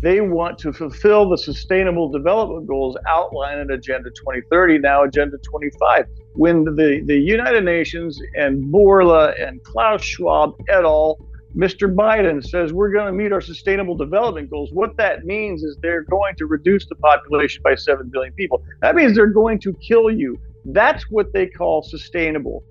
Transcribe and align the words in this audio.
They 0.00 0.22
want 0.22 0.58
to 0.60 0.72
fulfill 0.72 1.28
the 1.28 1.36
sustainable 1.36 2.08
development 2.08 2.66
goals 2.66 2.96
outlined 3.06 3.60
in 3.60 3.70
Agenda 3.70 4.10
2030, 4.10 4.78
now 4.78 5.04
Agenda 5.04 5.36
25. 5.38 6.06
When 6.34 6.64
the, 6.64 7.02
the 7.04 7.18
United 7.18 7.64
Nations 7.64 8.18
and 8.34 8.72
Bourla 8.72 9.34
and 9.40 9.62
Klaus 9.62 10.02
Schwab 10.02 10.54
et 10.70 10.84
al., 10.84 11.18
Mr. 11.54 11.92
Biden 11.92 12.46
says 12.46 12.72
we're 12.72 12.92
going 12.92 13.06
to 13.06 13.12
meet 13.12 13.32
our 13.32 13.40
sustainable 13.40 13.96
development 13.96 14.48
goals, 14.48 14.70
what 14.72 14.96
that 14.96 15.24
means 15.24 15.64
is 15.64 15.76
they're 15.82 16.04
going 16.04 16.34
to 16.36 16.46
reduce 16.46 16.86
the 16.88 16.94
population 16.94 17.60
by 17.62 17.74
7 17.74 18.08
billion 18.08 18.32
people. 18.34 18.62
That 18.80 18.94
means 18.94 19.16
they're 19.16 19.26
going 19.26 19.58
to 19.60 19.74
kill 19.74 20.10
you. 20.10 20.38
That's 20.64 21.10
what 21.10 21.32
they 21.32 21.46
call 21.46 21.82
sustainable. 21.82 22.62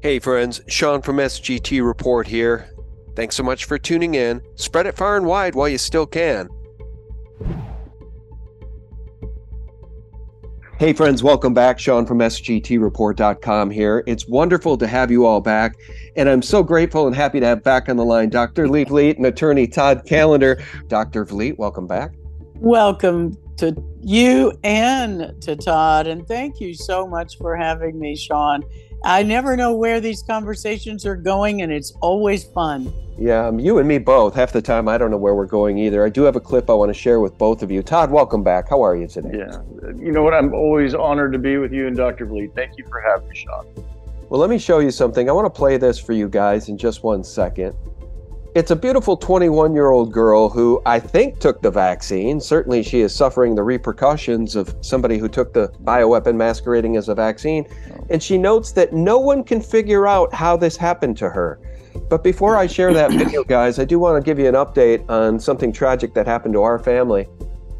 Hey, 0.00 0.18
friends, 0.18 0.60
Sean 0.66 1.02
from 1.02 1.16
SGT 1.16 1.86
Report 1.86 2.26
here. 2.26 2.68
Thanks 3.16 3.34
so 3.34 3.42
much 3.42 3.64
for 3.64 3.78
tuning 3.78 4.14
in. 4.14 4.42
Spread 4.56 4.86
it 4.86 4.94
far 4.94 5.16
and 5.16 5.24
wide 5.24 5.54
while 5.54 5.68
you 5.68 5.78
still 5.78 6.06
can. 6.06 6.48
Hey, 10.78 10.92
friends, 10.92 11.22
welcome 11.22 11.54
back. 11.54 11.78
Sean 11.78 12.04
from 12.04 12.18
SGTReport.com 12.18 13.70
here. 13.70 14.04
It's 14.06 14.28
wonderful 14.28 14.76
to 14.76 14.86
have 14.86 15.10
you 15.10 15.24
all 15.24 15.40
back. 15.40 15.74
And 16.16 16.28
I'm 16.28 16.42
so 16.42 16.62
grateful 16.62 17.06
and 17.06 17.16
happy 17.16 17.40
to 17.40 17.46
have 17.46 17.62
back 17.62 17.88
on 17.88 17.96
the 17.96 18.04
line 18.04 18.28
Dr. 18.28 18.68
Lee 18.68 18.84
Vliet 18.84 19.16
and 19.16 19.24
attorney 19.24 19.66
Todd 19.66 20.02
Callender. 20.06 20.62
Dr. 20.88 21.24
Vliet, 21.24 21.58
welcome 21.58 21.86
back. 21.86 22.12
Welcome 22.56 23.38
to 23.56 23.74
you 24.02 24.52
and 24.64 25.34
to 25.40 25.56
Todd. 25.56 26.06
And 26.06 26.28
thank 26.28 26.60
you 26.60 26.74
so 26.74 27.06
much 27.06 27.38
for 27.38 27.56
having 27.56 27.98
me, 27.98 28.14
Sean. 28.14 28.62
I 29.04 29.22
never 29.22 29.56
know 29.56 29.74
where 29.74 30.00
these 30.00 30.22
conversations 30.22 31.06
are 31.06 31.16
going, 31.16 31.62
and 31.62 31.72
it's 31.72 31.92
always 32.00 32.44
fun. 32.44 32.92
Yeah, 33.18 33.46
um, 33.46 33.58
you 33.58 33.78
and 33.78 33.88
me 33.88 33.98
both. 33.98 34.34
Half 34.34 34.52
the 34.52 34.60
time, 34.60 34.88
I 34.88 34.98
don't 34.98 35.10
know 35.10 35.16
where 35.16 35.34
we're 35.34 35.46
going 35.46 35.78
either. 35.78 36.04
I 36.04 36.08
do 36.08 36.22
have 36.22 36.36
a 36.36 36.40
clip 36.40 36.68
I 36.68 36.74
want 36.74 36.90
to 36.90 36.94
share 36.94 37.20
with 37.20 37.38
both 37.38 37.62
of 37.62 37.70
you. 37.70 37.82
Todd, 37.82 38.10
welcome 38.10 38.42
back. 38.42 38.68
How 38.68 38.82
are 38.82 38.96
you 38.96 39.06
today? 39.06 39.38
Yeah, 39.38 39.62
you 39.96 40.12
know 40.12 40.22
what? 40.22 40.34
I'm 40.34 40.52
always 40.52 40.94
honored 40.94 41.32
to 41.32 41.38
be 41.38 41.56
with 41.56 41.72
you 41.72 41.86
and 41.86 41.96
Dr. 41.96 42.26
Vliet. 42.26 42.54
Thank 42.54 42.76
you 42.76 42.84
for 42.88 43.00
having 43.00 43.28
me, 43.28 43.34
Sean. 43.34 43.66
Well, 44.28 44.40
let 44.40 44.50
me 44.50 44.58
show 44.58 44.80
you 44.80 44.90
something. 44.90 45.30
I 45.30 45.32
want 45.32 45.46
to 45.46 45.56
play 45.56 45.76
this 45.76 45.98
for 45.98 46.12
you 46.12 46.28
guys 46.28 46.68
in 46.68 46.76
just 46.76 47.04
one 47.04 47.22
second. 47.22 47.74
It's 48.56 48.70
a 48.70 48.76
beautiful 48.76 49.18
21 49.18 49.74
year 49.74 49.90
old 49.90 50.10
girl 50.10 50.48
who 50.48 50.80
I 50.86 50.98
think 50.98 51.40
took 51.40 51.60
the 51.60 51.70
vaccine. 51.70 52.40
Certainly, 52.40 52.84
she 52.84 53.02
is 53.02 53.14
suffering 53.14 53.54
the 53.54 53.62
repercussions 53.62 54.56
of 54.56 54.74
somebody 54.80 55.18
who 55.18 55.28
took 55.28 55.52
the 55.52 55.68
bioweapon 55.84 56.36
masquerading 56.36 56.96
as 56.96 57.10
a 57.10 57.14
vaccine. 57.14 57.66
Oh. 57.92 58.06
And 58.08 58.22
she 58.22 58.38
notes 58.38 58.72
that 58.72 58.94
no 58.94 59.18
one 59.18 59.44
can 59.44 59.60
figure 59.60 60.06
out 60.06 60.32
how 60.32 60.56
this 60.56 60.74
happened 60.74 61.18
to 61.18 61.28
her. 61.28 61.60
But 62.08 62.24
before 62.24 62.56
I 62.56 62.66
share 62.66 62.94
that 62.94 63.10
video, 63.10 63.44
guys, 63.44 63.78
I 63.78 63.84
do 63.84 63.98
want 63.98 64.24
to 64.24 64.26
give 64.26 64.38
you 64.38 64.48
an 64.48 64.54
update 64.54 65.06
on 65.10 65.38
something 65.38 65.70
tragic 65.70 66.14
that 66.14 66.26
happened 66.26 66.54
to 66.54 66.62
our 66.62 66.78
family. 66.78 67.28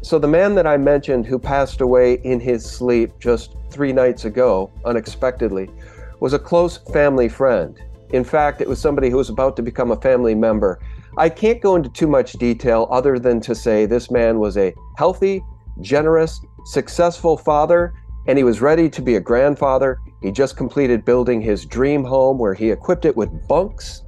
So, 0.03 0.19
the 0.19 0.27
man 0.27 0.53
that 0.53 0.67
I 0.67 0.77
mentioned 0.77 1.25
who 1.25 1.39
passed 1.39 1.81
away 1.81 2.19
in 2.23 2.39
his 2.39 2.63
sleep 2.63 3.13
just 3.17 3.55
three 3.71 3.93
nights 3.93 4.25
ago, 4.25 4.71
unexpectedly, 4.85 5.71
was 6.19 6.33
a 6.33 6.39
close 6.39 6.77
family 6.77 7.29
friend. 7.29 7.81
In 8.11 8.23
fact, 8.23 8.61
it 8.61 8.67
was 8.67 8.79
somebody 8.79 9.09
who 9.09 9.17
was 9.17 9.29
about 9.29 9.55
to 9.57 9.61
become 9.61 9.91
a 9.91 10.01
family 10.01 10.33
member. 10.33 10.79
I 11.17 11.29
can't 11.29 11.61
go 11.61 11.75
into 11.75 11.89
too 11.89 12.07
much 12.07 12.33
detail 12.33 12.87
other 12.89 13.19
than 13.19 13.41
to 13.41 13.55
say 13.55 13.85
this 13.85 14.09
man 14.09 14.39
was 14.39 14.57
a 14.57 14.73
healthy, 14.97 15.43
generous, 15.81 16.39
successful 16.65 17.37
father, 17.37 17.93
and 18.27 18.37
he 18.37 18.43
was 18.43 18.61
ready 18.61 18.89
to 18.89 19.01
be 19.01 19.15
a 19.15 19.19
grandfather. 19.19 19.99
He 20.21 20.31
just 20.31 20.57
completed 20.57 21.05
building 21.05 21.41
his 21.41 21.65
dream 21.65 22.03
home 22.03 22.37
where 22.37 22.53
he 22.53 22.71
equipped 22.71 23.05
it 23.05 23.17
with 23.17 23.47
bunks 23.47 24.03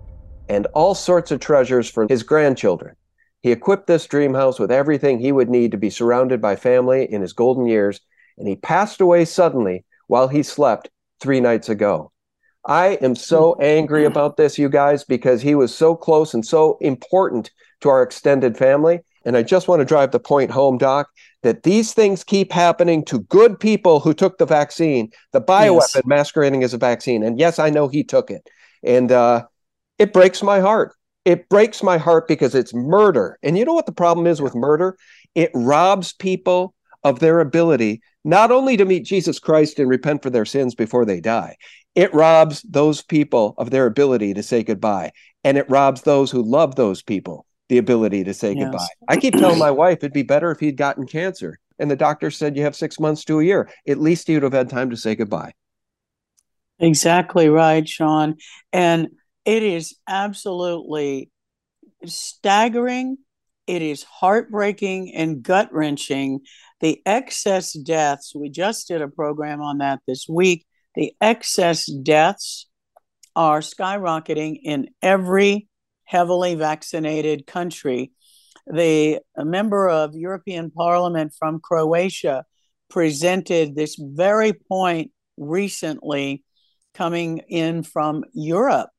and 0.47 0.65
all 0.67 0.95
sorts 0.95 1.31
of 1.31 1.39
treasures 1.39 1.89
for 1.89 2.07
his 2.09 2.23
grandchildren. 2.23 2.95
He 3.41 3.51
equipped 3.51 3.87
this 3.87 4.05
dream 4.05 4.33
house 4.33 4.59
with 4.59 4.71
everything 4.71 5.19
he 5.19 5.31
would 5.31 5.49
need 5.49 5.71
to 5.71 5.77
be 5.77 5.89
surrounded 5.89 6.41
by 6.41 6.55
family 6.55 7.11
in 7.11 7.21
his 7.21 7.33
golden 7.33 7.65
years, 7.65 8.01
and 8.37 8.47
he 8.47 8.55
passed 8.55 8.99
away 8.99 9.25
suddenly 9.25 9.85
while 10.07 10.27
he 10.27 10.43
slept 10.43 10.89
three 11.21 11.39
nights 11.39 11.69
ago. 11.69 12.11
I 12.65 12.97
am 13.01 13.15
so 13.15 13.55
angry 13.55 14.05
about 14.05 14.37
this, 14.37 14.57
you 14.57 14.69
guys, 14.69 15.03
because 15.03 15.41
he 15.41 15.55
was 15.55 15.73
so 15.73 15.95
close 15.95 16.33
and 16.33 16.45
so 16.45 16.77
important 16.81 17.51
to 17.81 17.89
our 17.89 18.03
extended 18.03 18.57
family. 18.57 18.99
And 19.25 19.37
I 19.37 19.43
just 19.43 19.67
want 19.67 19.79
to 19.79 19.85
drive 19.85 20.11
the 20.11 20.19
point 20.19 20.51
home, 20.51 20.77
Doc, 20.77 21.09
that 21.43 21.63
these 21.63 21.93
things 21.93 22.23
keep 22.23 22.51
happening 22.51 23.03
to 23.05 23.19
good 23.19 23.59
people 23.59 23.99
who 23.99 24.13
took 24.13 24.37
the 24.37 24.45
vaccine, 24.45 25.09
the 25.31 25.41
bioweapon 25.41 25.95
yes. 25.95 26.05
masquerading 26.05 26.63
as 26.63 26.73
a 26.73 26.77
vaccine. 26.77 27.23
And 27.23 27.39
yes, 27.39 27.59
I 27.59 27.69
know 27.69 27.87
he 27.87 28.03
took 28.03 28.29
it. 28.29 28.47
And 28.83 29.11
uh, 29.11 29.45
it 29.97 30.13
breaks 30.13 30.43
my 30.43 30.59
heart. 30.59 30.93
It 31.25 31.49
breaks 31.49 31.83
my 31.83 31.97
heart 31.97 32.27
because 32.27 32.55
it's 32.55 32.73
murder. 32.73 33.37
And 33.43 33.57
you 33.57 33.65
know 33.65 33.73
what 33.73 33.85
the 33.85 33.91
problem 33.91 34.27
is 34.27 34.41
with 34.41 34.55
murder? 34.55 34.97
It 35.35 35.51
robs 35.53 36.13
people 36.13 36.73
of 37.03 37.19
their 37.19 37.39
ability 37.39 38.01
not 38.25 38.51
only 38.51 38.75
to 38.77 38.85
meet 38.85 39.05
Jesus 39.05 39.39
Christ 39.39 39.79
and 39.79 39.89
repent 39.89 40.21
for 40.21 40.29
their 40.29 40.45
sins 40.45 40.75
before 40.75 41.05
they 41.05 41.21
die, 41.21 41.55
it 41.95 42.13
robs 42.13 42.61
those 42.63 43.01
people 43.01 43.55
of 43.57 43.71
their 43.71 43.85
ability 43.85 44.33
to 44.35 44.43
say 44.43 44.63
goodbye. 44.63 45.11
And 45.43 45.57
it 45.57 45.69
robs 45.69 46.01
those 46.01 46.31
who 46.31 46.43
love 46.43 46.75
those 46.75 47.01
people 47.01 47.45
the 47.69 47.77
ability 47.77 48.23
to 48.23 48.33
say 48.33 48.53
yes. 48.53 48.63
goodbye. 48.63 48.87
I 49.07 49.17
keep 49.17 49.35
telling 49.35 49.59
my 49.59 49.71
wife 49.71 49.99
it'd 49.99 50.11
be 50.11 50.23
better 50.23 50.51
if 50.51 50.59
he'd 50.59 50.75
gotten 50.75 51.05
cancer. 51.05 51.59
And 51.77 51.89
the 51.89 51.95
doctor 51.95 52.29
said 52.31 52.57
you 52.57 52.63
have 52.63 52.75
six 52.75 52.99
months 52.99 53.23
to 53.25 53.39
a 53.39 53.43
year. 53.43 53.69
At 53.87 53.99
least 53.99 54.27
he 54.27 54.33
would 54.33 54.43
have 54.43 54.53
had 54.53 54.69
time 54.69 54.89
to 54.89 54.97
say 54.97 55.15
goodbye. 55.15 55.53
Exactly 56.79 57.47
right, 57.49 57.87
Sean. 57.87 58.35
And 58.73 59.09
it 59.45 59.63
is 59.63 59.95
absolutely 60.07 61.29
staggering. 62.05 63.17
It 63.67 63.81
is 63.81 64.03
heartbreaking 64.03 65.13
and 65.13 65.43
gut 65.43 65.71
wrenching. 65.71 66.41
The 66.81 67.01
excess 67.05 67.73
deaths, 67.73 68.33
we 68.33 68.49
just 68.49 68.87
did 68.87 69.01
a 69.01 69.07
program 69.07 69.61
on 69.61 69.77
that 69.77 69.99
this 70.07 70.27
week. 70.27 70.65
The 70.95 71.13
excess 71.21 71.85
deaths 71.85 72.67
are 73.35 73.59
skyrocketing 73.59 74.59
in 74.63 74.87
every 75.01 75.67
heavily 76.03 76.55
vaccinated 76.55 77.45
country. 77.45 78.11
The 78.67 79.19
member 79.37 79.89
of 79.89 80.15
European 80.15 80.71
Parliament 80.71 81.33
from 81.37 81.59
Croatia 81.59 82.45
presented 82.89 83.75
this 83.75 83.95
very 83.99 84.53
point 84.53 85.11
recently 85.37 86.43
coming 86.93 87.39
in 87.47 87.83
from 87.83 88.23
Europe 88.33 88.89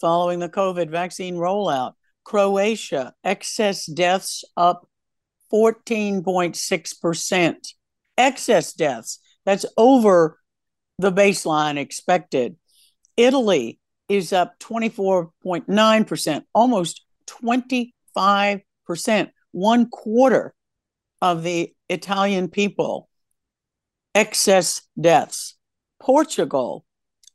following 0.00 0.40
the 0.40 0.48
COVID 0.48 0.90
vaccine 0.90 1.36
rollout. 1.36 1.92
Croatia, 2.24 3.14
excess 3.24 3.86
deaths 3.86 4.44
up 4.56 4.86
14.6%. 5.52 7.54
Excess 8.18 8.72
deaths, 8.72 9.18
that's 9.44 9.64
over 9.76 10.38
the 10.98 11.12
baseline 11.12 11.76
expected. 11.76 12.56
Italy 13.16 13.78
is 14.08 14.32
up 14.32 14.58
24.9%, 14.58 16.42
almost 16.54 17.04
25%, 17.26 19.30
one 19.52 19.88
quarter 19.88 20.54
of 21.20 21.42
the 21.42 21.74
Italian 21.88 22.48
people. 22.48 23.08
Excess 24.14 24.82
deaths. 25.00 25.56
Portugal, 25.98 26.84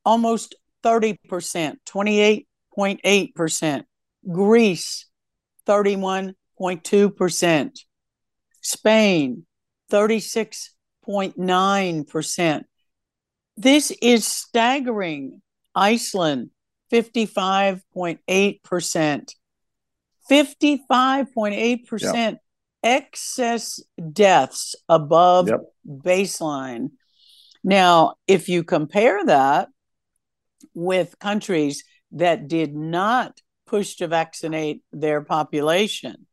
almost 0.05 0.55
30%, 0.83 1.77
28 1.85 2.47
0.8%. 2.77 3.83
Greece, 4.31 5.05
31.2%. 5.67 7.79
Spain, 8.61 9.45
36.9%. 9.91 12.63
This 13.57 13.91
is 14.01 14.25
staggering. 14.25 15.41
Iceland, 15.75 16.51
55.8%. 16.91 19.33
55.8% 20.29 22.13
yep. 22.13 22.37
excess 22.83 23.81
deaths 24.11 24.75
above 24.89 25.47
yep. 25.47 25.61
baseline. 25.87 26.89
Now, 27.63 28.15
if 28.27 28.49
you 28.49 28.63
compare 28.63 29.23
that 29.25 29.69
with 30.73 31.17
countries 31.19 31.83
that 32.11 32.47
did 32.47 32.75
not 32.75 33.39
push 33.65 33.95
to 33.95 34.07
vaccinate 34.07 34.81
their 34.91 35.21
population. 35.21 36.27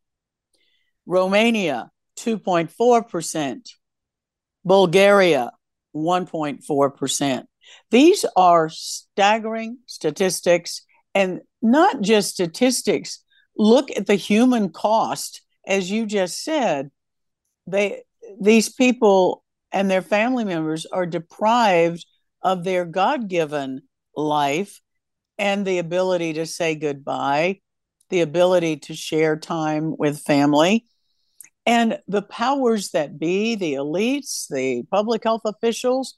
Romania, 1.06 1.90
2.4%. 2.18 3.68
Bulgaria, 4.64 5.50
1.4%. 5.94 7.44
These 7.90 8.24
are 8.36 8.68
staggering 8.68 9.78
statistics, 9.86 10.82
and 11.14 11.40
not 11.62 12.00
just 12.00 12.30
statistics. 12.30 13.22
Look 13.56 13.90
at 13.96 14.06
the 14.06 14.16
human 14.16 14.70
cost, 14.70 15.42
as 15.66 15.90
you 15.90 16.06
just 16.06 16.42
said. 16.42 16.90
They, 17.66 18.02
these 18.40 18.68
people 18.68 19.44
and 19.72 19.90
their 19.90 20.02
family 20.02 20.44
members 20.44 20.86
are 20.86 21.06
deprived 21.06 22.04
of 22.42 22.64
their 22.64 22.84
God 22.84 23.28
given 23.28 23.82
life 24.16 24.80
and 25.38 25.66
the 25.66 25.78
ability 25.78 26.34
to 26.34 26.46
say 26.46 26.74
goodbye 26.74 27.60
the 28.10 28.20
ability 28.20 28.76
to 28.76 28.94
share 28.94 29.36
time 29.36 29.96
with 29.98 30.20
family. 30.20 30.84
And 31.66 31.98
the 32.06 32.22
powers 32.22 32.90
that 32.90 33.18
be, 33.18 33.54
the 33.54 33.74
elites, 33.74 34.46
the 34.48 34.82
public 34.90 35.24
health 35.24 35.42
officials, 35.44 36.14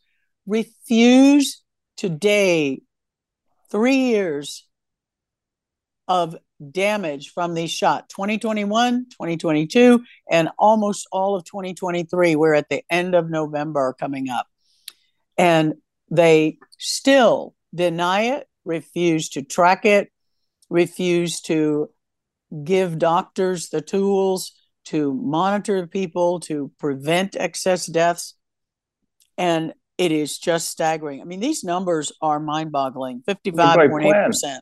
refuse 0.46 1.62
today, 1.96 2.82
three 3.70 3.96
years 3.96 4.66
of 6.08 6.36
damage 6.70 7.32
from 7.32 7.54
these 7.54 7.70
shots 7.70 8.14
2021, 8.14 9.06
2022, 9.10 10.02
and 10.30 10.48
almost 10.58 11.06
all 11.12 11.34
of 11.34 11.44
2023. 11.44 12.36
We're 12.36 12.54
at 12.54 12.68
the 12.68 12.82
end 12.90 13.14
of 13.14 13.30
November 13.30 13.94
coming 13.98 14.28
up. 14.28 14.46
And 15.36 15.74
they 16.10 16.58
still 16.78 17.54
deny 17.74 18.22
it, 18.22 18.48
refuse 18.64 19.28
to 19.30 19.42
track 19.42 19.84
it, 19.84 20.10
refuse 20.70 21.40
to 21.42 21.90
give 22.64 22.98
doctors 22.98 23.68
the 23.68 23.80
tools 23.80 24.52
to 24.86 25.12
monitor 25.14 25.86
people, 25.86 26.40
to 26.40 26.70
prevent 26.78 27.36
excess 27.36 27.86
deaths. 27.86 28.34
And 29.38 29.74
it 29.98 30.12
is 30.12 30.38
just 30.38 30.68
staggering. 30.68 31.20
I 31.20 31.24
mean, 31.24 31.40
these 31.40 31.64
numbers 31.64 32.12
are 32.20 32.40
mind 32.40 32.72
boggling 32.72 33.22
55.8% 33.28 34.58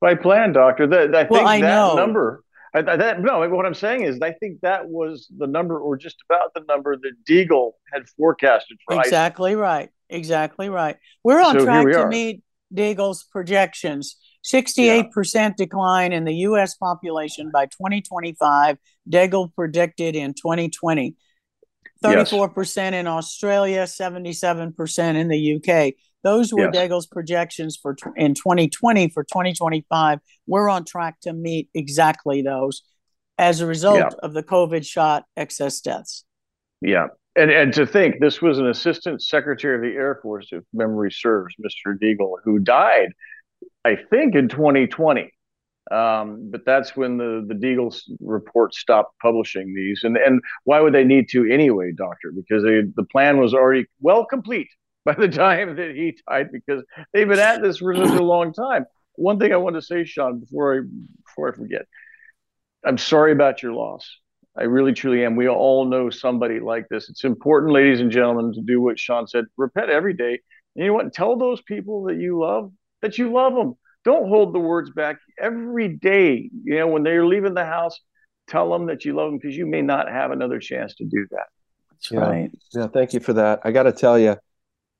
by 0.00 0.14
plan, 0.14 0.52
doctor. 0.52 0.86
That 0.86 1.14
I 1.14 1.20
think 1.20 1.30
well, 1.30 1.46
I 1.46 1.60
that 1.60 1.68
know. 1.68 1.94
number. 1.94 2.42
I, 2.72 2.82
that, 2.82 3.20
no, 3.20 3.48
what 3.48 3.66
I'm 3.66 3.74
saying 3.74 4.02
is, 4.02 4.20
I 4.22 4.32
think 4.32 4.60
that 4.60 4.88
was 4.88 5.26
the 5.36 5.48
number, 5.48 5.78
or 5.80 5.96
just 5.96 6.16
about 6.28 6.54
the 6.54 6.62
number 6.68 6.96
that 6.96 7.12
Deagle 7.28 7.72
had 7.92 8.08
forecasted 8.10 8.78
for. 8.86 9.00
Exactly 9.00 9.56
right. 9.56 9.90
Exactly 10.08 10.68
right. 10.68 10.96
We're 11.24 11.42
on 11.42 11.58
so 11.58 11.64
track 11.64 11.86
we 11.86 11.92
to 11.92 12.06
meet 12.06 12.42
Deagle's 12.72 13.24
projections. 13.24 14.16
68% 14.44 15.34
yeah. 15.34 15.50
decline 15.56 16.12
in 16.12 16.24
the 16.24 16.34
U.S. 16.36 16.74
population 16.74 17.50
by 17.52 17.66
2025. 17.66 18.78
Deagle 19.08 19.54
predicted 19.54 20.16
in 20.16 20.34
2020. 20.34 21.16
34% 22.02 22.76
yes. 22.76 22.94
in 22.94 23.06
Australia, 23.06 23.82
77% 23.82 25.14
in 25.16 25.28
the 25.28 25.54
UK. 25.56 25.94
Those 26.22 26.52
were 26.52 26.70
yes. 26.72 26.76
Deagle's 26.76 27.06
projections 27.06 27.78
for 27.80 27.96
in 28.16 28.34
2020 28.34 29.10
for 29.10 29.24
2025. 29.24 30.18
We're 30.46 30.68
on 30.68 30.84
track 30.84 31.20
to 31.22 31.32
meet 31.32 31.68
exactly 31.74 32.42
those 32.42 32.82
as 33.38 33.60
a 33.60 33.66
result 33.66 33.98
yeah. 33.98 34.08
of 34.22 34.34
the 34.34 34.42
COVID 34.42 34.86
shot 34.86 35.24
excess 35.36 35.80
deaths. 35.80 36.24
Yeah. 36.80 37.08
And, 37.36 37.50
and 37.50 37.72
to 37.74 37.86
think 37.86 38.20
this 38.20 38.42
was 38.42 38.58
an 38.58 38.66
assistant 38.66 39.22
secretary 39.22 39.76
of 39.76 39.82
the 39.82 39.98
Air 39.98 40.18
Force, 40.22 40.48
if 40.50 40.64
memory 40.72 41.12
serves, 41.12 41.54
Mr. 41.64 41.96
Deagle, 41.98 42.36
who 42.44 42.58
died, 42.58 43.12
I 43.84 43.96
think, 43.96 44.34
in 44.34 44.48
2020. 44.48 45.30
Um, 45.90 46.50
but 46.50 46.64
that's 46.64 46.94
when 46.94 47.16
the 47.16 47.44
the 47.48 47.54
Deagle 47.54 47.98
report 48.20 48.74
stopped 48.74 49.18
publishing 49.20 49.74
these, 49.74 50.02
and 50.04 50.16
and 50.16 50.40
why 50.64 50.80
would 50.80 50.94
they 50.94 51.04
need 51.04 51.28
to 51.30 51.50
anyway, 51.50 51.92
Doctor? 51.96 52.32
Because 52.34 52.62
they, 52.62 52.82
the 52.94 53.06
plan 53.10 53.38
was 53.38 53.54
already 53.54 53.86
well 54.00 54.24
complete 54.24 54.68
by 55.04 55.14
the 55.14 55.28
time 55.46 55.74
that 55.76 55.94
he 55.96 56.16
died 56.28 56.52
because 56.52 56.84
they've 57.12 57.26
been 57.26 57.40
at 57.40 57.62
this 57.62 57.78
for 57.78 57.94
such 57.96 58.18
a 58.18 58.22
long 58.22 58.52
time. 58.52 58.86
One 59.16 59.38
thing 59.40 59.52
I 59.52 59.56
want 59.56 59.76
to 59.76 59.82
say, 59.82 60.04
Sean, 60.04 60.38
before 60.38 60.78
I 60.78 60.80
before 61.26 61.52
I 61.52 61.56
forget, 61.56 61.86
I'm 62.84 62.98
sorry 62.98 63.32
about 63.32 63.62
your 63.62 63.72
loss. 63.72 64.08
I 64.56 64.64
really 64.64 64.92
truly 64.92 65.24
am. 65.24 65.36
We 65.36 65.48
all 65.48 65.84
know 65.86 66.10
somebody 66.10 66.60
like 66.60 66.86
this. 66.88 67.08
It's 67.08 67.24
important, 67.24 67.72
ladies 67.72 68.00
and 68.00 68.10
gentlemen, 68.10 68.52
to 68.54 68.60
do 68.60 68.80
what 68.80 68.98
Sean 68.98 69.26
said. 69.26 69.46
Repent 69.56 69.90
every 69.90 70.14
day. 70.14 70.40
And 70.76 70.84
you 70.84 70.86
know 70.86 70.94
what? 70.94 71.12
Tell 71.12 71.36
those 71.36 71.62
people 71.62 72.04
that 72.04 72.16
you 72.16 72.38
love 72.38 72.72
that 73.02 73.18
you 73.18 73.32
love 73.32 73.54
them. 73.54 73.74
Don't 74.04 74.28
hold 74.28 74.54
the 74.54 74.58
words 74.58 74.90
back 74.90 75.18
every 75.38 75.88
day. 75.88 76.50
You 76.64 76.76
know, 76.76 76.86
when 76.86 77.02
they're 77.02 77.26
leaving 77.26 77.54
the 77.54 77.64
house, 77.64 77.98
tell 78.48 78.70
them 78.70 78.86
that 78.86 79.04
you 79.04 79.14
love 79.14 79.30
them 79.30 79.38
because 79.38 79.56
you 79.56 79.66
may 79.66 79.82
not 79.82 80.10
have 80.10 80.30
another 80.30 80.58
chance 80.58 80.94
to 80.96 81.04
do 81.04 81.26
that. 81.30 81.46
That's 81.90 82.10
yeah. 82.10 82.20
right. 82.20 82.50
Yeah, 82.72 82.86
thank 82.86 83.12
you 83.12 83.20
for 83.20 83.34
that. 83.34 83.60
I 83.64 83.72
got 83.72 83.82
to 83.84 83.92
tell 83.92 84.18
you, 84.18 84.36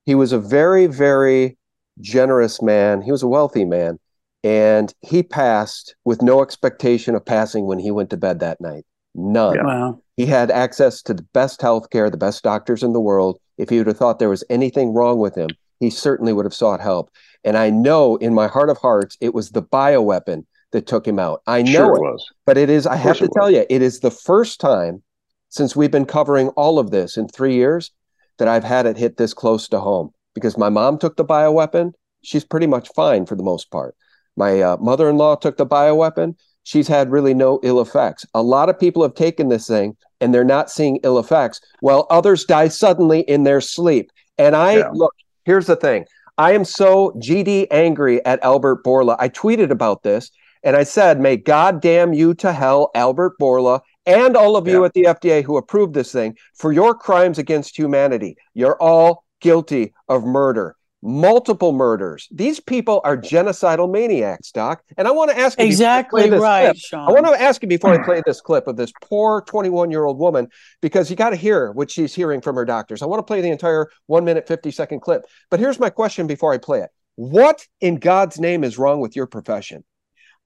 he 0.04 0.14
was 0.14 0.32
a 0.32 0.38
very, 0.38 0.86
very 0.86 1.56
generous 2.00 2.60
man. 2.60 3.02
He 3.02 3.10
was 3.10 3.22
a 3.22 3.28
wealthy 3.28 3.64
man. 3.64 3.98
And 4.42 4.92
he 5.00 5.22
passed 5.22 5.94
with 6.04 6.22
no 6.22 6.42
expectation 6.42 7.14
of 7.14 7.24
passing 7.24 7.66
when 7.66 7.78
he 7.78 7.90
went 7.90 8.10
to 8.10 8.16
bed 8.16 8.40
that 8.40 8.60
night. 8.60 8.84
None. 9.14 9.56
Yeah. 9.56 9.64
Wow. 9.64 10.02
He 10.16 10.26
had 10.26 10.50
access 10.50 11.02
to 11.02 11.14
the 11.14 11.22
best 11.34 11.60
health 11.60 11.90
care, 11.90 12.10
the 12.10 12.16
best 12.16 12.42
doctors 12.42 12.82
in 12.82 12.92
the 12.92 13.00
world. 13.00 13.38
If 13.58 13.68
he 13.68 13.78
would 13.78 13.86
have 13.86 13.98
thought 13.98 14.18
there 14.18 14.28
was 14.30 14.44
anything 14.48 14.94
wrong 14.94 15.18
with 15.18 15.34
him, 15.34 15.50
he 15.78 15.90
certainly 15.90 16.32
would 16.32 16.46
have 16.46 16.54
sought 16.54 16.80
help. 16.80 17.10
And 17.44 17.56
I 17.56 17.70
know 17.70 18.16
in 18.16 18.34
my 18.34 18.46
heart 18.46 18.70
of 18.70 18.78
hearts, 18.78 19.16
it 19.20 19.34
was 19.34 19.50
the 19.50 19.62
bioweapon 19.62 20.44
that 20.72 20.86
took 20.86 21.06
him 21.06 21.18
out. 21.18 21.42
I 21.46 21.62
know 21.62 21.72
sure 21.72 21.96
it, 21.96 22.00
was. 22.00 22.26
But 22.46 22.58
it 22.58 22.70
is, 22.70 22.86
I 22.86 22.96
have 22.96 23.18
to 23.18 23.28
tell 23.28 23.50
you, 23.50 23.64
it 23.68 23.82
is 23.82 24.00
the 24.00 24.10
first 24.10 24.60
time 24.60 25.02
since 25.48 25.74
we've 25.74 25.90
been 25.90 26.06
covering 26.06 26.48
all 26.50 26.78
of 26.78 26.90
this 26.90 27.16
in 27.16 27.28
three 27.28 27.54
years 27.54 27.90
that 28.38 28.48
I've 28.48 28.64
had 28.64 28.86
it 28.86 28.96
hit 28.96 29.16
this 29.16 29.34
close 29.34 29.68
to 29.68 29.80
home 29.80 30.10
because 30.34 30.56
my 30.56 30.68
mom 30.68 30.98
took 30.98 31.16
the 31.16 31.24
bioweapon. 31.24 31.92
She's 32.22 32.44
pretty 32.44 32.66
much 32.66 32.88
fine 32.94 33.26
for 33.26 33.34
the 33.34 33.42
most 33.42 33.70
part. 33.70 33.96
My 34.36 34.60
uh, 34.60 34.76
mother 34.78 35.08
in 35.08 35.16
law 35.16 35.34
took 35.34 35.56
the 35.56 35.66
bioweapon. 35.66 36.36
She's 36.62 36.88
had 36.88 37.10
really 37.10 37.34
no 37.34 37.58
ill 37.62 37.80
effects. 37.80 38.24
A 38.34 38.42
lot 38.42 38.68
of 38.68 38.78
people 38.78 39.02
have 39.02 39.14
taken 39.14 39.48
this 39.48 39.66
thing 39.66 39.96
and 40.20 40.32
they're 40.32 40.44
not 40.44 40.70
seeing 40.70 41.00
ill 41.02 41.18
effects, 41.18 41.60
while 41.80 42.06
others 42.10 42.44
die 42.44 42.68
suddenly 42.68 43.20
in 43.20 43.42
their 43.44 43.60
sleep. 43.60 44.10
And 44.38 44.54
I 44.54 44.78
yeah. 44.78 44.90
look, 44.92 45.14
here's 45.44 45.66
the 45.66 45.76
thing 45.76 46.04
I 46.38 46.52
am 46.52 46.64
so 46.64 47.12
GD 47.18 47.66
angry 47.70 48.24
at 48.24 48.42
Albert 48.42 48.84
Bourla. 48.84 49.16
I 49.18 49.28
tweeted 49.28 49.70
about 49.70 50.02
this 50.02 50.30
and 50.62 50.76
I 50.76 50.84
said, 50.84 51.20
May 51.20 51.36
God 51.36 51.80
damn 51.80 52.12
you 52.12 52.34
to 52.34 52.52
hell, 52.52 52.90
Albert 52.94 53.34
Bourla, 53.40 53.80
and 54.06 54.36
all 54.36 54.56
of 54.56 54.66
you 54.66 54.84
at 54.84 54.92
the 54.92 55.04
FDA 55.04 55.42
who 55.42 55.56
approved 55.56 55.94
this 55.94 56.12
thing 56.12 56.36
for 56.54 56.72
your 56.72 56.94
crimes 56.94 57.38
against 57.38 57.78
humanity. 57.78 58.36
You're 58.54 58.80
all 58.80 59.24
guilty 59.40 59.94
of 60.08 60.24
murder, 60.24 60.76
multiple 61.02 61.72
murders. 61.72 62.28
These 62.30 62.60
people 62.60 63.00
are 63.04 63.16
genocidal 63.16 63.90
maniacs, 63.90 64.52
Doc. 64.52 64.82
And 64.96 65.08
I 65.08 65.10
want 65.10 65.30
to 65.30 65.38
ask 65.38 65.58
you 65.58 65.66
exactly 65.66 66.30
right, 66.30 66.76
Sean. 66.76 67.08
I 67.08 67.12
want 67.12 67.26
to 67.26 67.40
ask 67.40 67.62
you 67.62 67.68
before 67.68 67.92
I 67.92 68.04
play 68.04 68.22
this 68.26 68.40
clip 68.40 68.66
of 68.66 68.76
this 68.76 68.92
poor 69.02 69.42
21 69.42 69.90
year 69.90 70.04
old 70.04 70.18
woman 70.18 70.48
because 70.82 71.10
you 71.10 71.16
got 71.16 71.30
to 71.30 71.36
hear 71.36 71.72
what 71.72 71.90
she's 71.90 72.14
hearing 72.14 72.40
from 72.40 72.56
her 72.56 72.64
doctors. 72.64 73.02
I 73.02 73.06
want 73.06 73.20
to 73.20 73.24
play 73.24 73.40
the 73.40 73.50
entire 73.50 73.88
one 74.06 74.24
minute 74.24 74.46
50 74.46 74.70
second 74.70 75.00
clip. 75.00 75.24
But 75.50 75.60
here's 75.60 75.80
my 75.80 75.90
question 75.90 76.26
before 76.26 76.52
I 76.52 76.58
play 76.58 76.80
it. 76.80 76.90
What 77.16 77.66
in 77.80 77.96
God's 77.96 78.38
name 78.38 78.64
is 78.64 78.78
wrong 78.78 79.00
with 79.00 79.16
your 79.16 79.26
profession? 79.26 79.84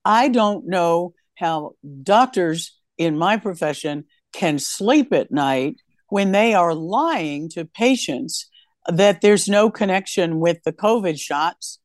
I 0.04 0.28
don't 0.28 0.66
know 0.66 1.14
how 1.37 1.73
doctors 2.02 2.78
in 2.99 3.18
my 3.18 3.37
profession 3.37 4.04
can 4.32 4.58
sleep 4.58 5.12
at 5.12 5.30
night 5.30 5.80
when 6.08 6.32
they 6.32 6.54
are 6.54 6.75
lying 6.75 7.49
to 7.50 7.64
patients 7.64 8.49
that 8.88 9.20
there's 9.20 9.48
no 9.48 9.70
connection 9.70 10.40
with 10.40 10.62
the 10.64 10.72
COVID 10.72 11.18
shots. 11.18 11.78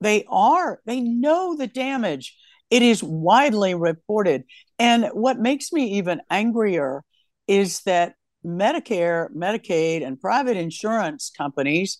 They 0.00 0.24
are, 0.28 0.80
they 0.86 1.00
know 1.00 1.56
the 1.56 1.66
damage. 1.66 2.36
It 2.70 2.82
is 2.82 3.02
widely 3.02 3.74
reported. 3.74 4.44
And 4.78 5.06
what 5.12 5.38
makes 5.38 5.72
me 5.72 5.98
even 5.98 6.20
angrier 6.30 7.02
is 7.46 7.80
that 7.82 8.14
Medicare, 8.44 9.28
Medicaid, 9.34 10.06
and 10.06 10.20
private 10.20 10.56
insurance 10.56 11.30
companies 11.36 11.98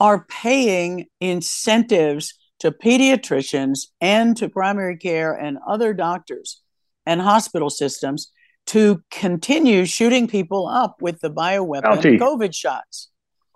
are 0.00 0.24
paying 0.28 1.06
incentives 1.20 2.34
to 2.60 2.70
pediatricians 2.70 3.88
and 4.00 4.36
to 4.36 4.48
primary 4.48 4.96
care 4.96 5.32
and 5.32 5.58
other 5.66 5.92
doctors 5.92 6.62
and 7.06 7.20
hospital 7.20 7.70
systems 7.70 8.32
to 8.66 9.02
continue 9.10 9.84
shooting 9.86 10.28
people 10.28 10.68
up 10.68 10.96
with 11.00 11.20
the 11.20 11.30
bioweapon 11.30 11.82
bounty. 11.82 12.18
COVID 12.18 12.54
shots. 12.54 13.08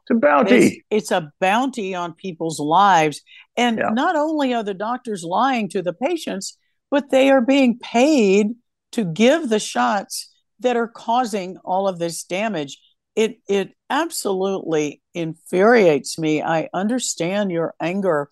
It's 0.03 0.11
a 0.11 0.15
bounty. 0.15 0.57
It's, 0.57 0.77
it's, 0.91 1.11
a 1.11 1.33
bounty 1.41 1.95
on 1.95 2.15
people's 2.15 2.59
lives. 2.59 3.23
And 3.57 3.79
yeah. 3.79 3.91
not 3.91 4.17
only 4.17 4.53
are 4.55 4.65
the 4.65 4.75
doctors 4.75 5.23
lying 5.23 5.69
to 5.71 5.83
the 5.83 5.93
patients, 5.93 6.59
but 6.91 7.11
they 7.11 7.31
are 7.31 7.41
being 7.41 7.79
paid 7.79 8.49
to 8.93 9.05
give 9.05 9.49
the 9.49 9.61
shots 9.61 10.33
that 10.61 10.77
are 10.77 10.89
causing 10.89 11.57
all 11.65 11.89
of 11.89 11.99
this 11.99 12.25
damage. 12.25 12.79
It 13.15 13.39
it 13.49 13.73
absolutely 13.91 15.03
infuriates 15.15 16.19
me. 16.19 16.43
I 16.43 16.69
understand 16.73 17.51
your 17.51 17.75
anger 17.81 18.29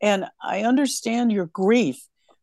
and 0.00 0.26
I 0.42 0.62
understand 0.62 1.32
your 1.32 1.46
grief 1.46 1.98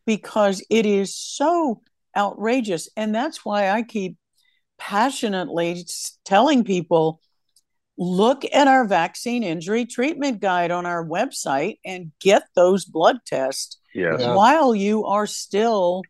because 0.06 0.66
it 0.70 0.86
is 0.86 1.16
so 1.16 1.82
outrageous. 2.16 2.90
And 2.96 3.14
that's 3.14 3.46
why 3.46 3.70
I 3.70 3.84
keep 3.84 4.18
passionately 4.78 5.86
telling 6.26 6.64
people 6.64 7.20
look 7.98 8.44
at 8.54 8.68
our 8.68 8.86
vaccine 8.86 9.44
injury 9.44 9.86
treatment 9.86 10.40
guide 10.40 10.72
on 10.72 10.86
our 10.86 11.06
website 11.06 11.78
and 11.86 12.12
get 12.20 12.44
those 12.56 12.86
blood 12.86 13.18
tests 13.26 13.78
yes. 13.94 14.20
while 14.20 14.74
you 14.74 15.06
are 15.06 15.28
still 15.28 16.04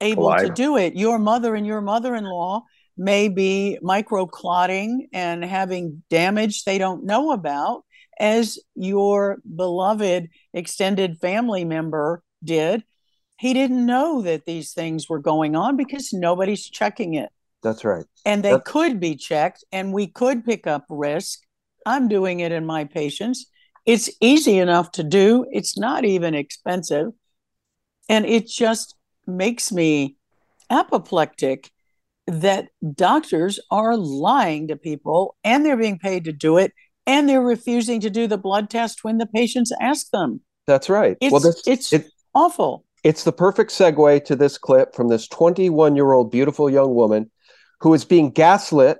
able 0.00 0.28
Alive. 0.28 0.46
to 0.46 0.52
do 0.52 0.76
it. 0.76 0.94
Your 0.94 1.18
mother 1.18 1.54
and 1.54 1.66
your 1.66 1.80
mother 1.80 2.14
in 2.14 2.24
law 2.24 2.64
may 2.98 3.28
be 3.28 3.78
microclotting 3.82 5.08
and 5.12 5.44
having 5.44 6.02
damage 6.10 6.64
they 6.64 6.78
don't 6.78 7.04
know 7.04 7.32
about, 7.32 7.84
as 8.18 8.58
your 8.74 9.38
beloved 9.54 10.28
extended 10.54 11.18
family 11.18 11.64
member 11.64 12.22
did 12.42 12.82
he 13.38 13.52
didn't 13.52 13.84
know 13.84 14.22
that 14.22 14.46
these 14.46 14.72
things 14.72 15.08
were 15.08 15.18
going 15.18 15.56
on 15.56 15.76
because 15.76 16.12
nobody's 16.12 16.68
checking 16.68 17.14
it. 17.14 17.30
That's 17.66 17.84
right. 17.84 18.04
And 18.24 18.44
they 18.44 18.50
That's- 18.50 18.72
could 18.72 19.00
be 19.00 19.16
checked 19.16 19.64
and 19.72 19.92
we 19.92 20.06
could 20.06 20.44
pick 20.44 20.68
up 20.68 20.84
risk. 20.88 21.40
I'm 21.84 22.06
doing 22.06 22.38
it 22.38 22.52
in 22.52 22.64
my 22.64 22.84
patients. 22.84 23.46
It's 23.84 24.08
easy 24.20 24.58
enough 24.58 24.92
to 24.92 25.02
do, 25.02 25.46
it's 25.50 25.76
not 25.76 26.04
even 26.04 26.34
expensive. 26.34 27.08
And 28.08 28.24
it 28.24 28.46
just 28.46 28.94
makes 29.26 29.72
me 29.72 30.14
apoplectic 30.70 31.72
that 32.28 32.68
doctors 32.94 33.58
are 33.72 33.96
lying 33.96 34.68
to 34.68 34.76
people 34.76 35.34
and 35.42 35.66
they're 35.66 35.76
being 35.76 35.98
paid 35.98 36.24
to 36.26 36.32
do 36.32 36.58
it 36.58 36.72
and 37.04 37.28
they're 37.28 37.40
refusing 37.40 38.00
to 38.00 38.10
do 38.10 38.28
the 38.28 38.38
blood 38.38 38.70
test 38.70 39.02
when 39.02 39.18
the 39.18 39.26
patients 39.26 39.72
ask 39.80 40.10
them. 40.10 40.40
That's 40.68 40.88
right. 40.88 41.16
It's, 41.20 41.32
well, 41.32 41.40
this, 41.40 41.62
it's 41.66 41.92
it, 41.92 42.06
awful. 42.32 42.84
It's 43.02 43.24
the 43.24 43.32
perfect 43.32 43.72
segue 43.72 44.24
to 44.24 44.36
this 44.36 44.56
clip 44.56 44.94
from 44.94 45.08
this 45.08 45.26
21 45.26 45.96
year 45.96 46.12
old 46.12 46.30
beautiful 46.30 46.70
young 46.70 46.94
woman 46.94 47.28
who 47.80 47.92
is 47.94 48.04
being 48.04 48.30
gaslit 48.30 48.98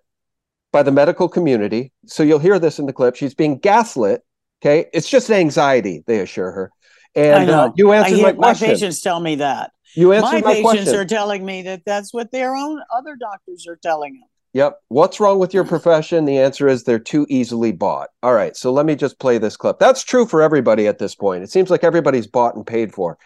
by 0.72 0.82
the 0.82 0.92
medical 0.92 1.28
community. 1.28 1.92
So 2.06 2.22
you'll 2.22 2.38
hear 2.38 2.58
this 2.58 2.78
in 2.78 2.86
the 2.86 2.92
clip. 2.92 3.16
She's 3.16 3.34
being 3.34 3.58
gaslit. 3.58 4.22
Okay. 4.62 4.88
It's 4.92 5.08
just 5.08 5.30
anxiety, 5.30 6.02
they 6.06 6.20
assure 6.20 6.50
her. 6.50 6.72
And 7.14 7.48
uh, 7.50 7.72
you 7.76 7.92
answered 7.92 8.20
my 8.20 8.32
question. 8.32 8.68
My 8.68 8.74
patients 8.74 9.00
tell 9.00 9.20
me 9.20 9.36
that. 9.36 9.70
You 9.94 10.12
answered 10.12 10.42
my, 10.44 10.54
my 10.54 10.54
patients 10.54 10.84
question. 10.84 10.96
are 10.96 11.04
telling 11.06 11.44
me 11.44 11.62
that 11.62 11.82
that's 11.86 12.12
what 12.12 12.30
their 12.30 12.54
own 12.54 12.82
other 12.94 13.16
doctors 13.16 13.66
are 13.66 13.76
telling 13.76 14.14
them. 14.14 14.28
Yep. 14.52 14.78
What's 14.88 15.20
wrong 15.20 15.38
with 15.38 15.54
your 15.54 15.64
profession? 15.64 16.24
The 16.24 16.38
answer 16.38 16.68
is 16.68 16.84
they're 16.84 16.98
too 16.98 17.26
easily 17.28 17.72
bought. 17.72 18.08
All 18.22 18.34
right. 18.34 18.56
So 18.56 18.72
let 18.72 18.86
me 18.86 18.96
just 18.96 19.18
play 19.18 19.38
this 19.38 19.56
clip. 19.56 19.78
That's 19.78 20.02
true 20.02 20.26
for 20.26 20.42
everybody 20.42 20.86
at 20.86 20.98
this 20.98 21.14
point. 21.14 21.42
It 21.42 21.50
seems 21.50 21.70
like 21.70 21.84
everybody's 21.84 22.26
bought 22.26 22.54
and 22.54 22.66
paid 22.66 22.92
for. 22.92 23.18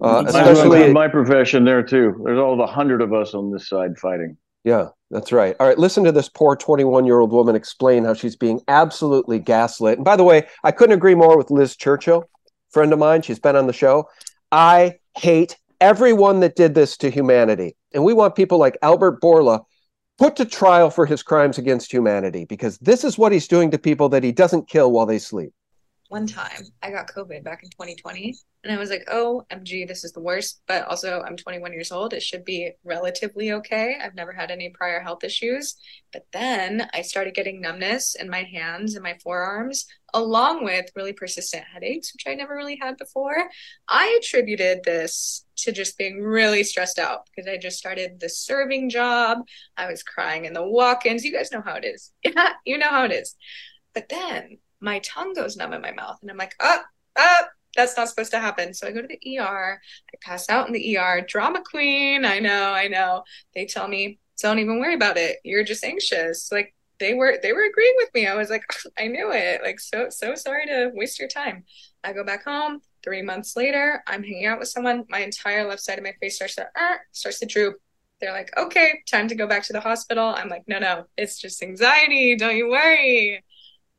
Uh, 0.00 0.24
especially 0.26 0.84
in 0.84 0.92
my 0.92 1.06
profession, 1.06 1.64
there 1.64 1.82
too. 1.82 2.20
There's 2.24 2.38
all 2.38 2.56
the 2.56 2.66
hundred 2.66 3.02
of 3.02 3.12
us 3.12 3.34
on 3.34 3.52
this 3.52 3.68
side 3.68 3.98
fighting. 3.98 4.36
Yeah, 4.64 4.88
that's 5.10 5.32
right. 5.32 5.56
All 5.58 5.66
right, 5.66 5.78
listen 5.78 6.04
to 6.04 6.12
this 6.12 6.28
poor 6.28 6.54
21 6.54 7.04
year 7.04 7.18
old 7.18 7.32
woman 7.32 7.56
explain 7.56 8.04
how 8.04 8.14
she's 8.14 8.36
being 8.36 8.60
absolutely 8.68 9.38
gaslit. 9.38 9.98
And 9.98 10.04
by 10.04 10.16
the 10.16 10.24
way, 10.24 10.46
I 10.62 10.70
couldn't 10.70 10.96
agree 10.96 11.14
more 11.14 11.36
with 11.36 11.50
Liz 11.50 11.76
Churchill, 11.76 12.28
friend 12.70 12.92
of 12.92 12.98
mine. 12.98 13.22
She's 13.22 13.40
been 13.40 13.56
on 13.56 13.66
the 13.66 13.72
show. 13.72 14.08
I 14.52 14.98
hate 15.16 15.56
everyone 15.80 16.40
that 16.40 16.56
did 16.56 16.74
this 16.74 16.96
to 16.98 17.10
humanity. 17.10 17.76
And 17.92 18.04
we 18.04 18.12
want 18.12 18.36
people 18.36 18.58
like 18.58 18.78
Albert 18.82 19.20
Bourla 19.20 19.64
put 20.18 20.36
to 20.36 20.44
trial 20.44 20.90
for 20.90 21.06
his 21.06 21.22
crimes 21.22 21.58
against 21.58 21.92
humanity 21.92 22.44
because 22.44 22.78
this 22.78 23.02
is 23.02 23.18
what 23.18 23.32
he's 23.32 23.48
doing 23.48 23.70
to 23.72 23.78
people 23.78 24.08
that 24.10 24.22
he 24.22 24.30
doesn't 24.30 24.68
kill 24.68 24.92
while 24.92 25.06
they 25.06 25.18
sleep 25.18 25.52
one 26.12 26.26
time 26.26 26.62
I 26.82 26.90
got 26.90 27.08
COVID 27.08 27.42
back 27.42 27.62
in 27.62 27.70
2020 27.70 28.36
and 28.64 28.72
I 28.72 28.76
was 28.76 28.90
like, 28.90 29.08
oh, 29.10 29.44
MG, 29.50 29.88
this 29.88 30.04
is 30.04 30.12
the 30.12 30.20
worst. 30.20 30.60
But 30.68 30.86
also, 30.86 31.22
I'm 31.22 31.38
21 31.38 31.72
years 31.72 31.90
old. 31.90 32.12
It 32.12 32.22
should 32.22 32.44
be 32.44 32.72
relatively 32.84 33.52
okay. 33.52 33.96
I've 33.98 34.14
never 34.14 34.30
had 34.30 34.50
any 34.50 34.68
prior 34.68 35.00
health 35.00 35.24
issues. 35.24 35.74
But 36.12 36.26
then 36.34 36.86
I 36.92 37.00
started 37.00 37.34
getting 37.34 37.62
numbness 37.62 38.14
in 38.14 38.28
my 38.28 38.42
hands 38.42 38.94
and 38.94 39.02
my 39.02 39.16
forearms, 39.24 39.86
along 40.12 40.64
with 40.64 40.90
really 40.94 41.14
persistent 41.14 41.64
headaches, 41.64 42.12
which 42.12 42.30
I 42.30 42.34
never 42.34 42.54
really 42.54 42.78
had 42.78 42.98
before. 42.98 43.48
I 43.88 44.20
attributed 44.20 44.84
this 44.84 45.46
to 45.56 45.72
just 45.72 45.96
being 45.96 46.20
really 46.20 46.62
stressed 46.62 46.98
out 46.98 47.26
because 47.34 47.50
I 47.50 47.56
just 47.56 47.78
started 47.78 48.20
the 48.20 48.28
serving 48.28 48.90
job. 48.90 49.38
I 49.78 49.86
was 49.86 50.02
crying 50.02 50.44
in 50.44 50.52
the 50.52 50.62
walk 50.62 51.06
ins. 51.06 51.24
You 51.24 51.32
guys 51.32 51.50
know 51.50 51.62
how 51.64 51.76
it 51.76 51.86
is. 51.86 52.12
Yeah, 52.22 52.52
you 52.66 52.76
know 52.76 52.90
how 52.90 53.06
it 53.06 53.12
is. 53.12 53.34
But 53.94 54.10
then 54.10 54.58
my 54.82 54.98
tongue 54.98 55.32
goes 55.32 55.56
numb 55.56 55.72
in 55.72 55.80
my 55.80 55.92
mouth. 55.92 56.18
And 56.20 56.30
I'm 56.30 56.36
like, 56.36 56.54
up, 56.60 56.84
oh, 57.16 57.22
up. 57.22 57.44
Oh, 57.44 57.48
that's 57.76 57.96
not 57.96 58.08
supposed 58.08 58.32
to 58.32 58.38
happen. 58.38 58.74
So 58.74 58.86
I 58.86 58.92
go 58.92 59.00
to 59.00 59.08
the 59.08 59.38
ER. 59.38 59.80
I 59.80 60.16
pass 60.20 60.50
out 60.50 60.66
in 60.66 60.74
the 60.74 60.98
ER. 60.98 61.24
Drama 61.26 61.62
queen. 61.64 62.24
I 62.24 62.38
know, 62.38 62.72
I 62.72 62.88
know. 62.88 63.24
They 63.54 63.64
tell 63.64 63.88
me, 63.88 64.18
don't 64.40 64.58
even 64.58 64.78
worry 64.78 64.94
about 64.94 65.16
it. 65.16 65.38
You're 65.44 65.64
just 65.64 65.84
anxious. 65.84 66.50
Like 66.52 66.74
they 66.98 67.14
were 67.14 67.38
they 67.42 67.52
were 67.52 67.64
agreeing 67.64 67.94
with 67.96 68.10
me. 68.14 68.26
I 68.26 68.34
was 68.34 68.50
like, 68.50 68.64
I 68.98 69.06
knew 69.06 69.32
it. 69.32 69.62
Like 69.62 69.80
so 69.80 70.08
so 70.10 70.34
sorry 70.34 70.66
to 70.66 70.90
waste 70.94 71.18
your 71.18 71.28
time. 71.28 71.64
I 72.04 72.12
go 72.12 72.24
back 72.24 72.44
home. 72.44 72.80
Three 73.02 73.22
months 73.22 73.56
later, 73.56 74.02
I'm 74.06 74.22
hanging 74.22 74.46
out 74.46 74.58
with 74.58 74.68
someone. 74.68 75.04
My 75.08 75.20
entire 75.20 75.66
left 75.66 75.82
side 75.82 75.98
of 75.98 76.04
my 76.04 76.14
face 76.20 76.36
starts 76.36 76.56
to 76.56 76.64
uh, 76.64 76.96
starts 77.12 77.38
to 77.40 77.46
droop. 77.46 77.76
They're 78.20 78.32
like, 78.32 78.56
okay, 78.56 79.00
time 79.10 79.26
to 79.28 79.34
go 79.34 79.48
back 79.48 79.64
to 79.64 79.72
the 79.72 79.80
hospital. 79.80 80.26
I'm 80.26 80.48
like, 80.48 80.62
no, 80.68 80.78
no, 80.78 81.06
it's 81.16 81.40
just 81.40 81.62
anxiety. 81.62 82.36
Don't 82.36 82.56
you 82.56 82.68
worry. 82.68 83.42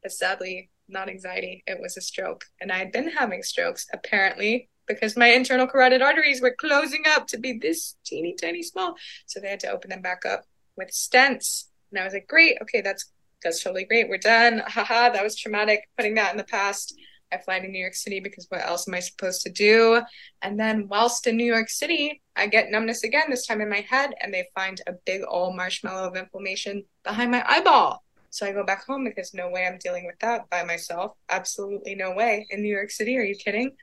But 0.01 0.13
sadly, 0.13 0.69
not 0.87 1.09
anxiety, 1.09 1.63
it 1.67 1.79
was 1.81 1.97
a 1.97 2.01
stroke. 2.01 2.45
And 2.61 2.71
I 2.71 2.77
had 2.77 2.91
been 2.91 3.09
having 3.09 3.43
strokes 3.43 3.87
apparently 3.93 4.69
because 4.87 5.15
my 5.15 5.27
internal 5.27 5.67
carotid 5.67 6.01
arteries 6.01 6.41
were 6.41 6.55
closing 6.59 7.03
up 7.07 7.27
to 7.27 7.37
be 7.37 7.57
this 7.57 7.95
teeny 8.05 8.35
tiny 8.39 8.63
small. 8.63 8.95
So 9.25 9.39
they 9.39 9.49
had 9.49 9.59
to 9.61 9.71
open 9.71 9.89
them 9.89 10.01
back 10.01 10.25
up 10.25 10.43
with 10.75 10.89
stents. 10.91 11.65
And 11.91 11.99
I 11.99 12.03
was 12.03 12.13
like, 12.13 12.27
great, 12.27 12.57
okay, 12.61 12.81
that's 12.81 13.11
that's 13.41 13.61
totally 13.61 13.83
great. 13.83 14.07
We're 14.07 14.17
done. 14.17 14.61
Haha, 14.65 15.09
that 15.09 15.23
was 15.23 15.35
traumatic. 15.35 15.89
Putting 15.97 16.15
that 16.15 16.31
in 16.31 16.37
the 16.37 16.45
past. 16.45 16.95
I 17.31 17.39
fly 17.39 17.59
to 17.59 17.67
New 17.67 17.79
York 17.79 17.95
City 17.95 18.19
because 18.19 18.45
what 18.49 18.63
else 18.63 18.87
am 18.87 18.93
I 18.93 18.99
supposed 18.99 19.41
to 19.41 19.49
do? 19.49 20.01
And 20.43 20.59
then 20.59 20.87
whilst 20.87 21.25
in 21.25 21.35
New 21.35 21.45
York 21.45 21.67
City, 21.67 22.21
I 22.35 22.45
get 22.45 22.69
numbness 22.69 23.03
again, 23.03 23.23
this 23.29 23.47
time 23.47 23.59
in 23.59 23.69
my 23.69 23.81
head, 23.89 24.13
and 24.21 24.31
they 24.31 24.47
find 24.53 24.79
a 24.85 24.93
big 25.05 25.23
old 25.27 25.55
marshmallow 25.55 26.07
of 26.07 26.15
inflammation 26.15 26.83
behind 27.03 27.31
my 27.31 27.43
eyeball. 27.47 28.03
So 28.33 28.47
I 28.47 28.51
go 28.51 28.63
back 28.63 28.83
home 28.87 29.03
because 29.03 29.35
no 29.35 29.47
way 29.51 29.67
I'm 29.67 29.77
dealing 29.77 30.07
with 30.07 30.17
that 30.21 30.49
by 30.49 30.63
myself. 30.63 31.11
Absolutely 31.29 31.93
no 31.93 32.15
way. 32.15 32.47
In 32.49 32.63
New 32.63 32.75
York 32.75 32.89
City, 32.89 33.15
are 33.15 33.23
you 33.23 33.35
kidding? 33.35 33.75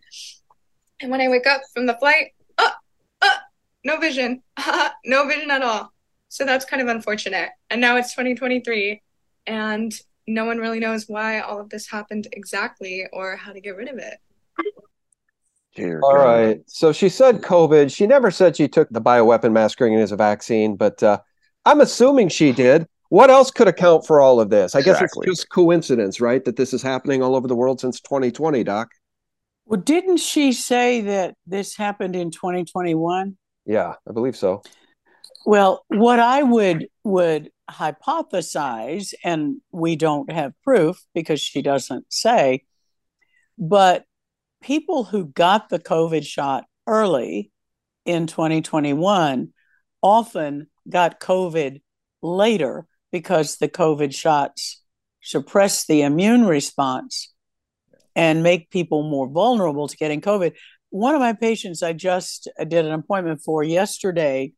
And 1.01 1.09
when 1.09 1.21
I 1.21 1.29
wake 1.29 1.47
up 1.47 1.61
from 1.73 1.87
the 1.87 1.95
flight, 1.95 2.35
uh, 2.59 2.71
uh, 3.23 3.37
no 3.85 4.01
vision, 4.01 4.43
no 5.05 5.29
vision 5.29 5.53
at 5.53 5.63
all. 5.63 5.93
So 6.31 6.45
that's 6.45 6.65
kind 6.65 6.83
of 6.83 6.89
unfortunate. 6.89 7.51
And 7.71 7.81
now 7.81 7.97
it's 7.97 8.13
2023, 8.13 9.01
and 9.47 9.95
no 10.27 10.47
one 10.47 10.59
really 10.59 10.81
knows 10.81 11.05
why 11.07 11.39
all 11.39 11.61
of 11.61 11.71
this 11.71 11.89
happened 11.89 12.27
exactly 12.33 13.07
or 13.13 13.37
how 13.37 13.53
to 13.53 13.61
get 13.61 13.77
rid 13.77 13.89
of 13.89 13.99
it. 13.99 14.19
Dear 15.77 16.01
all 16.03 16.15
God. 16.15 16.25
right. 16.25 16.61
So 16.67 16.93
she 16.93 17.09
said 17.09 17.43
COVID. 17.43 17.95
She 17.95 18.09
never 18.09 18.33
said 18.33 18.57
she 18.57 18.67
took 18.67 18.89
the 18.91 19.01
bioweapon 19.01 19.53
masquerading 19.53 20.01
as 20.01 20.11
a 20.11 20.17
vaccine, 20.17 20.75
but 20.75 21.01
uh, 21.05 21.21
I'm 21.65 21.81
assuming 21.81 22.31
she 22.31 22.51
did. 22.51 22.89
What 23.11 23.29
else 23.29 23.51
could 23.51 23.67
account 23.67 24.07
for 24.07 24.21
all 24.21 24.41
of 24.41 24.51
this? 24.51 24.75
I 24.75 24.79
exactly. 24.79 25.27
guess 25.27 25.31
it's 25.31 25.41
just 25.41 25.51
coincidence, 25.51 26.21
right? 26.21 26.45
That 26.45 26.57
this 26.57 26.73
is 26.73 26.81
happening 26.81 27.23
all 27.23 27.35
over 27.35 27.49
the 27.49 27.57
world 27.57 27.81
since 27.81 28.01
2020, 28.01 28.63
Doc. 28.63 28.93
Well, 29.67 29.81
didn't 29.81 30.19
she 30.19 30.53
say 30.53 31.01
that 31.03 31.35
this 31.45 31.77
happened 31.77 32.15
in 32.15 32.31
2021? 32.31 33.37
Yeah, 33.67 33.95
I 34.09 34.13
believe 34.13 34.37
so. 34.37 34.63
Well, 35.45 35.85
what 35.89 36.21
I 36.21 36.45
would 36.45 36.87
would 37.03 37.51
hypothesize, 37.69 39.13
and 39.25 39.61
we 39.73 39.97
don't 39.97 40.31
have 40.31 40.53
proof 40.63 41.03
because 41.13 41.41
she 41.41 41.63
doesn't 41.63 42.13
say, 42.13 42.65
but 43.59 44.05
people 44.63 45.03
who 45.03 45.27
got 45.27 45.69
the 45.69 45.81
COVID 45.81 46.25
shot 46.25 46.65
early 46.87 47.51
in 48.05 48.29
2021 48.29 49.53
often 50.01 50.69
got 50.89 51.21
COVID 51.21 51.81
later 52.23 52.87
because 53.13 53.57
the 53.57 53.69
COVID 53.69 54.15
shots 54.15 54.83
suppress 55.23 55.87
the 55.87 56.03
immune 56.03 56.45
response 56.47 57.33
and 58.17 58.43
make 58.43 58.71
people 58.71 59.03
more 59.03 59.29
vulnerable 59.29 59.89
to 59.89 59.97
getting 59.97 60.21
COVID. 60.21 60.55
One 60.91 61.15
of 61.15 61.21
my 61.21 61.33
patients 61.33 61.83
I 61.83 61.93
just 61.93 62.49
did 62.59 62.85
an 62.85 62.93
appointment 62.93 63.43
for 63.43 63.63
yesterday 63.63 64.53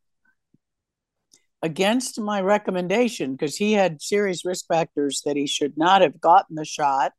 against 1.63 2.21
my 2.21 2.41
recommendation 2.41 3.33
because 3.33 3.57
he 3.57 3.73
had 3.73 4.03
serious 4.03 4.45
risk 4.45 4.67
factors 4.67 5.23
that 5.25 5.37
he 5.37 5.47
should 5.47 5.77
not 5.77 6.03
have 6.03 6.21
gotten 6.21 6.57
the 6.57 6.65
shot. 6.65 7.13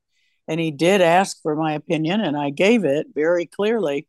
And 0.48 0.60
he 0.60 0.72
did 0.72 1.00
ask 1.00 1.42
for 1.42 1.56
my 1.56 1.74
opinion, 1.74 2.20
and 2.20 2.36
I 2.36 2.50
gave 2.50 2.84
it 2.84 3.08
very 3.16 3.46
clearly. 3.46 4.08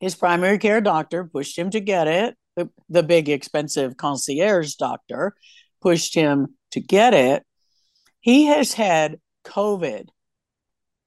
His 0.00 0.16
primary 0.16 0.58
care 0.58 0.80
doctor 0.80 1.24
pushed 1.24 1.56
him 1.56 1.70
to 1.70 1.78
get 1.78 2.08
it, 2.08 2.36
the, 2.56 2.68
the 2.88 3.04
big 3.04 3.28
expensive 3.28 3.96
concierge 3.96 4.74
doctor 4.74 5.36
pushed 5.80 6.14
him 6.14 6.56
to 6.72 6.80
get 6.80 7.14
it. 7.14 7.44
He 8.20 8.46
has 8.46 8.74
had 8.74 9.18
COVID. 9.44 10.08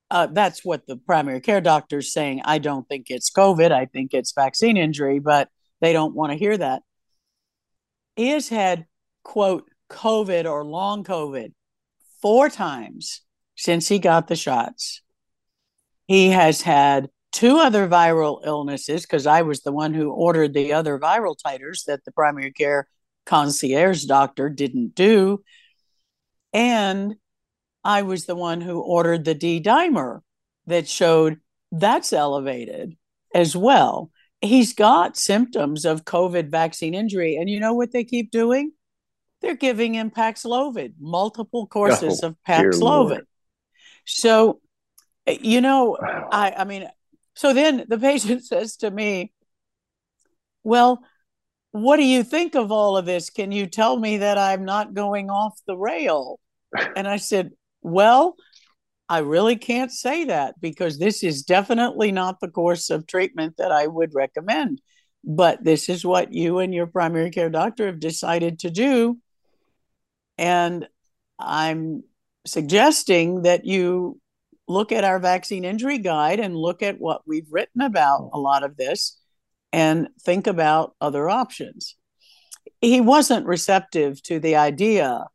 Uh, 0.09 0.27
that's 0.27 0.63
what 0.63 0.85
the 0.85 0.97
primary 0.97 1.41
care 1.41 1.61
doctor 1.61 1.99
is 1.99 2.11
saying. 2.11 2.41
I 2.45 2.59
don't 2.59 2.87
think 2.87 3.07
it's 3.09 3.31
COVID. 3.31 3.71
I 3.71 3.85
think 3.85 4.13
it's 4.13 4.33
vaccine 4.33 4.77
injury, 4.77 5.19
but 5.19 5.49
they 5.81 5.93
don't 5.93 6.15
want 6.15 6.31
to 6.31 6.37
hear 6.37 6.57
that. 6.57 6.83
He 8.15 8.29
has 8.29 8.49
had, 8.49 8.85
quote, 9.23 9.65
COVID 9.89 10.45
or 10.45 10.65
long 10.65 11.03
COVID 11.03 11.53
four 12.21 12.49
times 12.49 13.21
since 13.55 13.87
he 13.87 13.99
got 13.99 14.27
the 14.27 14.35
shots. 14.35 15.01
He 16.07 16.29
has 16.29 16.61
had 16.61 17.09
two 17.31 17.57
other 17.57 17.87
viral 17.87 18.39
illnesses 18.45 19.01
because 19.01 19.25
I 19.25 19.41
was 19.41 19.61
the 19.61 19.71
one 19.71 19.93
who 19.93 20.11
ordered 20.11 20.53
the 20.53 20.73
other 20.73 20.99
viral 20.99 21.35
titers 21.35 21.85
that 21.85 22.05
the 22.05 22.11
primary 22.11 22.51
care 22.51 22.87
concierge 23.25 24.05
doctor 24.05 24.49
didn't 24.49 24.95
do. 24.95 25.43
And 26.53 27.15
I 27.83 28.03
was 28.03 28.25
the 28.25 28.35
one 28.35 28.61
who 28.61 28.79
ordered 28.79 29.25
the 29.25 29.33
D 29.33 29.61
dimer 29.61 30.21
that 30.67 30.87
showed 30.87 31.39
that's 31.71 32.13
elevated 32.13 32.95
as 33.33 33.55
well. 33.55 34.11
he's 34.41 34.73
got 34.73 35.17
symptoms 35.17 35.85
of 35.85 36.05
COVID 36.05 36.49
vaccine 36.49 36.93
injury. 36.93 37.35
And 37.37 37.49
you 37.49 37.59
know 37.59 37.73
what 37.73 37.91
they 37.91 38.03
keep 38.03 38.29
doing? 38.29 38.71
They're 39.41 39.55
giving 39.55 39.95
him 39.95 40.11
Paxlovid, 40.11 40.93
multiple 40.99 41.65
courses 41.67 42.21
Oh, 42.23 42.27
of 42.27 42.35
Paxlovid. 42.47 43.21
So, 44.05 44.61
you 45.27 45.61
know, 45.61 45.97
I, 46.01 46.53
I 46.57 46.63
mean, 46.65 46.89
so 47.33 47.53
then 47.53 47.85
the 47.87 47.97
patient 48.09 48.45
says 48.45 48.77
to 48.77 48.91
me, 48.91 49.33
Well, 50.63 51.03
what 51.73 51.97
do 51.97 52.03
you 52.03 52.23
think 52.23 52.53
of 52.53 52.71
all 52.71 52.97
of 52.97 53.05
this? 53.05 53.31
Can 53.31 53.51
you 53.51 53.65
tell 53.65 53.97
me 53.97 54.17
that 54.17 54.37
I'm 54.37 54.63
not 54.63 54.93
going 54.93 55.31
off 55.31 55.59
the 55.65 55.75
rail? 55.75 56.39
And 56.95 57.07
I 57.07 57.17
said, 57.17 57.49
Well, 57.81 58.35
I 59.09 59.19
really 59.19 59.55
can't 59.55 59.91
say 59.91 60.25
that 60.25 60.61
because 60.61 60.99
this 60.99 61.23
is 61.23 61.41
definitely 61.41 62.11
not 62.11 62.39
the 62.39 62.47
course 62.47 62.91
of 62.91 63.07
treatment 63.07 63.57
that 63.57 63.71
I 63.71 63.87
would 63.87 64.13
recommend. 64.13 64.81
But 65.23 65.63
this 65.63 65.89
is 65.89 66.05
what 66.05 66.31
you 66.31 66.59
and 66.59 66.73
your 66.73 66.85
primary 66.85 67.31
care 67.31 67.49
doctor 67.49 67.87
have 67.87 67.99
decided 67.99 68.59
to 68.59 68.69
do. 68.69 69.17
And 70.37 70.87
I'm 71.39 72.03
suggesting 72.45 73.43
that 73.43 73.65
you 73.65 74.19
look 74.67 74.91
at 74.91 75.03
our 75.03 75.17
vaccine 75.17 75.65
injury 75.65 75.97
guide 75.97 76.39
and 76.39 76.55
look 76.55 76.83
at 76.83 76.99
what 76.99 77.23
we've 77.25 77.47
written 77.49 77.81
about 77.81 78.29
hmm. 78.29 78.29
a 78.33 78.37
lot 78.37 78.63
of 78.63 78.77
this 78.77 79.19
and 79.73 80.07
think 80.21 80.45
about 80.45 80.95
other 81.01 81.29
options. 81.29 81.97
He 82.79 83.01
wasn't 83.01 83.47
receptive 83.47 84.21
to 84.23 84.39
the 84.39 84.55
idea 84.55 85.25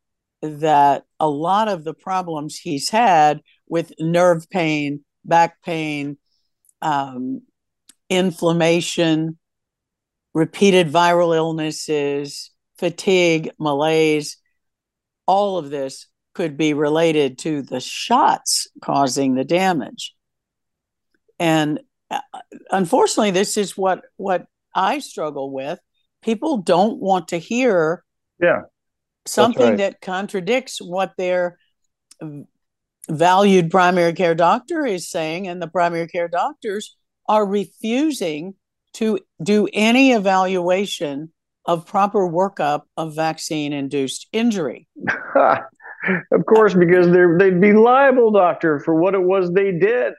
that 0.41 1.03
a 1.19 1.29
lot 1.29 1.67
of 1.67 1.83
the 1.83 1.93
problems 1.93 2.57
he's 2.57 2.89
had 2.89 3.43
with 3.69 3.93
nerve 3.99 4.49
pain, 4.49 5.05
back 5.25 5.61
pain, 5.63 6.17
um, 6.81 7.43
inflammation, 8.09 9.37
repeated 10.33 10.89
viral 10.89 11.35
illnesses, 11.35 12.53
fatigue, 12.79 13.51
malaise, 13.59 14.37
all 15.27 15.59
of 15.59 15.69
this 15.69 16.07
could 16.35 16.57
be 16.57 16.73
related 16.73 17.39
to 17.39 17.63
the 17.63 17.81
shots 17.81 18.69
causing 18.81 19.35
the 19.35 19.45
damage. 19.45 20.15
And 21.41 21.81
unfortunately, 22.71 23.31
this 23.31 23.57
is 23.57 23.77
what 23.77 24.03
what 24.17 24.47
I 24.75 24.99
struggle 24.99 25.51
with. 25.51 25.79
People 26.23 26.59
don't 26.59 26.99
want 27.01 27.29
to 27.29 27.39
hear 27.39 28.05
Yeah. 28.41 28.63
something 29.27 29.71
right. 29.71 29.79
that 29.79 30.01
contradicts 30.01 30.81
what 30.81 31.15
their 31.17 31.59
valued 33.09 33.71
primary 33.71 34.13
care 34.13 34.35
doctor 34.35 34.85
is 34.85 35.11
saying, 35.11 35.49
and 35.49 35.61
the 35.63 35.69
primary 35.69 36.09
care 36.09 36.29
doctors 36.29 36.97
are 37.29 37.47
refusing 37.47 38.55
to 38.95 39.19
do 39.43 39.69
any 39.73 40.13
evaluation 40.13 41.33
of 41.67 41.87
proper 41.87 42.21
workup 42.21 42.83
of 42.97 43.15
vaccine 43.15 43.73
induced 43.73 44.27
injury. 44.33 44.89
of 45.37 46.47
course, 46.47 46.75
because 46.75 47.11
they're, 47.11 47.37
they'd 47.39 47.61
be 47.61 47.73
liable, 47.75 48.31
doctor, 48.31 48.81
for 48.81 48.95
what 48.95 49.15
it 49.15 49.23
was 49.23 49.53
they 49.53 49.73
did. 49.73 50.15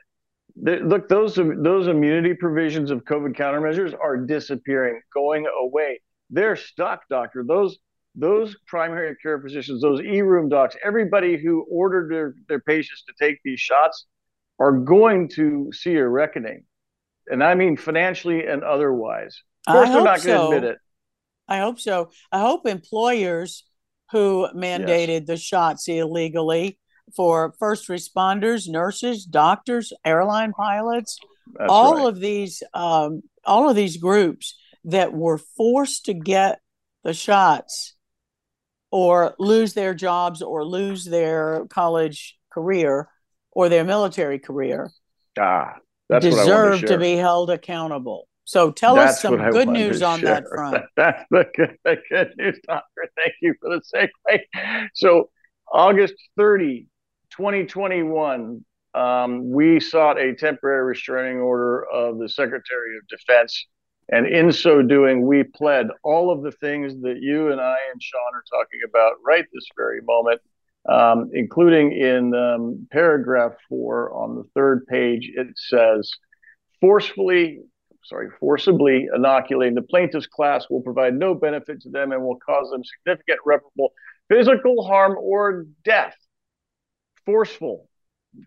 They, 0.62 0.80
look, 0.80 1.08
those 1.08 1.36
those 1.36 1.88
immunity 1.88 2.34
provisions 2.34 2.90
of 2.90 3.04
COVID 3.04 3.34
countermeasures 3.34 3.94
are 3.98 4.16
disappearing, 4.16 5.00
going 5.12 5.46
away. 5.60 6.00
They're 6.28 6.56
stuck, 6.56 7.08
doctor. 7.08 7.44
Those 7.46 7.78
those 8.14 8.56
primary 8.66 9.16
care 9.22 9.40
physicians, 9.40 9.80
those 9.80 10.00
e-room 10.00 10.48
docs, 10.48 10.76
everybody 10.84 11.36
who 11.36 11.64
ordered 11.70 12.10
their, 12.10 12.34
their 12.48 12.60
patients 12.60 13.04
to 13.04 13.14
take 13.24 13.38
these 13.44 13.60
shots 13.60 14.06
are 14.58 14.72
going 14.72 15.28
to 15.28 15.70
see 15.72 15.94
a 15.94 16.06
reckoning. 16.06 16.64
And 17.28 17.42
I 17.42 17.54
mean 17.54 17.76
financially 17.76 18.46
and 18.46 18.64
otherwise. 18.64 19.40
Of 19.66 19.74
course, 19.74 19.88
I 19.88 19.92
they're 19.92 20.02
not 20.02 20.22
going 20.22 20.38
to 20.38 20.56
admit 20.56 20.70
it. 20.72 20.78
I 21.48 21.58
hope 21.58 21.78
so. 21.78 22.10
I 22.32 22.40
hope 22.40 22.66
employers 22.66 23.64
who 24.10 24.48
mandated 24.54 25.26
the 25.26 25.36
shots 25.36 25.88
illegally 25.88 26.78
for 27.14 27.54
first 27.58 27.88
responders, 27.88 28.68
nurses, 28.68 29.24
doctors, 29.24 29.92
airline 30.04 30.52
pilots, 30.52 31.18
That's 31.58 31.70
all 31.70 31.96
right. 31.96 32.08
of 32.08 32.20
these 32.20 32.62
um, 32.74 33.22
all 33.44 33.68
of 33.68 33.76
these 33.76 33.96
groups 33.96 34.56
that 34.84 35.12
were 35.12 35.38
forced 35.38 36.06
to 36.06 36.14
get 36.14 36.60
the 37.04 37.14
shots 37.14 37.94
or 38.90 39.34
lose 39.38 39.74
their 39.74 39.94
jobs 39.94 40.42
or 40.42 40.64
lose 40.64 41.04
their 41.04 41.66
college 41.70 42.36
career 42.52 43.08
or 43.52 43.68
their 43.68 43.84
military 43.84 44.38
career 44.38 44.90
ah, 45.38 45.74
that's 46.08 46.24
what 46.24 46.32
I 46.32 46.36
wanted 46.36 46.44
deserve 46.44 46.80
to, 46.80 46.86
to 46.88 46.98
be 46.98 47.16
held 47.16 47.50
accountable. 47.50 48.26
So 48.44 48.72
tell 48.72 48.96
That's 48.96 49.14
us 49.14 49.22
some 49.22 49.36
good 49.50 49.68
news 49.68 50.02
on 50.02 50.22
that 50.22 50.44
front. 50.52 50.82
That's 50.96 51.24
the 51.30 51.46
good, 51.54 51.76
the 51.84 51.98
good 52.10 52.32
news, 52.36 52.58
doctor. 52.66 53.08
Thank 53.16 53.34
you 53.40 53.54
for 53.60 53.70
the 53.70 53.80
segue. 53.80 54.88
So, 54.94 55.30
August 55.72 56.14
30, 56.36 56.88
2021, 57.40 58.62
um, 58.92 59.50
we 59.50 59.80
sought 59.80 60.20
a 60.20 60.34
temporary 60.34 60.84
restraining 60.84 61.38
order 61.38 61.86
of 61.90 62.18
the 62.18 62.28
Secretary 62.28 62.98
of 62.98 63.08
Defense. 63.08 63.64
And 64.10 64.26
in 64.26 64.52
so 64.52 64.82
doing, 64.82 65.26
we 65.26 65.44
pled 65.44 65.86
all 66.02 66.30
of 66.30 66.42
the 66.42 66.52
things 66.52 67.00
that 67.00 67.16
you 67.22 67.50
and 67.50 67.58
I 67.58 67.76
and 67.90 68.02
Sean 68.02 68.34
are 68.34 68.44
talking 68.50 68.80
about 68.86 69.12
right 69.24 69.46
this 69.54 69.64
very 69.74 70.02
moment, 70.02 70.42
um, 70.86 71.30
including 71.32 71.92
in 71.92 72.34
um, 72.34 72.86
paragraph 72.92 73.52
four 73.70 74.12
on 74.12 74.36
the 74.36 74.44
third 74.54 74.86
page. 74.86 75.30
It 75.34 75.46
says, 75.56 76.10
forcefully 76.78 77.60
sorry, 78.04 78.28
forcibly 78.38 79.08
inoculating 79.14 79.76
the 79.76 79.82
plaintiff's 79.82 80.26
class 80.26 80.66
will 80.68 80.82
provide 80.82 81.14
no 81.14 81.34
benefit 81.34 81.80
to 81.82 81.90
them 81.90 82.12
and 82.12 82.22
will 82.22 82.38
cause 82.44 82.70
them 82.70 82.82
significant 82.84 83.38
irreparable 83.46 83.92
physical 84.28 84.84
harm 84.84 85.16
or 85.18 85.64
death. 85.84 86.16
Forceful. 87.26 87.88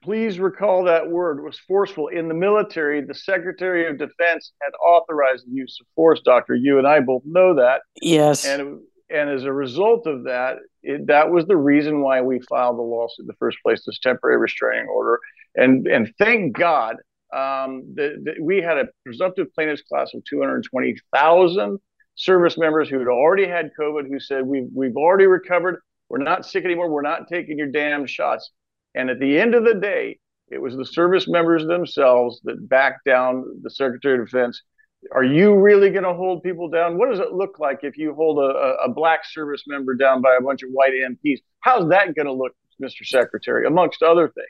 Please 0.01 0.39
recall 0.39 0.86
that 0.86 1.09
word 1.09 1.43
was 1.43 1.59
forceful. 1.59 2.07
In 2.07 2.29
the 2.29 2.33
military, 2.33 3.01
the 3.01 3.13
Secretary 3.13 3.88
of 3.88 3.97
Defense 3.97 4.53
had 4.62 4.71
authorized 4.83 5.45
the 5.45 5.51
use 5.51 5.77
of 5.81 5.88
force, 5.95 6.21
Doctor. 6.23 6.55
You 6.55 6.77
and 6.77 6.88
I 6.88 7.01
both 7.01 7.23
know 7.25 7.55
that. 7.55 7.81
Yes. 8.01 8.45
And, 8.45 8.79
and 9.09 9.29
as 9.29 9.43
a 9.43 9.51
result 9.51 10.07
of 10.07 10.23
that, 10.23 10.57
it, 10.83 11.07
that 11.07 11.29
was 11.29 11.45
the 11.45 11.57
reason 11.57 12.01
why 12.01 12.21
we 12.21 12.39
filed 12.49 12.77
the 12.77 12.81
lawsuit 12.81 13.23
in 13.23 13.27
the 13.27 13.33
first 13.39 13.57
place, 13.62 13.83
this 13.86 13.99
temporary 13.99 14.38
restraining 14.38 14.88
order. 14.88 15.19
And, 15.55 15.86
and 15.88 16.13
thank 16.17 16.57
God 16.57 16.95
um, 17.33 17.83
the, 17.95 18.21
the, 18.23 18.43
we 18.43 18.62
had 18.62 18.77
a 18.77 18.86
presumptive 19.03 19.47
plaintiffs 19.55 19.81
class 19.81 20.13
of 20.13 20.23
220,000 20.25 21.79
service 22.15 22.57
members 22.59 22.89
who 22.89 22.99
had 22.99 23.07
already 23.07 23.47
had 23.47 23.71
COVID 23.79 24.07
who 24.07 24.19
said, 24.19 24.45
we've, 24.45 24.67
we've 24.73 24.95
already 24.95 25.25
recovered. 25.25 25.81
We're 26.09 26.19
not 26.19 26.45
sick 26.45 26.63
anymore. 26.63 26.89
We're 26.89 27.01
not 27.01 27.27
taking 27.27 27.57
your 27.57 27.71
damn 27.71 28.05
shots. 28.05 28.51
And 28.95 29.10
at 29.10 29.19
the 29.19 29.39
end 29.39 29.56
of 29.56 29.63
the 29.63 29.75
day, 29.75 30.19
it 30.49 30.62
was 30.62 30.75
the 30.75 30.86
service 30.86 31.27
members 31.27 31.65
themselves 31.65 32.39
that 32.43 32.69
backed 32.69 33.06
down 33.06 33.62
the 33.63 33.69
Secretary 33.69 34.19
of 34.19 34.25
Defense. 34.25 34.62
Are 35.12 35.23
you 35.23 35.56
really 35.56 35.89
going 35.89 36.03
to 36.03 36.13
hold 36.13 36.43
people 36.43 36.69
down? 36.69 36.97
What 36.97 37.10
does 37.10 37.19
it 37.19 37.34
look 37.34 37.60
like 37.60 37.79
if 37.84 37.97
you 37.97 38.13
hold 38.13 38.39
a, 38.39 38.75
a 38.86 38.89
black 38.89 39.25
service 39.25 39.63
member 39.67 39.95
down 39.95 40.21
by 40.21 40.36
a 40.39 40.41
bunch 40.41 40.63
of 40.63 40.69
white 40.69 40.93
MPs? 40.93 41.39
How's 41.60 41.89
that 41.89 42.15
going 42.15 42.27
to 42.27 42.34
look, 42.34 42.53
Mr. 42.82 43.06
Secretary, 43.06 43.65
amongst 43.65 44.03
other 44.03 44.29
things? 44.29 44.47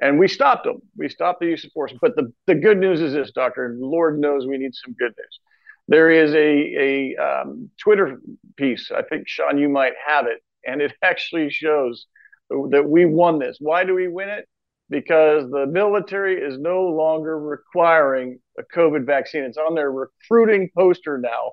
And 0.00 0.18
we 0.18 0.28
stopped 0.28 0.64
them. 0.64 0.80
We 0.96 1.08
stopped 1.08 1.40
the 1.40 1.46
use 1.46 1.64
of 1.64 1.72
force. 1.72 1.92
But 2.00 2.16
the, 2.16 2.32
the 2.46 2.54
good 2.54 2.78
news 2.78 3.00
is 3.00 3.12
this, 3.12 3.32
Doctor, 3.32 3.76
Lord 3.78 4.18
knows 4.18 4.46
we 4.46 4.58
need 4.58 4.74
some 4.74 4.94
good 4.98 5.12
news. 5.16 5.40
There 5.88 6.10
is 6.10 6.32
a, 6.34 7.16
a 7.16 7.16
um, 7.16 7.70
Twitter 7.78 8.20
piece. 8.56 8.90
I 8.94 9.02
think, 9.02 9.28
Sean, 9.28 9.58
you 9.58 9.68
might 9.68 9.94
have 10.06 10.26
it. 10.26 10.42
And 10.66 10.80
it 10.80 10.92
actually 11.02 11.50
shows 11.50 12.06
that 12.70 12.88
we 12.88 13.04
won 13.04 13.38
this. 13.38 13.56
Why 13.60 13.84
do 13.84 13.94
we 13.94 14.08
win 14.08 14.28
it? 14.28 14.48
Because 14.88 15.48
the 15.50 15.66
military 15.66 16.40
is 16.40 16.58
no 16.58 16.82
longer 16.82 17.38
requiring 17.38 18.40
a 18.58 18.62
COVID 18.74 19.06
vaccine. 19.06 19.44
It's 19.44 19.58
on 19.58 19.74
their 19.74 19.92
recruiting 19.92 20.70
poster 20.76 21.18
now. 21.18 21.52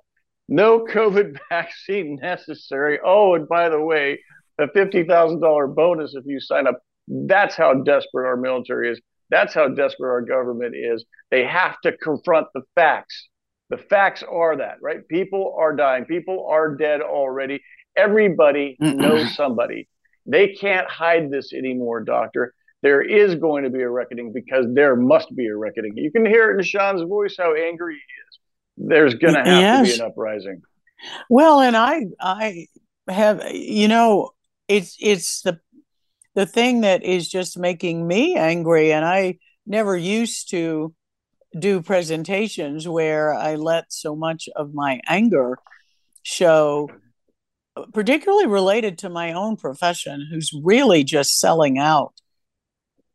No 0.49 0.85
COVID 0.85 1.37
vaccine 1.49 2.19
necessary. 2.21 2.99
Oh, 3.03 3.35
and 3.35 3.47
by 3.47 3.69
the 3.69 3.81
way, 3.81 4.19
a 4.59 4.67
$50,000 4.67 5.75
bonus 5.75 6.15
if 6.15 6.25
you 6.25 6.39
sign 6.39 6.65
up 6.65 6.79
that's 7.07 7.55
how 7.55 7.73
desperate 7.73 8.27
our 8.27 8.37
military 8.37 8.91
is. 8.91 9.01
That's 9.29 9.53
how 9.53 9.69
desperate 9.69 10.09
our 10.09 10.21
government 10.21 10.75
is. 10.75 11.05
They 11.31 11.45
have 11.45 11.79
to 11.81 11.95
confront 11.97 12.47
the 12.53 12.61
facts. 12.75 13.27
The 13.69 13.77
facts 13.77 14.23
are 14.23 14.57
that, 14.57 14.77
right? 14.81 15.05
People 15.07 15.55
are 15.57 15.75
dying. 15.75 16.05
People 16.05 16.47
are 16.49 16.75
dead 16.75 17.01
already. 17.01 17.61
Everybody 17.97 18.77
knows 18.79 19.35
somebody. 19.35 19.89
They 20.27 20.49
can't 20.49 20.89
hide 20.89 21.31
this 21.31 21.53
anymore, 21.53 22.01
doctor. 22.01 22.53
There 22.83 23.01
is 23.01 23.35
going 23.35 23.63
to 23.63 23.69
be 23.69 23.81
a 23.81 23.89
reckoning 23.89 24.31
because 24.33 24.65
there 24.73 24.95
must 24.95 25.35
be 25.35 25.47
a 25.47 25.55
reckoning. 25.55 25.93
You 25.95 26.11
can 26.11 26.25
hear 26.25 26.51
it 26.51 26.57
in 26.57 26.63
Sean's 26.63 27.01
voice 27.01 27.35
how 27.37 27.55
angry 27.55 27.95
he 27.95 27.99
is. 27.99 28.89
There's 28.89 29.15
going 29.15 29.33
to 29.33 29.39
have 29.39 29.61
yes. 29.61 29.87
to 29.87 29.97
be 29.97 30.03
an 30.03 30.11
uprising. 30.11 30.61
Well, 31.29 31.61
and 31.61 31.75
I, 31.75 32.05
I 32.19 32.67
have, 33.07 33.41
you 33.51 33.87
know, 33.87 34.31
it's 34.67 34.95
it's 34.99 35.41
the 35.41 35.59
the 36.35 36.45
thing 36.45 36.81
that 36.81 37.03
is 37.03 37.27
just 37.27 37.57
making 37.57 38.05
me 38.05 38.35
angry 38.35 38.91
and 38.91 39.03
i 39.03 39.39
never 39.65 39.97
used 39.97 40.49
to 40.49 40.93
do 41.57 41.81
presentations 41.81 42.87
where 42.87 43.33
I 43.33 43.55
let 43.55 43.91
so 43.91 44.15
much 44.15 44.49
of 44.55 44.73
my 44.73 45.01
anger 45.07 45.57
show, 46.23 46.89
particularly 47.93 48.47
related 48.47 48.99
to 48.99 49.09
my 49.09 49.33
own 49.33 49.57
profession, 49.57 50.27
who's 50.29 50.51
really 50.63 51.03
just 51.03 51.39
selling 51.39 51.77
out. 51.77 52.13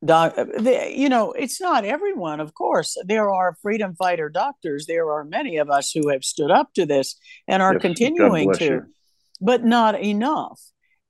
Doc, 0.05 0.37
you 0.37 1.09
know, 1.09 1.31
it's 1.33 1.61
not 1.61 1.85
everyone, 1.85 2.41
of 2.41 2.55
course. 2.55 2.97
There 3.05 3.31
are 3.31 3.57
freedom 3.63 3.95
fighter 3.95 4.29
doctors. 4.29 4.87
There 4.87 5.13
are 5.13 5.25
many 5.25 5.59
of 5.59 5.71
us 5.71 5.93
who 5.93 6.09
have 6.09 6.25
stood 6.25 6.51
up 6.51 6.75
to 6.75 6.85
this 6.85 7.15
and 7.47 7.63
are 7.63 7.75
yes, 7.75 7.83
continuing 7.83 8.53
to, 8.55 8.65
you. 8.65 8.83
but 9.41 9.65
not 9.65 10.01
enough. 10.01 10.61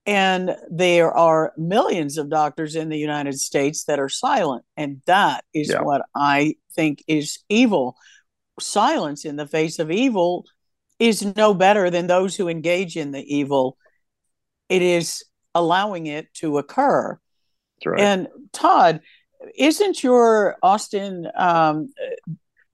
And 0.04 0.56
there 0.70 1.10
are 1.12 1.52
millions 1.56 2.18
of 2.18 2.28
doctors 2.28 2.76
in 2.76 2.88
the 2.90 2.98
United 2.98 3.38
States 3.38 3.84
that 3.84 4.00
are 4.00 4.08
silent. 4.10 4.64
And 4.76 5.00
that 5.06 5.44
is 5.54 5.70
yeah. 5.70 5.80
what 5.80 6.02
I 6.14 6.56
think 6.74 7.02
is 7.06 7.38
evil. 7.48 7.96
Silence 8.60 9.24
in 9.24 9.36
the 9.36 9.46
face 9.46 9.78
of 9.78 9.90
evil 9.90 10.44
is 11.08 11.34
no 11.36 11.52
better 11.52 11.90
than 11.90 12.06
those 12.06 12.36
who 12.36 12.48
engage 12.48 12.96
in 12.96 13.10
the 13.10 13.22
evil. 13.34 13.76
It 14.68 14.82
is 14.82 15.24
allowing 15.54 16.06
it 16.06 16.32
to 16.34 16.58
occur. 16.58 17.18
Right. 17.84 18.00
And 18.00 18.28
Todd, 18.52 19.00
isn't 19.56 20.04
your 20.04 20.56
Austin 20.62 21.26
um, 21.36 21.92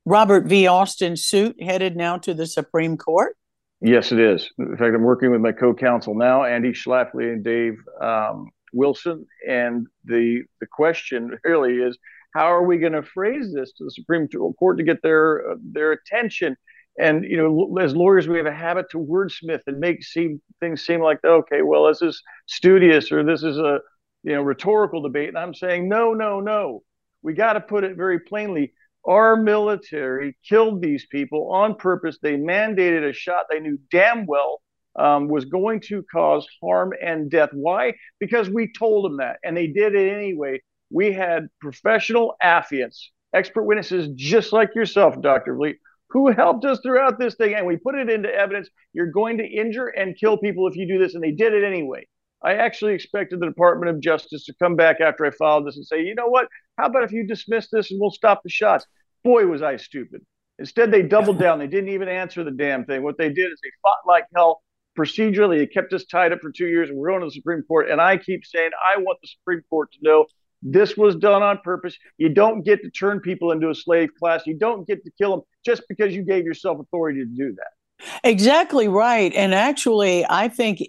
Robert 0.05 0.45
V. 0.45 0.67
Austin 0.67 1.17
suit 1.17 1.63
headed 1.63 1.97
now 1.97 2.19
to 2.19 2.35
the 2.35 2.47
Supreme 2.47 2.99
Court? 2.99 3.35
Yes, 3.81 4.13
it 4.13 4.19
is. 4.19 4.51
In 4.59 4.77
fact, 4.77 4.95
I'm 4.95 5.03
working 5.03 5.31
with 5.31 5.41
my 5.41 5.53
co-counsel 5.53 6.15
now, 6.15 6.45
Andy 6.45 6.73
Schlafly 6.73 7.33
and 7.33 7.43
Dave 7.43 7.79
um, 8.03 8.51
Wilson, 8.73 9.25
and 9.49 9.87
the 10.05 10.43
the 10.61 10.67
question 10.67 11.39
really 11.45 11.77
is, 11.77 11.97
how 12.35 12.53
are 12.53 12.65
we 12.65 12.79
going 12.79 12.93
to 12.93 13.03
phrase 13.03 13.55
this 13.55 13.73
to 13.75 13.85
the 13.85 13.91
Supreme 13.91 14.29
Court 14.29 14.77
to 14.77 14.85
get 14.85 15.01
their 15.03 15.53
uh, 15.53 15.55
their 15.63 15.93
attention? 15.93 16.57
And 16.99 17.25
you 17.25 17.37
know, 17.37 17.79
as 17.79 17.95
lawyers, 17.95 18.27
we 18.27 18.39
have 18.39 18.47
a 18.47 18.53
habit 18.53 18.87
to 18.91 18.99
wordsmith 18.99 19.61
and 19.67 19.79
make 19.79 20.03
seem 20.03 20.41
things 20.61 20.85
seem 20.85 21.01
like 21.01 21.19
okay, 21.25 21.63
well, 21.63 21.87
this 21.87 22.03
is 22.03 22.23
studious 22.47 23.13
or 23.13 23.25
this 23.25 23.43
is 23.43 23.59
a 23.59 23.81
you 24.25 24.35
know 24.35 24.43
rhetorical 24.43 25.03
debate. 25.03 25.29
And 25.29 25.39
I'm 25.39 25.55
saying 25.55 25.89
no, 25.89 26.13
no, 26.13 26.41
no. 26.41 26.83
We 27.23 27.35
got 27.35 27.55
to 27.55 27.61
put 27.61 27.85
it 27.85 27.97
very 27.97 28.21
plainly. 28.21 28.73
Our 29.05 29.37
military 29.37 30.37
killed 30.47 30.83
these 30.83 31.07
people 31.07 31.53
on 31.53 31.77
purpose. 31.77 32.19
They 32.21 32.37
mandated 32.37 33.09
a 33.09 33.13
shot 33.13 33.47
they 33.51 33.61
knew 33.61 33.79
damn 33.91 34.27
well 34.27 34.61
um, 34.99 35.29
was 35.29 35.45
going 35.45 35.81
to 35.83 36.05
cause 36.13 36.47
harm 36.63 36.93
and 37.01 37.31
death. 37.31 37.51
Why? 37.53 37.95
Because 38.19 38.51
we 38.51 38.73
told 38.77 39.05
them 39.05 39.19
that, 39.19 39.39
and 39.45 39.57
they 39.57 39.69
did 39.69 39.95
it 39.95 40.13
anyway. 40.13 40.61
We 40.91 41.13
had 41.13 41.49
professional 41.61 42.35
affiants, 42.43 42.99
expert 43.33 43.63
witnesses 43.63 44.09
just 44.15 44.53
like 44.53 44.75
yourself, 44.75 45.21
Dr. 45.21 45.55
Vliet, 45.55 45.77
who 46.11 46.33
helped 46.33 46.65
us 46.65 46.81
throughout 46.81 47.19
this 47.19 47.35
thing, 47.35 47.55
and 47.55 47.67
we 47.67 47.77
put 47.77 47.95
it 47.95 48.09
into 48.11 48.33
evidence. 48.33 48.69
You're 48.93 49.11
going 49.11 49.39
to 49.39 49.45
injure 49.45 49.89
and 49.89 50.17
kill 50.19 50.39
people 50.39 50.67
if 50.67 50.77
you 50.77 50.89
do 50.89 50.99
this, 50.99 51.15
and 51.15 51.23
they 51.23 51.33
did 51.33 51.53
it 51.53 51.65
anyway. 51.65 52.07
I 52.43 52.55
actually 52.55 52.95
expected 52.95 53.41
the 53.41 53.47
Department 53.47 53.91
of 53.91 54.01
Justice 54.01 54.45
to 54.47 54.55
come 54.61 54.77
back 54.77 55.01
after 55.01 55.27
I 55.27 55.31
filed 55.31 55.67
this 55.67 55.77
and 55.77 55.85
say, 55.85 56.03
you 56.03 56.15
know 56.15 56.29
what? 56.29 56.49
How 56.79 56.87
about 56.87 57.05
if 57.05 57.13
you 57.13 57.27
dismiss 57.27 57.69
this 57.71 57.91
and 57.91 58.01
we'll 58.01 58.11
stop 58.11 58.43
the 58.43 58.49
shots? 58.49 58.87
Boy, 59.25 59.47
was 59.47 59.61
I 59.61 59.77
stupid. 59.77 60.21
Instead, 60.61 60.91
they 60.91 61.03
doubled 61.03 61.39
down. 61.39 61.59
They 61.59 61.67
didn't 61.67 61.91
even 61.91 62.09
answer 62.09 62.45
the 62.45 62.51
damn 62.53 62.85
thing. 62.85 63.03
What 63.03 63.19
they 63.19 63.29
did 63.29 63.53
is 63.53 63.59
they 63.63 63.71
fought 63.83 63.99
like 64.07 64.25
hell 64.35 64.63
procedurally. 64.97 65.59
They 65.59 65.67
kept 65.67 65.93
us 65.93 66.05
tied 66.05 66.33
up 66.33 66.41
for 66.41 66.51
two 66.51 66.67
years, 66.67 66.89
and 66.89 66.99
we're 66.99 67.09
going 67.09 67.21
to 67.21 67.27
the 67.27 67.33
Supreme 67.33 67.63
Court. 67.63 67.91
And 67.91 68.01
I 68.01 68.17
keep 68.17 68.45
saying, 68.45 68.71
I 68.95 68.99
want 68.99 69.19
the 69.21 69.29
Supreme 69.29 69.63
Court 69.69 69.91
to 69.93 69.99
know 70.03 70.27
this 70.63 70.97
was 70.97 71.17
done 71.17 71.43
on 71.43 71.59
purpose. 71.63 71.97
You 72.17 72.29
don't 72.29 72.63
get 72.63 72.83
to 72.83 72.91
turn 72.91 73.21
people 73.21 73.53
into 73.53 73.71
a 73.71 73.75
slave 73.75 74.11
class. 74.19 74.43
You 74.47 74.55
don't 74.55 74.87
get 74.87 75.05
to 75.05 75.11
kill 75.19 75.31
them 75.31 75.41
just 75.65 75.83
because 75.89 76.15
you 76.15 76.23
gave 76.23 76.45
yourself 76.45 76.81
authority 76.81 77.21
to 77.21 77.27
do 77.27 77.55
that. 77.55 78.19
Exactly 78.25 78.89
right. 78.89 79.33
And 79.35 79.55
actually, 79.55 80.25
I 80.29 80.49
think 80.49 80.83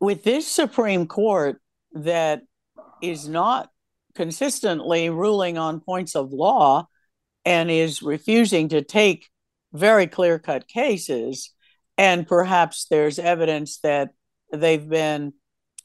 with 0.00 0.24
this 0.24 0.46
Supreme 0.46 1.06
Court 1.06 1.60
that 1.92 2.42
is 3.02 3.28
not 3.28 3.70
consistently 4.14 5.10
ruling 5.10 5.58
on 5.58 5.80
points 5.80 6.16
of 6.16 6.32
law 6.32 6.88
and 7.44 7.70
is 7.70 8.02
refusing 8.02 8.68
to 8.70 8.82
take 8.82 9.28
very 9.72 10.06
clear 10.06 10.38
cut 10.38 10.66
cases, 10.66 11.52
and 11.98 12.26
perhaps 12.26 12.86
there's 12.90 13.18
evidence 13.18 13.78
that 13.82 14.10
they've 14.52 14.88
been 14.88 15.32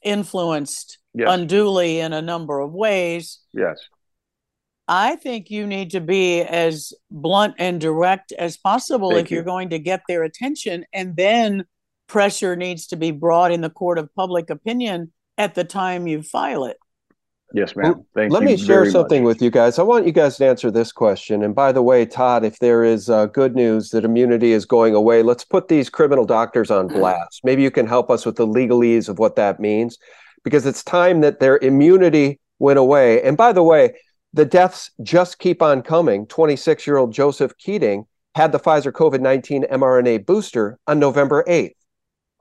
influenced 0.02 0.98
yes. 1.14 1.28
unduly 1.30 2.00
in 2.00 2.12
a 2.12 2.22
number 2.22 2.60
of 2.60 2.72
ways. 2.72 3.40
Yes. 3.52 3.78
I 4.88 5.16
think 5.16 5.50
you 5.50 5.66
need 5.66 5.90
to 5.92 6.00
be 6.00 6.40
as 6.40 6.92
blunt 7.10 7.54
and 7.58 7.80
direct 7.80 8.32
as 8.32 8.56
possible 8.56 9.10
Thank 9.10 9.26
if 9.26 9.30
you. 9.30 9.36
you're 9.36 9.44
going 9.44 9.70
to 9.70 9.78
get 9.78 10.02
their 10.08 10.22
attention. 10.24 10.84
And 10.92 11.16
then 11.16 11.64
pressure 12.08 12.56
needs 12.56 12.86
to 12.88 12.96
be 12.96 13.10
brought 13.10 13.52
in 13.52 13.60
the 13.60 13.70
court 13.70 13.98
of 13.98 14.14
public 14.14 14.50
opinion 14.50 15.12
at 15.38 15.54
the 15.54 15.64
time 15.64 16.06
you 16.06 16.22
file 16.22 16.64
it. 16.64 16.76
Yes, 17.54 17.76
ma'am. 17.76 18.04
Thank 18.14 18.30
you. 18.30 18.34
Let 18.34 18.44
me 18.44 18.56
share 18.56 18.90
something 18.90 19.24
much. 19.24 19.28
with 19.34 19.42
you 19.42 19.50
guys. 19.50 19.78
I 19.78 19.82
want 19.82 20.06
you 20.06 20.12
guys 20.12 20.36
to 20.38 20.46
answer 20.46 20.70
this 20.70 20.90
question. 20.90 21.42
And 21.42 21.54
by 21.54 21.70
the 21.70 21.82
way, 21.82 22.06
Todd, 22.06 22.44
if 22.44 22.58
there 22.60 22.82
is 22.82 23.10
uh, 23.10 23.26
good 23.26 23.54
news 23.54 23.90
that 23.90 24.04
immunity 24.04 24.52
is 24.52 24.64
going 24.64 24.94
away, 24.94 25.22
let's 25.22 25.44
put 25.44 25.68
these 25.68 25.90
criminal 25.90 26.24
doctors 26.24 26.70
on 26.70 26.88
blast. 26.88 27.42
Maybe 27.44 27.62
you 27.62 27.70
can 27.70 27.86
help 27.86 28.10
us 28.10 28.24
with 28.24 28.36
the 28.36 28.46
legalese 28.46 29.08
of 29.08 29.18
what 29.18 29.36
that 29.36 29.60
means, 29.60 29.98
because 30.44 30.66
it's 30.66 30.82
time 30.82 31.20
that 31.20 31.40
their 31.40 31.58
immunity 31.58 32.40
went 32.58 32.78
away. 32.78 33.22
And 33.22 33.36
by 33.36 33.52
the 33.52 33.62
way, 33.62 33.94
the 34.32 34.44
deaths 34.44 34.90
just 35.02 35.38
keep 35.38 35.62
on 35.62 35.82
coming. 35.82 36.26
26 36.26 36.86
year 36.86 36.96
old 36.96 37.12
Joseph 37.12 37.56
Keating 37.58 38.06
had 38.34 38.52
the 38.52 38.60
Pfizer 38.60 38.92
COVID 38.92 39.20
19 39.20 39.64
mRNA 39.64 40.26
booster 40.26 40.78
on 40.86 40.98
November 40.98 41.44
8th. 41.46 41.74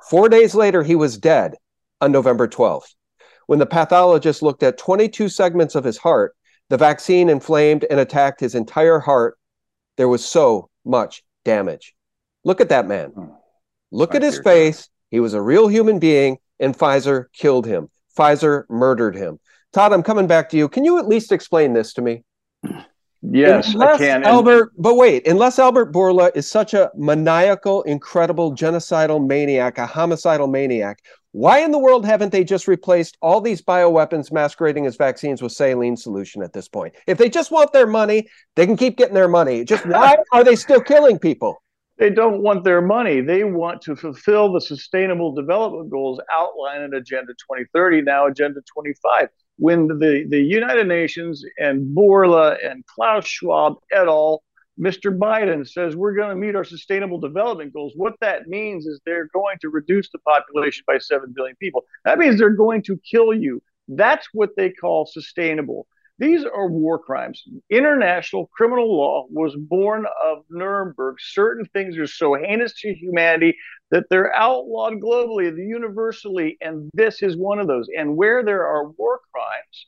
Four 0.10 0.30
days 0.30 0.56
later, 0.56 0.84
he 0.84 0.96
was 0.96 1.18
dead 1.18 1.56
on 2.00 2.12
November 2.12 2.48
12th. 2.48 2.96
When 3.48 3.60
the 3.60 3.66
pathologist 3.66 4.42
looked 4.42 4.64
at 4.64 4.78
22 4.78 5.30
segments 5.30 5.76
of 5.76 5.84
his 5.84 5.98
heart, 5.98 6.36
the 6.70 6.78
vaccine 6.78 7.30
inflamed 7.30 7.86
and 7.90 8.00
attacked 8.00 8.40
his 8.40 8.56
entire 8.56 9.00
heart. 9.00 9.38
There 9.98 10.08
was 10.08 10.26
so 10.26 10.70
much 10.86 11.24
damage. 11.44 11.94
Look 12.46 12.62
at 12.62 12.70
that 12.70 12.88
man. 12.88 13.10
Hmm. 13.10 13.26
Look 13.92 14.16
at 14.16 14.22
his 14.22 14.40
face. 14.40 14.90
He 15.10 15.20
was 15.20 15.34
a 15.34 15.42
real 15.42 15.68
human 15.68 16.00
being, 16.00 16.38
and 16.62 16.78
Pfizer 16.78 17.26
killed 17.34 17.66
him. 17.66 17.90
Pfizer 18.18 18.64
murdered 18.70 19.16
him. 19.16 19.40
Todd, 19.74 19.94
I'm 19.94 20.04
coming 20.04 20.28
back 20.28 20.50
to 20.50 20.58
you. 20.58 20.70
Can 20.70 20.86
you 20.86 21.00
at 21.00 21.08
least 21.08 21.32
explain 21.32 21.74
this 21.74 21.94
to 21.94 22.02
me? 22.02 22.24
Yes, 23.24 23.74
unless 23.74 24.02
I 24.02 24.06
can. 24.06 24.24
Albert, 24.24 24.72
but 24.78 24.96
wait, 24.96 25.28
unless 25.28 25.60
Albert 25.60 25.94
Bourla 25.94 26.32
is 26.36 26.50
such 26.50 26.74
a 26.74 26.90
maniacal, 26.96 27.84
incredible 27.84 28.56
genocidal 28.56 29.26
maniac, 29.26 29.78
a 29.78 29.86
homicidal 29.86 30.48
maniac, 30.48 31.00
why 31.32 31.60
in 31.60 31.72
the 31.72 31.80
world 31.80 32.06
haven't 32.06 32.32
they 32.32 32.44
just 32.44 32.68
replaced 32.68 33.18
all 33.22 33.40
these 33.40 33.62
bioweapons 33.62 34.32
masquerading 34.32 34.86
as 34.86 34.98
vaccines 34.98 35.42
with 35.42 35.52
saline 35.52 35.96
solution 35.96 36.42
at 36.42 36.52
this 36.52 36.68
point? 36.68 36.96
If 37.08 37.18
they 37.18 37.30
just 37.30 37.52
want 37.52 37.72
their 37.72 37.88
money, 37.88 38.28
they 38.56 38.66
can 38.66 38.76
keep 38.76 38.98
getting 38.98 39.16
their 39.16 39.30
money. 39.30 39.64
Just 39.64 39.86
why 39.86 40.18
are 40.32 40.44
they 40.44 40.56
still 40.56 40.82
killing 40.82 41.20
people? 41.20 41.62
They 41.98 42.10
don't 42.10 42.42
want 42.42 42.64
their 42.64 42.82
money. 42.82 43.22
They 43.22 43.44
want 43.44 43.82
to 43.84 43.96
fulfill 43.96 44.52
the 44.52 44.62
sustainable 44.62 45.34
development 45.34 45.90
goals 45.90 46.20
outlined 46.34 46.84
in 46.84 46.94
Agenda 46.94 47.34
2030, 47.34 48.02
now 48.02 48.28
Agenda 48.28 48.62
25. 48.74 49.30
When 49.58 49.88
the, 49.88 50.26
the 50.28 50.42
United 50.42 50.88
Nations 50.88 51.44
and 51.60 51.96
Bourla 51.96 52.58
and 52.66 52.84
Klaus 52.88 53.28
Schwab 53.28 53.76
et 53.92 54.08
al 54.08 54.42
Mr. 54.80 55.16
Biden 55.16 55.68
says 55.68 55.96
we're 55.96 56.16
going 56.16 56.30
to 56.30 56.36
meet 56.36 56.56
our 56.56 56.64
sustainable 56.64 57.20
development 57.20 57.74
goals. 57.74 57.94
What 57.96 58.16
that 58.22 58.48
means 58.48 58.88
is 58.88 59.00
they're 59.06 59.28
going 59.34 59.58
to 59.62 59.70
reduce 59.70 60.10
the 60.10 60.18
population 60.20 60.84
by 60.88 60.98
7 60.98 61.34
billion 61.36 61.56
people. 61.58 61.84
That 62.06 62.18
means 62.18 62.40
they're 62.40 62.50
going 62.50 62.82
to 62.84 62.98
kill 63.10 63.34
you. 63.34 63.62
That's 63.88 64.28
what 64.34 64.56
they 64.56 64.72
call 64.72 65.06
sustainable. 65.06 65.88
These 66.22 66.46
are 66.46 66.68
war 66.70 67.00
crimes. 67.00 67.44
International 67.72 68.46
criminal 68.54 68.96
law 68.96 69.26
was 69.32 69.56
born 69.56 70.06
of 70.24 70.44
Nuremberg. 70.52 71.16
Certain 71.20 71.66
things 71.74 71.98
are 71.98 72.06
so 72.06 72.36
heinous 72.36 72.80
to 72.82 72.94
humanity 72.94 73.58
that 73.90 74.04
they're 74.12 74.32
outlawed 74.36 75.02
globally, 75.02 75.52
universally, 75.58 76.60
and 76.62 76.92
this 76.94 77.24
is 77.24 77.36
one 77.36 77.58
of 77.58 77.66
those. 77.66 77.88
And 77.98 78.16
where 78.16 78.44
there 78.44 78.68
are 78.68 78.92
war 78.92 79.20
crimes, 79.34 79.88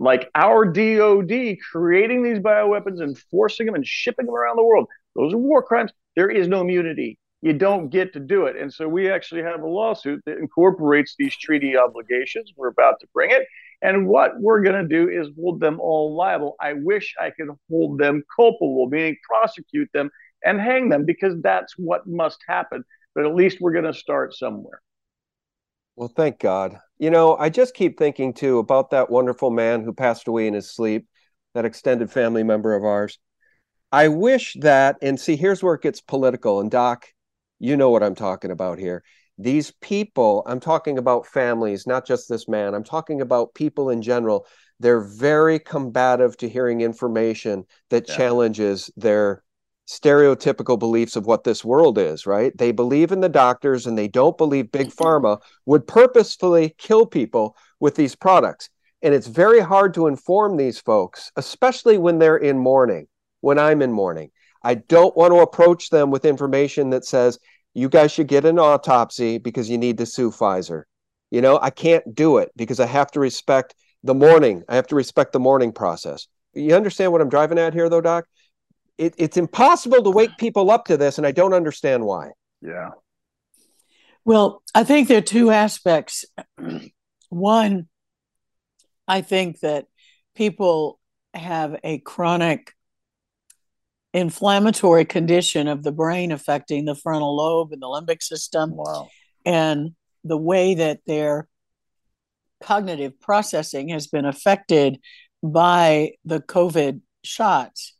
like 0.00 0.28
our 0.34 0.64
DOD 0.64 1.58
creating 1.70 2.24
these 2.24 2.40
bioweapons 2.40 3.00
and 3.00 3.16
forcing 3.30 3.66
them 3.66 3.76
and 3.76 3.86
shipping 3.86 4.26
them 4.26 4.34
around 4.34 4.56
the 4.56 4.64
world. 4.64 4.88
Those 5.14 5.32
are 5.32 5.38
war 5.38 5.62
crimes. 5.62 5.92
There 6.16 6.28
is 6.28 6.48
no 6.48 6.60
immunity. 6.62 7.20
You 7.40 7.52
don't 7.52 7.88
get 7.88 8.14
to 8.14 8.20
do 8.20 8.46
it. 8.46 8.56
And 8.56 8.74
so 8.74 8.88
we 8.88 9.12
actually 9.12 9.42
have 9.42 9.62
a 9.62 9.68
lawsuit 9.68 10.22
that 10.26 10.38
incorporates 10.38 11.14
these 11.16 11.36
treaty 11.36 11.76
obligations. 11.76 12.52
We're 12.56 12.66
about 12.66 12.98
to 12.98 13.06
bring 13.14 13.30
it. 13.30 13.46
And 13.80 14.08
what 14.08 14.32
we're 14.40 14.62
going 14.62 14.82
to 14.82 14.88
do 14.88 15.08
is 15.08 15.28
hold 15.38 15.60
them 15.60 15.78
all 15.80 16.16
liable. 16.16 16.56
I 16.60 16.72
wish 16.72 17.14
I 17.20 17.30
could 17.30 17.48
hold 17.70 17.98
them 17.98 18.24
culpable, 18.34 18.88
meaning 18.88 19.16
prosecute 19.22 19.88
them 19.94 20.10
and 20.44 20.60
hang 20.60 20.88
them, 20.88 21.04
because 21.04 21.34
that's 21.42 21.74
what 21.76 22.06
must 22.06 22.38
happen. 22.48 22.84
But 23.14 23.26
at 23.26 23.34
least 23.34 23.58
we're 23.60 23.72
going 23.72 23.84
to 23.84 23.94
start 23.94 24.34
somewhere. 24.34 24.80
Well, 25.96 26.08
thank 26.08 26.38
God. 26.38 26.78
You 26.98 27.10
know, 27.10 27.36
I 27.36 27.48
just 27.48 27.74
keep 27.74 27.98
thinking 27.98 28.32
too 28.32 28.58
about 28.58 28.90
that 28.90 29.10
wonderful 29.10 29.50
man 29.50 29.84
who 29.84 29.92
passed 29.92 30.28
away 30.28 30.46
in 30.46 30.54
his 30.54 30.70
sleep, 30.70 31.06
that 31.54 31.64
extended 31.64 32.10
family 32.10 32.42
member 32.42 32.74
of 32.74 32.84
ours. 32.84 33.18
I 33.90 34.08
wish 34.08 34.56
that, 34.60 34.96
and 35.02 35.18
see, 35.18 35.34
here's 35.34 35.62
where 35.62 35.74
it 35.74 35.82
gets 35.82 36.00
political. 36.00 36.60
And 36.60 36.70
Doc, 36.70 37.06
you 37.58 37.76
know 37.76 37.90
what 37.90 38.02
I'm 38.02 38.14
talking 38.14 38.50
about 38.50 38.78
here. 38.78 39.02
These 39.38 39.72
people, 39.80 40.42
I'm 40.46 40.60
talking 40.60 40.98
about 40.98 41.26
families, 41.26 41.86
not 41.86 42.06
just 42.06 42.28
this 42.28 42.48
man, 42.48 42.74
I'm 42.74 42.84
talking 42.84 43.20
about 43.20 43.54
people 43.54 43.90
in 43.90 44.02
general. 44.02 44.46
They're 44.80 45.00
very 45.00 45.58
combative 45.58 46.36
to 46.38 46.48
hearing 46.48 46.80
information 46.80 47.64
that 47.90 48.08
yeah. 48.08 48.16
challenges 48.16 48.90
their 48.96 49.42
stereotypical 49.88 50.78
beliefs 50.78 51.16
of 51.16 51.26
what 51.26 51.44
this 51.44 51.64
world 51.64 51.98
is, 51.98 52.26
right? 52.26 52.56
They 52.56 52.72
believe 52.72 53.10
in 53.10 53.20
the 53.20 53.28
doctors 53.28 53.86
and 53.86 53.96
they 53.96 54.08
don't 54.08 54.36
believe 54.36 54.70
Big 54.70 54.88
Pharma 54.88 55.40
would 55.64 55.86
purposefully 55.86 56.74
kill 56.76 57.06
people 57.06 57.56
with 57.80 57.94
these 57.94 58.14
products. 58.14 58.68
And 59.02 59.14
it's 59.14 59.28
very 59.28 59.60
hard 59.60 59.94
to 59.94 60.06
inform 60.06 60.56
these 60.56 60.78
folks, 60.78 61.30
especially 61.36 61.96
when 61.96 62.18
they're 62.18 62.36
in 62.36 62.58
mourning, 62.58 63.06
when 63.40 63.58
I'm 63.58 63.80
in 63.80 63.92
mourning. 63.92 64.30
I 64.62 64.74
don't 64.74 65.16
want 65.16 65.32
to 65.32 65.40
approach 65.40 65.90
them 65.90 66.10
with 66.10 66.24
information 66.24 66.90
that 66.90 67.04
says, 67.04 67.38
you 67.78 67.88
guys 67.88 68.12
should 68.12 68.28
get 68.28 68.44
an 68.44 68.58
autopsy 68.58 69.38
because 69.38 69.70
you 69.70 69.78
need 69.78 69.98
to 69.98 70.06
sue 70.06 70.30
Pfizer. 70.30 70.84
You 71.30 71.40
know, 71.40 71.58
I 71.60 71.70
can't 71.70 72.14
do 72.14 72.38
it 72.38 72.50
because 72.56 72.80
I 72.80 72.86
have 72.86 73.10
to 73.12 73.20
respect 73.20 73.74
the 74.02 74.14
mourning. 74.14 74.62
I 74.68 74.76
have 74.76 74.86
to 74.88 74.94
respect 74.94 75.32
the 75.32 75.40
mourning 75.40 75.72
process. 75.72 76.26
You 76.54 76.74
understand 76.74 77.12
what 77.12 77.20
I'm 77.20 77.28
driving 77.28 77.58
at 77.58 77.74
here, 77.74 77.88
though, 77.88 78.00
Doc? 78.00 78.24
it, 78.98 79.14
it's 79.16 79.36
impossible 79.36 80.02
to 80.02 80.10
wake 80.10 80.36
people 80.36 80.70
up 80.70 80.86
to 80.86 80.96
this, 80.96 81.18
and 81.18 81.26
I 81.26 81.30
don't 81.30 81.54
understand 81.54 82.04
why. 82.04 82.30
Yeah. 82.60 82.90
Well, 84.24 84.62
I 84.74 84.84
think 84.84 85.08
there 85.08 85.18
are 85.18 85.22
two 85.22 85.50
aspects. 85.50 86.24
One, 87.30 87.88
I 89.06 89.22
think 89.22 89.60
that 89.60 89.86
people 90.34 90.98
have 91.32 91.78
a 91.84 91.98
chronic 91.98 92.74
inflammatory 94.18 95.04
condition 95.04 95.68
of 95.68 95.82
the 95.82 95.92
brain 95.92 96.32
affecting 96.32 96.84
the 96.84 96.94
frontal 96.94 97.36
lobe 97.36 97.72
and 97.72 97.80
the 97.80 97.86
limbic 97.86 98.22
system. 98.22 98.74
Wow. 98.74 99.08
And 99.44 99.94
the 100.24 100.36
way 100.36 100.74
that 100.74 101.00
their 101.06 101.48
cognitive 102.62 103.20
processing 103.20 103.88
has 103.90 104.08
been 104.08 104.24
affected 104.24 104.98
by 105.42 106.12
the 106.24 106.40
COVID 106.40 107.00
shots 107.22 107.94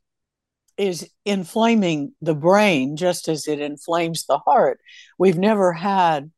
is 0.77 1.09
inflaming 1.25 2.13
the 2.21 2.35
brain 2.35 2.97
just 2.97 3.29
as 3.29 3.49
it 3.49 3.61
inflames 3.61 4.27
the 4.27 4.39
heart. 4.39 4.81
We've 5.19 5.39
never 5.39 5.73
had 5.73 6.31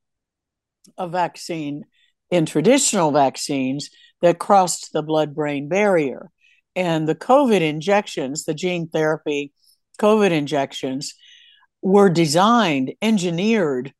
a 0.99 1.09
vaccine 1.09 1.85
in 2.31 2.47
traditional 2.47 3.11
vaccines 3.11 3.90
that 4.23 4.38
crossed 4.38 4.93
the 4.93 5.03
blood 5.03 5.35
brain 5.35 5.69
barrier. 5.69 6.31
And 6.77 7.09
the 7.09 7.14
COVID 7.14 7.61
injections, 7.61 8.45
the 8.45 8.55
gene 8.55 8.88
therapy 8.88 9.53
COVID 10.00 10.30
injections, 10.30 11.14
were 11.82 12.08
designed, 12.08 12.94
engineered 13.00 13.92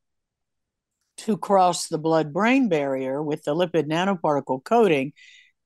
to 1.17 1.37
cross 1.37 1.87
the 1.87 1.97
blood 1.97 2.33
brain 2.33 2.67
barrier 2.67 3.21
with 3.21 3.43
the 3.43 3.55
lipid 3.55 3.87
nanoparticle 3.87 4.63
coating 4.63 5.13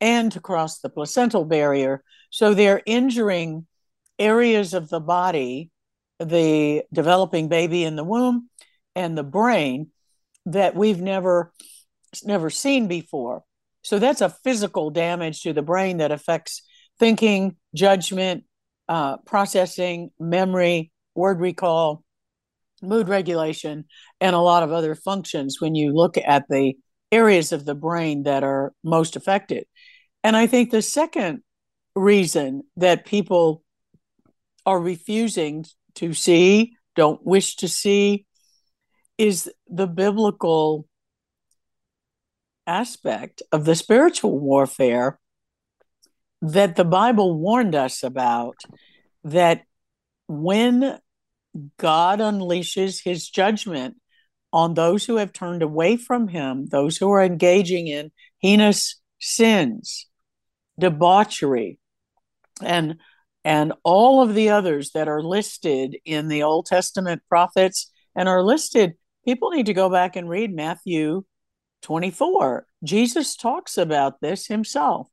and 0.01 0.31
to 0.31 0.39
cross 0.39 0.79
the 0.79 0.89
placental 0.89 1.45
barrier. 1.45 2.03
So 2.29 2.53
they're 2.53 2.81
injuring 2.85 3.65
areas 4.19 4.73
of 4.73 4.89
the 4.89 4.99
body, 4.99 5.71
the 6.19 6.83
developing 6.91 7.47
baby 7.47 7.83
in 7.83 7.95
the 7.95 8.03
womb 8.03 8.49
and 8.95 9.17
the 9.17 9.23
brain 9.23 9.91
that 10.45 10.75
we've 10.75 11.01
never 11.01 11.51
never 12.23 12.49
seen 12.49 12.87
before. 12.87 13.43
So 13.81 13.99
that's 13.99 14.21
a 14.21 14.29
physical 14.29 14.89
damage 14.89 15.41
to 15.41 15.53
the 15.53 15.61
brain 15.61 15.97
that 15.97 16.11
affects 16.11 16.61
thinking, 16.97 17.57
judgment, 17.73 18.45
uh, 18.87 19.17
processing, 19.17 20.11
memory, 20.19 20.91
word 21.15 21.39
recall, 21.39 22.03
mood 22.81 23.07
regulation, 23.07 23.85
and 24.21 24.35
a 24.35 24.39
lot 24.39 24.63
of 24.63 24.71
other 24.71 24.95
functions 24.95 25.59
when 25.59 25.75
you 25.75 25.93
look 25.93 26.17
at 26.17 26.45
the 26.49 26.75
areas 27.11 27.51
of 27.51 27.65
the 27.65 27.75
brain 27.75 28.23
that 28.23 28.43
are 28.43 28.73
most 28.83 29.15
affected. 29.15 29.65
And 30.23 30.35
I 30.35 30.47
think 30.47 30.71
the 30.71 30.81
second 30.81 31.43
reason 31.95 32.63
that 32.77 33.05
people 33.05 33.63
are 34.65 34.79
refusing 34.79 35.65
to 35.95 36.13
see, 36.13 36.73
don't 36.95 37.25
wish 37.25 37.55
to 37.57 37.67
see, 37.67 38.25
is 39.17 39.49
the 39.67 39.87
biblical 39.87 40.87
aspect 42.67 43.41
of 43.51 43.65
the 43.65 43.75
spiritual 43.75 44.39
warfare 44.39 45.19
that 46.51 46.75
the 46.75 46.85
Bible 46.85 47.37
warned 47.37 47.75
us 47.75 48.03
about. 48.03 48.57
That 49.23 49.63
when 50.27 50.99
God 51.77 52.19
unleashes 52.19 53.03
his 53.03 53.29
judgment 53.29 53.97
on 54.53 54.73
those 54.73 55.05
who 55.05 55.17
have 55.17 55.33
turned 55.33 55.61
away 55.61 55.97
from 55.97 56.27
him, 56.27 56.67
those 56.67 56.97
who 56.97 57.09
are 57.11 57.23
engaging 57.23 57.87
in 57.87 58.11
heinous 58.39 59.01
sins, 59.19 60.07
debauchery, 60.79 61.79
and 62.61 62.95
and 63.43 63.73
all 63.83 64.23
of 64.23 64.33
the 64.33 64.49
others 64.49 64.91
that 64.91 65.07
are 65.07 65.21
listed 65.21 65.97
in 66.03 66.29
the 66.29 66.41
Old 66.41 66.65
Testament 66.65 67.21
prophets 67.29 67.91
and 68.15 68.27
are 68.27 68.41
listed, 68.41 68.95
people 69.23 69.51
need 69.51 69.67
to 69.67 69.73
go 69.73 69.87
back 69.87 70.15
and 70.15 70.27
read 70.27 70.53
Matthew 70.53 71.23
24. 71.83 72.65
Jesus 72.83 73.35
talks 73.35 73.77
about 73.77 74.19
this 74.19 74.47
himself, 74.47 75.07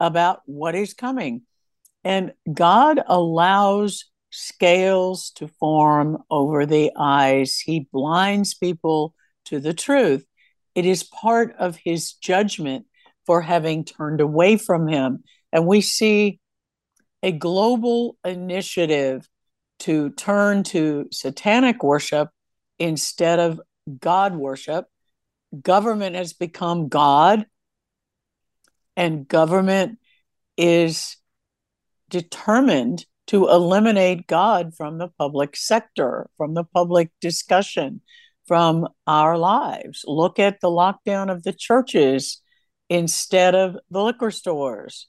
about 0.00 0.40
what 0.46 0.74
is 0.74 0.94
coming. 0.94 1.42
And 2.02 2.32
God 2.52 3.00
allows 3.06 4.06
scales 4.30 5.30
to 5.32 5.48
form 5.48 6.18
over 6.30 6.66
the 6.66 6.92
eyes, 6.96 7.58
He 7.58 7.88
blinds 7.92 8.54
people 8.54 9.14
to 9.46 9.60
the 9.60 9.74
truth. 9.74 10.24
It 10.74 10.86
is 10.86 11.02
part 11.02 11.54
of 11.58 11.76
His 11.76 12.14
judgment 12.14 12.86
for 13.26 13.42
having 13.42 13.84
turned 13.84 14.20
away 14.20 14.56
from 14.56 14.88
Him. 14.88 15.24
And 15.52 15.66
we 15.66 15.80
see 15.80 16.40
a 17.22 17.32
global 17.32 18.16
initiative 18.24 19.28
to 19.80 20.10
turn 20.10 20.62
to 20.62 21.08
satanic 21.10 21.82
worship 21.82 22.28
instead 22.78 23.38
of 23.38 23.60
God 23.98 24.36
worship. 24.36 24.86
Government 25.62 26.16
has 26.16 26.32
become 26.32 26.88
God, 26.88 27.46
and 29.00 29.26
government 29.26 29.98
is 30.58 31.16
determined 32.10 33.06
to 33.28 33.48
eliminate 33.48 34.26
God 34.26 34.74
from 34.76 34.98
the 34.98 35.08
public 35.08 35.56
sector, 35.56 36.28
from 36.36 36.52
the 36.52 36.64
public 36.64 37.10
discussion, 37.18 38.02
from 38.46 38.86
our 39.06 39.38
lives. 39.38 40.04
Look 40.06 40.38
at 40.38 40.60
the 40.60 40.68
lockdown 40.68 41.32
of 41.32 41.44
the 41.44 41.54
churches 41.54 42.42
instead 42.90 43.54
of 43.54 43.78
the 43.90 44.02
liquor 44.02 44.30
stores. 44.30 45.06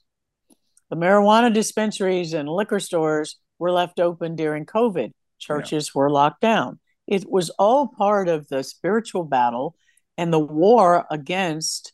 The 0.88 0.96
marijuana 0.96 1.52
dispensaries 1.52 2.32
and 2.32 2.48
liquor 2.48 2.80
stores 2.80 3.36
were 3.58 3.72
left 3.72 4.00
open 4.00 4.36
during 4.36 4.64
COVID. 4.64 5.12
Churches 5.38 5.88
yeah. 5.88 5.98
were 5.98 6.10
locked 6.10 6.40
down. 6.40 6.80
It 7.06 7.30
was 7.30 7.50
all 7.58 7.88
part 7.88 8.28
of 8.28 8.48
the 8.48 8.64
spiritual 8.64 9.24
battle 9.24 9.76
and 10.16 10.32
the 10.32 10.38
war 10.38 11.04
against 11.10 11.92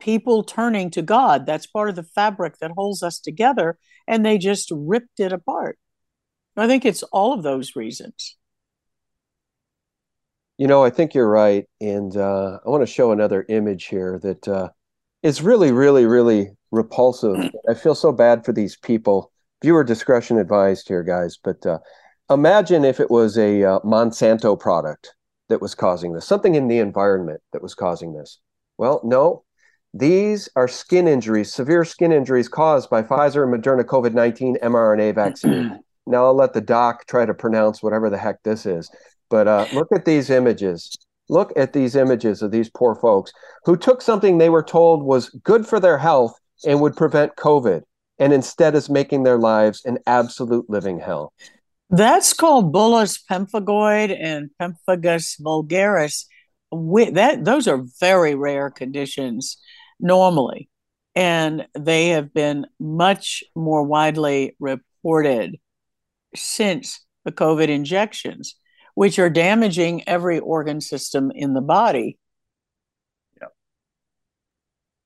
people 0.00 0.42
turning 0.42 0.90
to 0.90 1.02
God. 1.02 1.46
That's 1.46 1.66
part 1.66 1.88
of 1.88 1.96
the 1.96 2.02
fabric 2.02 2.58
that 2.58 2.72
holds 2.72 3.02
us 3.02 3.20
together. 3.20 3.78
And 4.06 4.24
they 4.24 4.38
just 4.38 4.72
ripped 4.74 5.20
it 5.20 5.32
apart. 5.32 5.78
I 6.56 6.66
think 6.66 6.84
it's 6.84 7.02
all 7.04 7.32
of 7.32 7.42
those 7.42 7.76
reasons. 7.76 8.36
You 10.58 10.66
know, 10.66 10.84
I 10.84 10.90
think 10.90 11.14
you're 11.14 11.30
right. 11.30 11.64
And 11.80 12.14
uh, 12.16 12.58
I 12.64 12.68
want 12.68 12.82
to 12.82 12.92
show 12.92 13.12
another 13.12 13.46
image 13.48 13.86
here 13.86 14.20
that 14.22 14.46
uh, 14.46 14.68
is 15.22 15.40
really, 15.40 15.72
really, 15.72 16.04
really 16.04 16.50
repulsive. 16.70 17.50
I 17.68 17.74
feel 17.74 17.94
so 17.94 18.12
bad 18.12 18.44
for 18.44 18.52
these 18.52 18.76
people. 18.76 19.32
Viewer 19.62 19.84
discretion 19.84 20.38
advised 20.38 20.88
here, 20.88 21.02
guys. 21.02 21.38
But 21.42 21.64
uh, 21.64 21.78
imagine 22.28 22.84
if 22.84 23.00
it 23.00 23.10
was 23.10 23.38
a 23.38 23.64
uh, 23.64 23.78
Monsanto 23.80 24.58
product 24.58 25.14
that 25.48 25.62
was 25.62 25.74
causing 25.74 26.12
this, 26.12 26.26
something 26.26 26.54
in 26.54 26.68
the 26.68 26.78
environment 26.78 27.40
that 27.52 27.62
was 27.62 27.74
causing 27.74 28.12
this. 28.12 28.38
Well, 28.76 29.00
no, 29.04 29.44
these 29.92 30.48
are 30.54 30.68
skin 30.68 31.08
injuries, 31.08 31.52
severe 31.52 31.84
skin 31.84 32.12
injuries 32.12 32.48
caused 32.48 32.90
by 32.90 33.02
Pfizer 33.02 33.42
and 33.42 33.52
Moderna 33.52 33.82
COVID 33.82 34.14
19 34.14 34.58
mRNA 34.62 35.14
vaccine. 35.14 35.80
now 36.06 36.24
I'll 36.24 36.36
let 36.36 36.52
the 36.52 36.60
doc 36.60 37.06
try 37.06 37.26
to 37.26 37.34
pronounce 37.34 37.82
whatever 37.82 38.08
the 38.08 38.18
heck 38.18 38.42
this 38.44 38.66
is. 38.66 38.90
But 39.30 39.48
uh, 39.48 39.66
look 39.72 39.88
at 39.92 40.04
these 40.04 40.30
images. 40.30 40.96
Look 41.28 41.52
at 41.56 41.72
these 41.72 41.96
images 41.96 42.42
of 42.42 42.50
these 42.50 42.68
poor 42.68 42.94
folks 42.94 43.32
who 43.64 43.76
took 43.76 44.02
something 44.02 44.38
they 44.38 44.48
were 44.48 44.62
told 44.62 45.02
was 45.04 45.30
good 45.44 45.66
for 45.66 45.78
their 45.78 45.98
health 45.98 46.34
and 46.66 46.80
would 46.80 46.96
prevent 46.96 47.36
COVID, 47.36 47.82
and 48.18 48.32
instead 48.32 48.74
is 48.74 48.90
making 48.90 49.22
their 49.22 49.38
lives 49.38 49.84
an 49.84 49.98
absolute 50.06 50.68
living 50.68 50.98
hell. 50.98 51.32
That's 51.88 52.32
called 52.32 52.72
bullous 52.72 53.18
pemphigoid 53.28 54.16
and 54.16 54.50
pemphigus 54.60 55.40
vulgaris. 55.40 56.26
We, 56.72 57.10
that 57.10 57.44
those 57.44 57.66
are 57.66 57.84
very 57.98 58.36
rare 58.36 58.70
conditions 58.70 59.56
normally, 60.00 60.68
and 61.14 61.66
they 61.78 62.08
have 62.10 62.32
been 62.32 62.66
much 62.78 63.44
more 63.54 63.82
widely 63.82 64.56
reported 64.58 65.58
since 66.34 67.04
the 67.24 67.32
COVID 67.32 67.68
injections, 67.68 68.56
which 68.94 69.18
are 69.18 69.30
damaging 69.30 70.06
every 70.08 70.38
organ 70.38 70.80
system 70.80 71.30
in 71.34 71.54
the 71.54 71.60
body. 71.60 72.18
Yeah. 73.40 73.48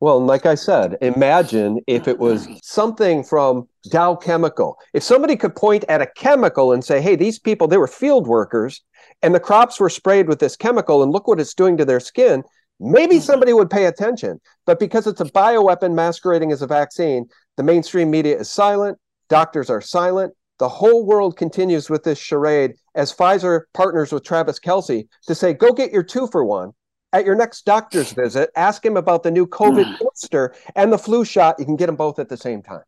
Well, 0.01 0.25
like 0.25 0.47
I 0.47 0.55
said, 0.55 0.99
imagine 1.01 1.81
if 1.87 2.07
it 2.07 2.19
was 2.19 2.47
something 2.63 3.25
from 3.25 3.69
Dow 3.91 4.15
Chemical. 4.15 4.77
If 4.93 5.03
somebody 5.03 5.37
could 5.37 5.57
point 5.57 5.85
at 5.89 6.03
a 6.03 6.11
chemical 6.17 6.73
and 6.73 6.85
say, 6.85 7.01
hey, 7.01 7.17
these 7.17 7.39
people, 7.39 7.67
they 7.67 7.79
were 7.79 7.87
field 7.87 8.27
workers 8.27 8.83
and 9.23 9.35
the 9.35 9.41
crops 9.41 9.81
were 9.81 9.91
sprayed 9.91 10.29
with 10.29 10.39
this 10.39 10.57
chemical 10.57 11.03
and 11.03 11.13
look 11.13 11.27
what 11.27 11.41
it's 11.41 11.55
doing 11.55 11.77
to 11.79 11.85
their 11.85 12.01
skin, 12.01 12.45
maybe 12.81 13.17
mm-hmm. 13.17 13.23
somebody 13.23 13.53
would 13.53 13.71
pay 13.71 13.87
attention. 13.87 14.41
But 14.67 14.79
because 14.79 15.07
it's 15.07 15.21
a 15.21 15.27
bioweapon 15.27 15.95
masquerading 15.95 16.53
as 16.53 16.63
a 16.63 16.67
vaccine, 16.67 17.27
the 17.57 17.63
mainstream 17.63 18.11
media 18.11 18.39
is 18.39 18.51
silent, 18.51 18.99
doctors 19.29 19.71
are 19.71 19.81
silent. 19.81 20.35
The 20.59 20.69
whole 20.69 21.05
world 21.05 21.37
continues 21.37 21.91
with 21.91 22.05
this 22.05 22.19
charade 22.19 22.75
as 22.95 23.13
Pfizer 23.13 23.63
partners 23.75 24.13
with 24.13 24.23
Travis 24.23 24.61
Kelce 24.61 25.09
to 25.27 25.35
say, 25.35 25.53
go 25.53 25.73
get 25.73 25.93
your 25.93 26.05
two 26.05 26.29
for 26.29 26.45
one 26.45 26.73
at 27.13 27.25
your 27.25 27.37
next 27.37 27.65
doctor's 27.65 28.13
visit, 28.13 28.51
ask 28.57 28.85
him 28.85 28.97
about 28.97 29.23
the 29.23 29.31
new 29.31 29.47
COVID 29.47 29.85
mm. 29.85 29.99
booster 29.99 30.53
and 30.75 30.93
the 30.93 30.99
flu 30.99 31.25
shot. 31.25 31.57
You 31.59 31.65
can 31.65 31.77
get 31.77 31.87
them 31.87 31.97
both 31.97 32.19
at 32.19 32.29
the 32.29 32.37
same 32.37 32.61
time. 32.61 32.83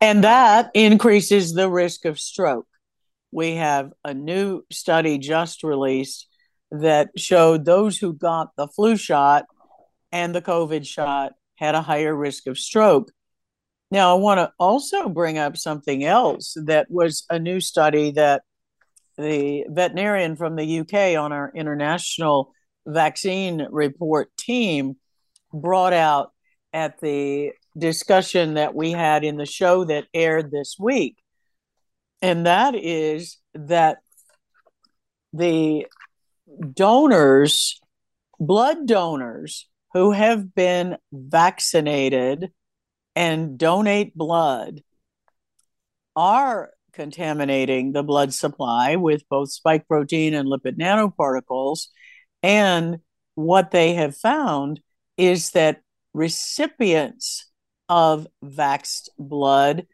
And 0.00 0.24
that 0.24 0.70
increases 0.74 1.52
the 1.52 1.70
risk 1.70 2.04
of 2.04 2.18
stroke. 2.18 2.66
We 3.30 3.54
have 3.56 3.92
a 4.04 4.12
new 4.12 4.62
study 4.72 5.18
just 5.18 5.62
released 5.62 6.26
that 6.70 7.10
showed 7.16 7.64
those 7.64 7.98
who 7.98 8.12
got 8.12 8.50
the 8.56 8.68
flu 8.68 8.96
shot 8.96 9.46
and 10.12 10.34
the 10.34 10.42
COVID 10.42 10.86
shot 10.86 11.32
had 11.56 11.74
a 11.74 11.82
higher 11.82 12.14
risk 12.14 12.46
of 12.46 12.58
stroke. 12.58 13.10
Now, 13.90 14.16
I 14.16 14.18
want 14.20 14.38
to 14.38 14.52
also 14.58 15.08
bring 15.08 15.36
up 15.36 15.56
something 15.56 16.04
else 16.04 16.56
that 16.64 16.90
was 16.90 17.24
a 17.28 17.38
new 17.38 17.60
study 17.60 18.12
that 18.12 18.42
the 19.18 19.64
veterinarian 19.68 20.36
from 20.36 20.56
the 20.56 20.80
UK 20.80 21.18
on 21.18 21.32
our 21.32 21.52
international 21.54 22.52
vaccine 22.86 23.66
report 23.70 24.30
team 24.36 24.96
brought 25.52 25.92
out 25.92 26.32
at 26.72 27.00
the 27.00 27.50
discussion 27.76 28.54
that 28.54 28.74
we 28.74 28.92
had 28.92 29.24
in 29.24 29.36
the 29.36 29.46
show 29.46 29.84
that 29.84 30.06
aired 30.14 30.50
this 30.50 30.76
week. 30.78 31.16
And 32.22 32.46
that 32.46 32.74
is 32.74 33.38
that 33.54 33.98
the 35.32 35.86
donors, 36.72 37.80
blood 38.38 38.86
donors 38.86 39.68
who 39.92 40.12
have 40.12 40.54
been 40.54 40.96
vaccinated 41.12 42.50
and 43.16 43.58
donate 43.58 44.16
blood 44.16 44.82
are 46.16 46.70
contaminating 46.92 47.92
the 47.92 48.02
blood 48.02 48.34
supply 48.34 48.96
with 48.96 49.28
both 49.28 49.50
spike 49.50 49.86
protein 49.86 50.34
and 50.34 50.48
lipid 50.48 50.76
nanoparticles 50.78 51.86
and 52.42 52.98
what 53.34 53.70
they 53.70 53.94
have 53.94 54.16
found 54.16 54.80
is 55.16 55.50
that 55.50 55.80
recipients 56.12 57.50
of 57.88 58.26
vaxxed 58.44 59.08
blood 59.18 59.86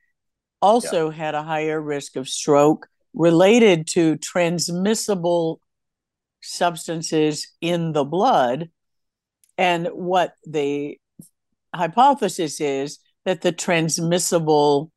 also 0.62 1.10
yeah. 1.10 1.16
had 1.16 1.34
a 1.34 1.42
higher 1.42 1.80
risk 1.80 2.16
of 2.16 2.28
stroke 2.28 2.88
related 3.14 3.86
to 3.86 4.16
transmissible 4.16 5.60
substances 6.42 7.48
in 7.60 7.92
the 7.92 8.04
blood. 8.04 8.70
And 9.58 9.88
what 9.88 10.34
the 10.46 10.98
hypothesis 11.74 12.60
is 12.60 12.98
that 13.24 13.40
the 13.40 13.52
transmissible 13.52 14.92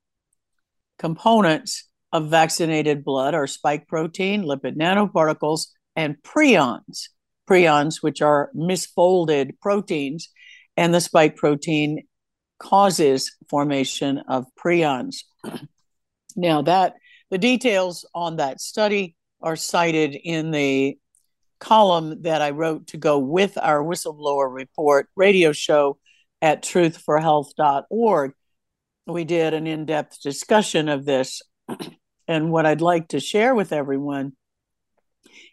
components 0.98 1.88
of 2.12 2.30
vaccinated 2.30 3.04
blood 3.04 3.34
are 3.34 3.48
spike 3.48 3.88
protein, 3.88 4.44
lipid 4.44 4.76
nanoparticles, 4.76 5.68
and 5.96 6.18
prions 6.24 7.08
prions, 7.50 8.02
which 8.02 8.22
are 8.22 8.52
misfolded 8.56 9.60
proteins, 9.60 10.30
and 10.78 10.94
the 10.94 11.02
spike 11.02 11.36
protein 11.36 12.04
causes 12.60 13.36
formation 13.50 14.20
of 14.30 14.46
prions. 14.56 15.24
now 16.36 16.62
that 16.62 16.94
the 17.32 17.38
details 17.38 18.06
on 18.14 18.38
that 18.38 18.62
study 18.62 19.16
are 19.42 19.56
cited 19.56 20.16
in 20.16 20.52
the 20.52 20.98
column 21.60 22.24
that 22.24 22.42
I 22.42 22.52
wrote 22.52 22.88
to 22.88 22.98
go 22.98 23.20
with 23.20 23.58
our 23.58 23.84
whistleblower 23.84 24.52
report 24.52 25.08
radio 25.16 25.52
show 25.52 25.98
at 26.42 26.64
truthforhealth.org. 26.64 28.32
We 29.08 29.24
did 29.26 29.54
an 29.54 29.68
in 29.68 29.86
depth 29.86 30.22
discussion 30.22 30.90
of 30.90 31.06
this. 31.06 31.42
And 32.28 32.52
what 32.52 32.68
I'd 32.68 32.80
like 32.80 33.08
to 33.08 33.20
share 33.20 33.56
with 33.56 33.74
everyone 33.74 34.34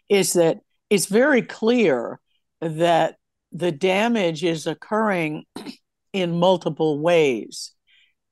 is 0.09 0.33
that 0.33 0.59
it's 0.91 1.07
very 1.07 1.41
clear 1.41 2.19
that 2.61 3.15
the 3.51 3.71
damage 3.71 4.43
is 4.43 4.67
occurring 4.67 5.45
in 6.13 6.39
multiple 6.39 6.99
ways. 6.99 7.71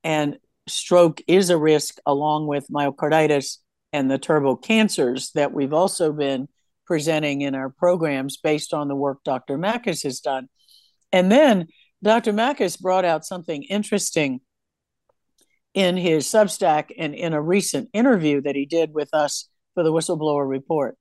And 0.04 0.38
stroke 0.68 1.22
is 1.28 1.50
a 1.50 1.58
risk 1.58 1.98
along 2.06 2.46
with 2.46 2.68
myocarditis 2.70 3.58
and 3.92 4.12
the 4.12 4.20
turbo 4.20 4.56
cancers 4.56 5.32
that 5.32 5.52
we've 5.52 5.74
also 5.74 6.12
been 6.12 6.48
presenting 6.86 7.42
in 7.42 7.56
our 7.56 7.70
programs 7.70 8.38
based 8.38 8.74
on 8.74 8.88
the 8.88 8.96
work 8.96 9.20
Dr. 9.24 9.58
Makis 9.58 10.04
has 10.04 10.20
done. 10.20 10.48
And 11.12 11.32
then 11.32 11.68
Dr. 12.04 12.34
Makis 12.34 12.80
brought 12.80 13.06
out 13.06 13.26
something 13.26 13.64
interesting 13.64 14.42
in 15.74 15.98
his 15.98 16.26
Substack 16.26 16.92
and 16.98 17.14
in 17.14 17.34
a 17.34 17.42
recent 17.42 17.90
interview 17.94 18.42
that 18.42 18.56
he 18.56 18.66
did 18.66 18.94
with 18.94 19.14
us 19.14 19.50
for 19.74 19.84
the 19.84 19.92
Whistleblower 19.92 20.48
Report 20.48 20.98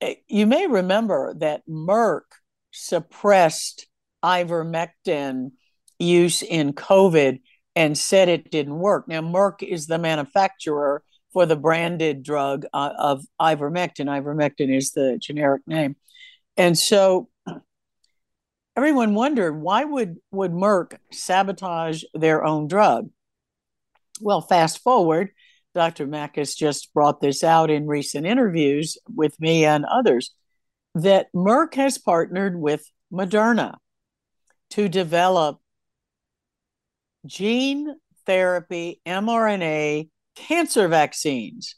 eh, 0.00 0.14
you 0.28 0.46
may 0.46 0.66
remember 0.66 1.34
that 1.34 1.66
Merck 1.68 2.22
suppressed 2.70 3.86
ivermectin 4.24 5.52
use 5.98 6.42
in 6.42 6.72
COVID 6.72 7.40
and 7.74 7.96
said 7.96 8.28
it 8.28 8.50
didn't 8.50 8.78
work. 8.78 9.08
Now, 9.08 9.20
Merck 9.20 9.62
is 9.62 9.86
the 9.86 9.98
manufacturer 9.98 11.02
for 11.32 11.46
the 11.46 11.56
branded 11.56 12.22
drug 12.22 12.66
uh, 12.72 12.92
of 12.96 13.24
ivermectin. 13.40 14.06
Ivermectin 14.06 14.74
is 14.74 14.92
the 14.92 15.18
generic 15.18 15.62
name. 15.66 15.96
And 16.56 16.78
so 16.78 17.28
everyone 18.76 19.14
wondered 19.14 19.60
why 19.60 19.84
would, 19.84 20.18
would 20.30 20.52
Merck 20.52 20.98
sabotage 21.10 22.04
their 22.14 22.44
own 22.44 22.68
drug? 22.68 23.10
Well, 24.20 24.40
fast 24.40 24.82
forward, 24.82 25.30
Dr. 25.74 26.06
Makis 26.06 26.56
just 26.56 26.92
brought 26.92 27.20
this 27.20 27.42
out 27.42 27.70
in 27.70 27.86
recent 27.86 28.26
interviews 28.26 28.98
with 29.12 29.40
me 29.40 29.64
and 29.64 29.84
others 29.84 30.32
that 30.94 31.32
Merck 31.34 31.74
has 31.74 31.96
partnered 31.96 32.60
with 32.60 32.84
Moderna 33.12 33.76
to 34.70 34.88
develop 34.88 35.60
gene 37.26 37.94
therapy 38.26 39.00
mRNA 39.06 40.08
cancer 40.34 40.88
vaccines, 40.88 41.76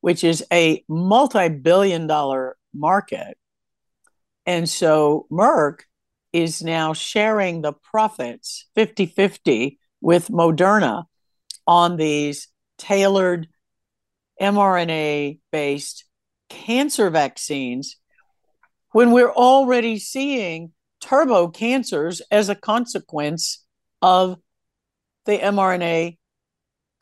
which 0.00 0.24
is 0.24 0.44
a 0.52 0.84
multi 0.88 1.48
billion 1.48 2.06
dollar 2.06 2.56
market. 2.74 3.36
And 4.44 4.68
so 4.68 5.26
Merck 5.30 5.80
is 6.32 6.62
now 6.62 6.92
sharing 6.92 7.62
the 7.62 7.72
profits 7.72 8.68
50 8.74 9.06
50 9.06 9.78
with 10.00 10.28
Moderna 10.28 11.04
on 11.66 11.96
these 11.96 12.48
tailored 12.78 13.48
mRNA 14.40 15.40
based 15.50 16.04
cancer 16.48 17.10
vaccines 17.10 17.96
when 18.92 19.10
we're 19.10 19.32
already 19.32 19.98
seeing 19.98 20.72
turbo 21.00 21.48
cancers 21.48 22.22
as 22.30 22.48
a 22.48 22.54
consequence 22.54 23.64
of 24.02 24.38
the 25.24 25.38
mRNA 25.38 26.18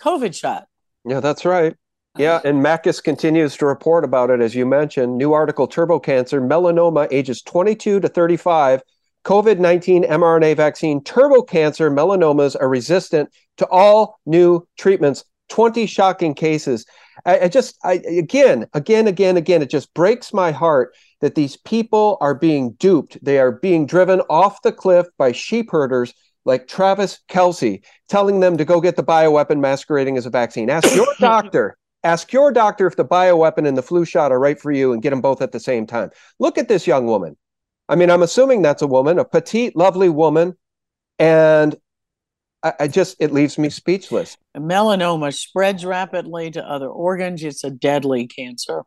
COVID 0.01 0.35
shot. 0.35 0.67
Yeah, 1.07 1.21
that's 1.21 1.45
right. 1.45 1.75
Yeah, 2.17 2.41
and 2.45 2.65
Makis 2.65 3.03
continues 3.03 3.57
to 3.57 3.67
report 3.67 4.05
about 4.05 4.31
it, 4.31 4.41
as 4.41 4.55
you 4.55 4.65
mentioned. 4.67 5.19
New 5.19 5.33
article 5.33 5.67
Turbo 5.67 5.99
Cancer, 5.99 6.41
melanoma 6.41 7.09
ages 7.11 7.43
22 7.43 8.01
to 8.01 8.09
35. 8.09 8.83
COVID 9.25 9.59
19 9.59 10.05
mRNA 10.05 10.57
vaccine, 10.57 11.03
turbo 11.03 11.41
cancer 11.43 11.91
melanomas 11.91 12.55
are 12.61 12.69
resistant 12.69 13.31
to 13.57 13.67
all 13.69 14.21
new 14.27 14.67
treatments 14.77 15.25
20 15.49 15.87
shocking 15.87 16.35
cases. 16.35 16.85
I, 17.25 17.41
I 17.41 17.49
just, 17.49 17.79
I, 17.85 17.95
again, 18.19 18.67
again, 18.75 19.07
again, 19.07 19.37
again, 19.37 19.63
it 19.63 19.71
just 19.71 19.93
breaks 19.95 20.33
my 20.33 20.51
heart 20.51 20.95
that 21.21 21.35
these 21.35 21.57
people 21.57 22.19
are 22.21 22.35
being 22.35 22.73
duped. 22.73 23.23
They 23.25 23.39
are 23.39 23.53
being 23.53 23.87
driven 23.87 24.21
off 24.29 24.61
the 24.63 24.73
cliff 24.73 25.07
by 25.17 25.33
sheep 25.33 25.71
herders 25.71 26.13
like 26.45 26.69
Travis 26.69 27.21
Kelce 27.29 27.83
telling 28.09 28.41
them 28.41 28.57
to 28.57 28.65
go 28.65 28.81
get 28.81 28.97
the 28.97 29.05
bioweapon 29.05 29.61
masquerading 29.61 30.17
as 30.17 30.27
a 30.27 30.31
vaccine. 30.31 30.71
Ask 30.71 30.95
your 30.95 31.07
doctor. 31.19 31.77
Ask 32.03 32.33
your 32.33 32.53
doctor 32.53 32.87
if 32.87 32.97
the 32.97 33.05
bioweapon 33.05 33.67
and 33.67 33.79
the 33.79 33.83
flu 33.83 34.05
shot 34.05 34.31
are 34.31 34.39
right 34.39 34.61
for 34.61 34.71
you 34.71 34.93
and 34.93 35.03
get 35.03 35.11
them 35.11 35.23
both 35.23 35.41
at 35.41 35.53
the 35.53 35.61
same 35.61 35.87
time. 35.87 36.11
Look 36.39 36.59
at 36.59 36.69
this 36.69 36.87
young 36.87 37.07
woman. 37.07 37.37
I 37.89 37.97
mean, 37.97 38.11
I'm 38.11 38.23
assuming 38.23 38.63
that's 38.63 38.83
a 38.83 38.87
woman, 38.87 39.19
a 39.19 39.25
petite, 39.25 39.75
lovely 39.75 40.11
woman. 40.11 40.57
And 41.19 41.77
I, 42.63 42.75
I 42.81 42.89
just 42.89 43.17
it 43.21 43.33
leaves 43.33 43.59
me 43.59 43.71
speechless. 43.71 44.37
Melanoma 44.57 45.33
spreads 45.35 45.85
rapidly 45.85 46.51
to 46.51 46.63
other 46.63 46.89
organs. 46.89 47.43
It's 47.43 47.65
a 47.65 47.71
deadly 47.71 48.27
cancer. 48.27 48.83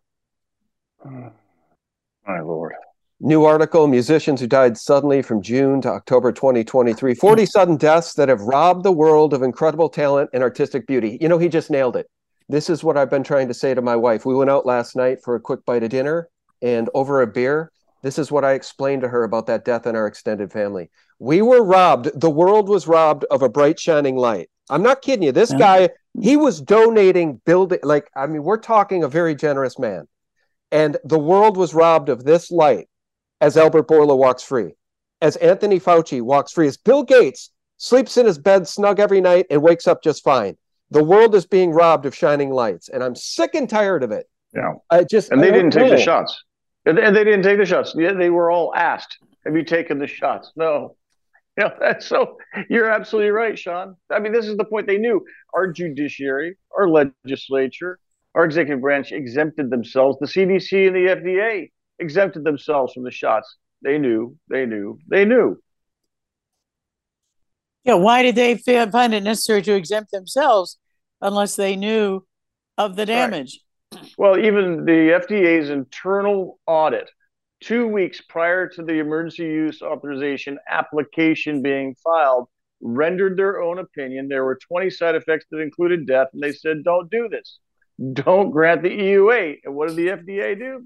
My 1.06 2.42
lord. 2.42 2.74
New 3.20 3.46
article 3.46 3.88
Musicians 3.88 4.40
who 4.40 4.46
died 4.46 4.78
suddenly 4.78 5.24
from 5.24 5.42
June 5.42 5.82
to 5.82 5.90
October 5.90 6.32
2023. 6.32 7.16
40 7.16 7.46
sudden 7.48 7.76
deaths 7.76 8.14
that 8.14 8.30
have 8.30 8.42
robbed 8.42 8.84
the 8.84 8.92
world 8.92 9.34
of 9.34 9.42
incredible 9.42 9.90
talent 9.90 10.30
and 10.34 10.44
artistic 10.44 10.86
beauty. 10.86 11.18
You 11.20 11.28
know, 11.28 11.40
he 11.40 11.50
just 11.50 11.72
nailed 11.72 11.96
it. 11.96 12.08
This 12.48 12.70
is 12.70 12.84
what 12.84 12.96
I've 12.96 13.10
been 13.10 13.24
trying 13.24 13.48
to 13.48 13.56
say 13.56 13.74
to 13.74 13.82
my 13.82 13.96
wife. 13.96 14.24
We 14.24 14.36
went 14.36 14.52
out 14.52 14.68
last 14.68 14.96
night 14.96 15.18
for 15.24 15.34
a 15.34 15.40
quick 15.40 15.66
bite 15.66 15.82
of 15.82 15.90
dinner 15.90 16.30
and 16.62 16.92
over 16.94 17.24
a 17.24 17.26
beer. 17.26 17.72
This 18.04 18.20
is 18.20 18.32
what 18.32 18.46
I 18.46 18.54
explained 18.54 19.02
to 19.02 19.08
her 19.08 19.24
about 19.24 19.48
that 19.48 19.66
death 19.66 19.88
in 19.88 19.96
our 19.96 20.06
extended 20.06 20.52
family. 20.52 20.92
We 21.18 21.42
were 21.42 21.64
robbed, 21.64 22.12
the 22.14 22.30
world 22.30 22.70
was 22.70 22.88
robbed 22.88 23.26
of 23.32 23.42
a 23.42 23.50
bright, 23.50 23.80
shining 23.80 24.16
light. 24.16 24.52
I'm 24.70 24.84
not 24.84 25.02
kidding 25.02 25.24
you. 25.24 25.32
This 25.32 25.52
yeah. 25.54 25.58
guy, 25.58 25.90
he 26.22 26.38
was 26.38 26.62
donating 26.62 27.42
building, 27.48 27.80
like, 27.82 28.12
I 28.16 28.28
mean, 28.28 28.44
we're 28.44 28.58
talking 28.58 29.04
a 29.04 29.10
very 29.10 29.34
generous 29.34 29.80
man. 29.80 30.08
And 30.72 30.98
the 31.04 31.18
world 31.18 31.58
was 31.58 31.74
robbed 31.74 32.10
of 32.10 32.24
this 32.24 32.52
light 32.52 32.88
as 33.42 33.58
Albert 33.58 33.88
Bourla 33.88 34.18
walks 34.18 34.44
free, 34.44 34.76
as 35.22 35.36
Anthony 35.38 35.80
Fauci 35.80 36.22
walks 36.22 36.52
free, 36.52 36.68
as 36.68 36.78
Bill 36.78 37.04
Gates 37.04 37.52
sleeps 37.78 38.18
in 38.18 38.26
his 38.26 38.38
bed 38.38 38.68
snug 38.68 39.00
every 39.00 39.22
night 39.22 39.46
and 39.50 39.62
wakes 39.62 39.88
up 39.88 40.04
just 40.04 40.24
fine. 40.24 40.58
The 40.90 41.04
world 41.04 41.36
is 41.36 41.46
being 41.46 41.72
robbed 41.72 42.06
of 42.06 42.16
shining 42.16 42.50
lights, 42.50 42.90
and 42.90 43.04
I'm 43.04 43.16
sick 43.16 43.52
and 43.54 43.70
tired 43.70 44.04
of 44.04 44.12
it. 44.12 44.28
Yeah, 44.54 44.74
I 44.90 45.04
just 45.04 45.32
and 45.32 45.42
they 45.44 45.52
didn't 45.52 45.76
know. 45.76 45.82
take 45.82 45.92
the 45.92 46.02
shots, 46.02 46.44
and 46.86 46.98
they 46.98 47.24
didn't 47.24 47.44
take 47.44 47.58
the 47.58 47.66
shots. 47.66 47.94
Yeah, 47.96 48.14
they 48.14 48.30
were 48.30 48.50
all 48.50 48.74
asked, 48.74 49.18
"Have 49.46 49.56
you 49.56 49.64
taken 49.64 50.00
the 50.00 50.08
shots?" 50.08 50.52
No. 50.56 50.96
You 51.60 51.64
know, 51.64 51.74
that's 51.80 52.06
so 52.06 52.38
you're 52.70 52.88
absolutely 52.88 53.32
right, 53.32 53.58
Sean. 53.58 53.96
I 54.12 54.20
mean, 54.20 54.32
this 54.32 54.46
is 54.46 54.58
the 54.58 54.64
point 54.64 54.86
they 54.86 55.00
knew. 55.00 55.26
Our 55.56 55.72
judiciary, 55.72 56.56
our 56.78 56.88
legislature, 56.88 57.98
our 58.36 58.46
executive 58.46 58.80
branch 58.80 59.12
exempted 59.12 59.72
themselves. 59.72 60.20
The 60.20 60.28
CDC 60.28 60.86
and 60.86 60.96
the 60.96 61.16
FDA 61.16 61.72
exempted 62.00 62.44
themselves 62.44 62.94
from 62.94 63.04
the 63.04 63.12
shots. 63.12 63.56
They 63.84 63.98
knew, 63.98 64.38
they 64.50 64.66
knew, 64.66 65.00
they 65.08 65.26
knew. 65.26 65.62
Yeah, 67.84 67.96
why 67.96 68.24
did 68.24 68.36
they 68.36 68.58
find 68.58 69.14
it 69.14 69.24
necessary 69.24 69.62
to 69.62 69.76
exempt 69.76 70.12
themselves 70.12 70.78
unless 71.22 71.56
they 71.56 71.76
knew 71.76 72.26
of 72.78 72.96
the 72.96 73.06
damage? 73.06 73.60
Right. 73.94 74.12
Well, 74.18 74.38
even 74.38 74.84
the 74.84 75.22
FDA's 75.26 75.70
internal 75.70 76.60
audit, 76.68 77.10
two 77.64 77.88
weeks 77.88 78.20
prior 78.28 78.68
to 78.68 78.84
the 78.84 78.96
emergency 78.96 79.44
use 79.44 79.82
authorization 79.82 80.60
application 80.70 81.62
being 81.62 81.96
filed, 82.04 82.50
rendered 82.82 83.38
their 83.38 83.62
own 83.62 83.80
opinion. 83.80 84.28
There 84.28 84.44
were 84.44 84.60
20 84.68 84.90
side 84.90 85.16
effects 85.16 85.46
that 85.52 85.60
included 85.60 86.06
death, 86.06 86.28
and 86.34 86.44
they 86.44 86.52
said, 86.52 86.84
don't 86.84 87.10
do 87.10 87.30
this. 87.30 87.60
Don't 88.14 88.52
grant 88.52 88.84
the 88.84 88.90
EUA. 88.90 89.60
And 89.64 89.76
what 89.76 89.88
did 89.88 89.96
the 89.96 90.08
FDA 90.08 90.60
do? 90.60 90.86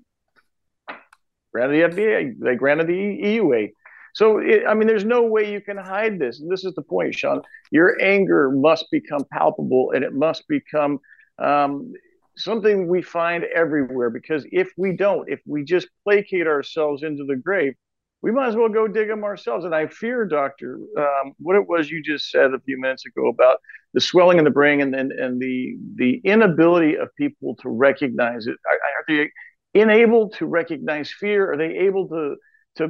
Granted 1.51 1.95
the 1.95 1.95
FDA, 1.95 2.33
they 2.39 2.55
granted 2.55 2.87
the 2.87 2.93
EUA. 2.93 3.71
So, 4.13 4.39
it, 4.39 4.63
I 4.67 4.73
mean, 4.73 4.87
there's 4.87 5.05
no 5.05 5.23
way 5.23 5.51
you 5.51 5.61
can 5.61 5.77
hide 5.77 6.19
this. 6.19 6.41
And 6.41 6.51
this 6.51 6.65
is 6.65 6.73
the 6.75 6.81
point, 6.81 7.15
Sean. 7.15 7.41
Your 7.71 8.01
anger 8.01 8.51
must 8.51 8.87
become 8.91 9.25
palpable 9.31 9.91
and 9.95 10.03
it 10.03 10.13
must 10.13 10.47
become 10.47 10.99
um, 11.39 11.93
something 12.35 12.87
we 12.87 13.01
find 13.01 13.45
everywhere 13.55 14.09
because 14.09 14.45
if 14.51 14.71
we 14.77 14.95
don't, 14.95 15.29
if 15.29 15.39
we 15.45 15.63
just 15.63 15.87
placate 16.03 16.47
ourselves 16.47 17.03
into 17.03 17.23
the 17.25 17.35
grave, 17.35 17.73
we 18.21 18.31
might 18.31 18.49
as 18.49 18.55
well 18.55 18.69
go 18.69 18.87
dig 18.87 19.07
them 19.07 19.23
ourselves. 19.23 19.65
And 19.65 19.73
I 19.73 19.87
fear, 19.87 20.25
Doctor, 20.25 20.79
um, 20.97 21.33
what 21.39 21.55
it 21.55 21.67
was 21.67 21.89
you 21.89 22.03
just 22.03 22.29
said 22.29 22.53
a 22.53 22.59
few 22.59 22.79
minutes 22.79 23.05
ago 23.05 23.29
about 23.29 23.57
the 23.93 24.01
swelling 24.01 24.37
in 24.37 24.43
the 24.43 24.51
brain 24.51 24.81
and, 24.81 24.93
and, 24.93 25.11
and 25.11 25.41
the, 25.41 25.75
the 25.95 26.21
inability 26.23 26.95
of 26.95 27.09
people 27.17 27.55
to 27.61 27.69
recognize 27.69 28.45
it. 28.47 28.57
Are 28.69 29.05
they 29.07 29.29
unable 29.73 30.29
to 30.31 30.45
recognize 30.45 31.11
fear? 31.11 31.51
Are 31.51 31.57
they 31.57 31.77
able 31.79 32.07
to 32.09 32.35
to 32.77 32.85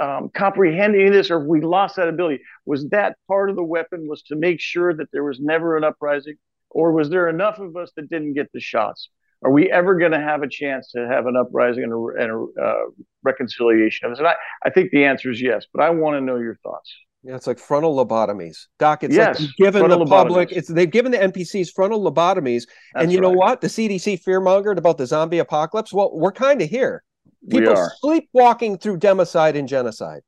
um, 0.00 0.30
comprehend 0.34 0.94
any 0.94 1.08
of 1.08 1.12
this, 1.12 1.30
or 1.30 1.46
we 1.46 1.60
lost 1.60 1.96
that 1.96 2.08
ability? 2.08 2.40
Was 2.64 2.88
that 2.88 3.16
part 3.28 3.50
of 3.50 3.56
the 3.56 3.62
weapon 3.62 4.08
was 4.08 4.22
to 4.24 4.36
make 4.36 4.60
sure 4.60 4.94
that 4.94 5.08
there 5.12 5.24
was 5.24 5.38
never 5.40 5.76
an 5.76 5.84
uprising, 5.84 6.36
or 6.70 6.92
was 6.92 7.10
there 7.10 7.28
enough 7.28 7.58
of 7.58 7.76
us 7.76 7.92
that 7.96 8.08
didn't 8.08 8.34
get 8.34 8.50
the 8.52 8.60
shots? 8.60 9.10
Are 9.44 9.50
we 9.50 9.70
ever 9.70 9.98
going 9.98 10.12
to 10.12 10.20
have 10.20 10.42
a 10.42 10.48
chance 10.48 10.90
to 10.92 11.06
have 11.06 11.26
an 11.26 11.36
uprising 11.36 11.84
and 11.84 11.92
a, 11.92 12.22
and 12.22 12.32
a 12.32 12.60
uh, 12.60 12.84
reconciliation 13.22 14.06
of 14.06 14.12
this? 14.12 14.18
And 14.18 14.28
I, 14.28 14.34
I 14.64 14.70
think 14.70 14.90
the 14.90 15.04
answer 15.04 15.30
is 15.30 15.42
yes, 15.42 15.66
but 15.72 15.82
I 15.82 15.90
want 15.90 16.16
to 16.16 16.22
know 16.22 16.36
your 16.36 16.56
thoughts. 16.62 16.90
Yeah, 17.26 17.34
it's 17.34 17.48
like 17.48 17.58
frontal 17.58 17.96
lobotomies. 17.96 18.66
Doc, 18.78 19.02
it's 19.02 19.12
yes, 19.12 19.40
like 19.40 19.50
given 19.58 19.88
the 19.88 20.06
public, 20.06 20.52
it's 20.52 20.68
they've 20.68 20.90
given 20.90 21.10
the 21.10 21.18
NPCs 21.18 21.72
frontal 21.74 22.00
lobotomies. 22.00 22.66
That's 22.94 23.02
and 23.02 23.12
you 23.12 23.18
right. 23.18 23.22
know 23.22 23.32
what? 23.32 23.60
The 23.60 23.66
CDC 23.66 24.22
fearmongered 24.22 24.76
about 24.76 24.96
the 24.96 25.06
zombie 25.06 25.40
apocalypse. 25.40 25.92
Well, 25.92 26.10
we're 26.12 26.30
kind 26.30 26.62
of 26.62 26.70
here. 26.70 27.02
People 27.50 27.74
sleepwalking 28.00 28.78
through 28.78 28.98
democide 28.98 29.58
and 29.58 29.66
genocide. 29.66 30.20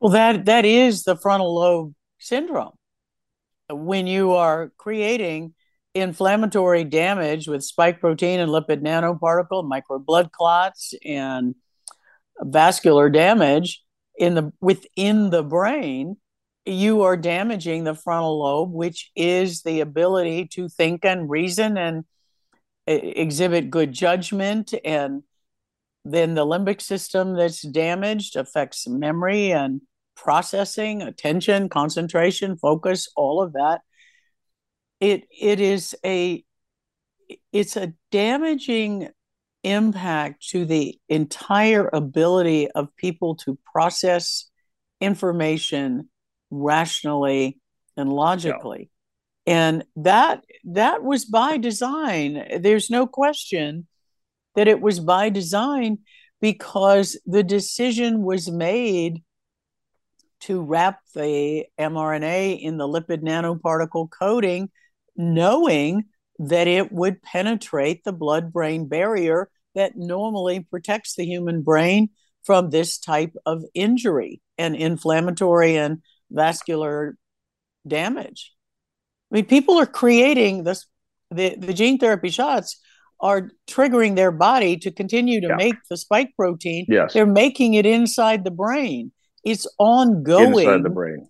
Well, 0.00 0.12
that 0.12 0.46
that 0.46 0.64
is 0.64 1.02
the 1.02 1.16
frontal 1.16 1.54
lobe 1.54 1.94
syndrome. 2.18 2.72
When 3.68 4.06
you 4.06 4.32
are 4.32 4.72
creating 4.78 5.52
inflammatory 5.94 6.84
damage 6.84 7.46
with 7.46 7.62
spike 7.62 8.00
protein 8.00 8.40
and 8.40 8.50
lipid 8.50 8.80
nanoparticle, 8.80 9.68
micro 9.68 9.98
blood 9.98 10.32
clots, 10.32 10.94
and 11.04 11.56
vascular 12.40 13.10
damage, 13.10 13.82
in 14.20 14.34
the 14.34 14.52
within 14.60 15.30
the 15.30 15.42
brain 15.42 16.16
you 16.64 17.02
are 17.02 17.16
damaging 17.16 17.82
the 17.84 17.94
frontal 17.94 18.38
lobe 18.38 18.70
which 18.70 19.10
is 19.16 19.62
the 19.62 19.80
ability 19.80 20.46
to 20.46 20.68
think 20.68 21.04
and 21.04 21.28
reason 21.28 21.76
and 21.76 22.04
exhibit 22.90 23.70
good 23.70 23.92
judgment. 23.92 24.74
And 24.84 25.22
then 26.04 26.34
the 26.34 26.46
limbic 26.46 26.80
system 26.80 27.34
that's 27.36 27.62
damaged 27.62 28.36
affects 28.36 28.88
memory 28.88 29.52
and 29.52 29.82
processing 30.16 31.02
attention 31.02 31.68
concentration 31.68 32.56
focus 32.56 33.08
all 33.16 33.42
of 33.42 33.54
that. 33.54 33.80
It 35.00 35.24
it 35.30 35.60
is 35.60 35.94
a 36.04 36.44
it's 37.52 37.76
a 37.76 37.94
damaging 38.10 39.08
impact 39.62 40.48
to 40.48 40.64
the 40.64 40.98
entire 41.08 41.88
ability 41.92 42.70
of 42.70 42.94
people 42.96 43.36
to 43.36 43.58
process 43.72 44.46
information 45.00 46.08
rationally 46.50 47.58
and 47.96 48.12
logically 48.12 48.90
yeah. 49.46 49.68
and 49.68 49.84
that 49.96 50.42
that 50.64 51.02
was 51.02 51.24
by 51.24 51.56
design 51.56 52.60
there's 52.60 52.90
no 52.90 53.06
question 53.06 53.86
that 54.56 54.68
it 54.68 54.80
was 54.80 54.98
by 54.98 55.28
design 55.28 55.98
because 56.40 57.18
the 57.26 57.42
decision 57.42 58.22
was 58.22 58.50
made 58.50 59.22
to 60.40 60.60
wrap 60.60 61.00
the 61.14 61.64
mRNA 61.78 62.60
in 62.60 62.78
the 62.78 62.88
lipid 62.88 63.22
nanoparticle 63.22 64.08
coating 64.10 64.70
knowing 65.16 66.04
that 66.40 66.66
it 66.66 66.90
would 66.90 67.22
penetrate 67.22 68.02
the 68.02 68.12
blood 68.12 68.50
brain 68.50 68.88
barrier 68.88 69.50
that 69.74 69.92
normally 69.94 70.60
protects 70.60 71.14
the 71.14 71.24
human 71.24 71.62
brain 71.62 72.08
from 72.44 72.70
this 72.70 72.98
type 72.98 73.34
of 73.44 73.62
injury 73.74 74.40
and 74.56 74.74
inflammatory 74.74 75.76
and 75.76 76.02
vascular 76.30 77.16
damage. 77.86 78.52
I 79.30 79.36
mean, 79.36 79.44
people 79.44 79.78
are 79.78 79.86
creating 79.86 80.64
this, 80.64 80.86
the, 81.30 81.56
the 81.56 81.74
gene 81.74 81.98
therapy 81.98 82.30
shots 82.30 82.80
are 83.20 83.50
triggering 83.68 84.16
their 84.16 84.32
body 84.32 84.78
to 84.78 84.90
continue 84.90 85.42
to 85.42 85.48
yeah. 85.48 85.56
make 85.56 85.74
the 85.90 85.96
spike 85.98 86.32
protein. 86.36 86.86
Yes. 86.88 87.12
They're 87.12 87.26
making 87.26 87.74
it 87.74 87.84
inside 87.84 88.44
the 88.44 88.50
brain. 88.50 89.12
It's 89.44 89.66
ongoing 89.78 90.60
inside 90.60 90.82
the 90.84 90.90
brain. 90.90 91.28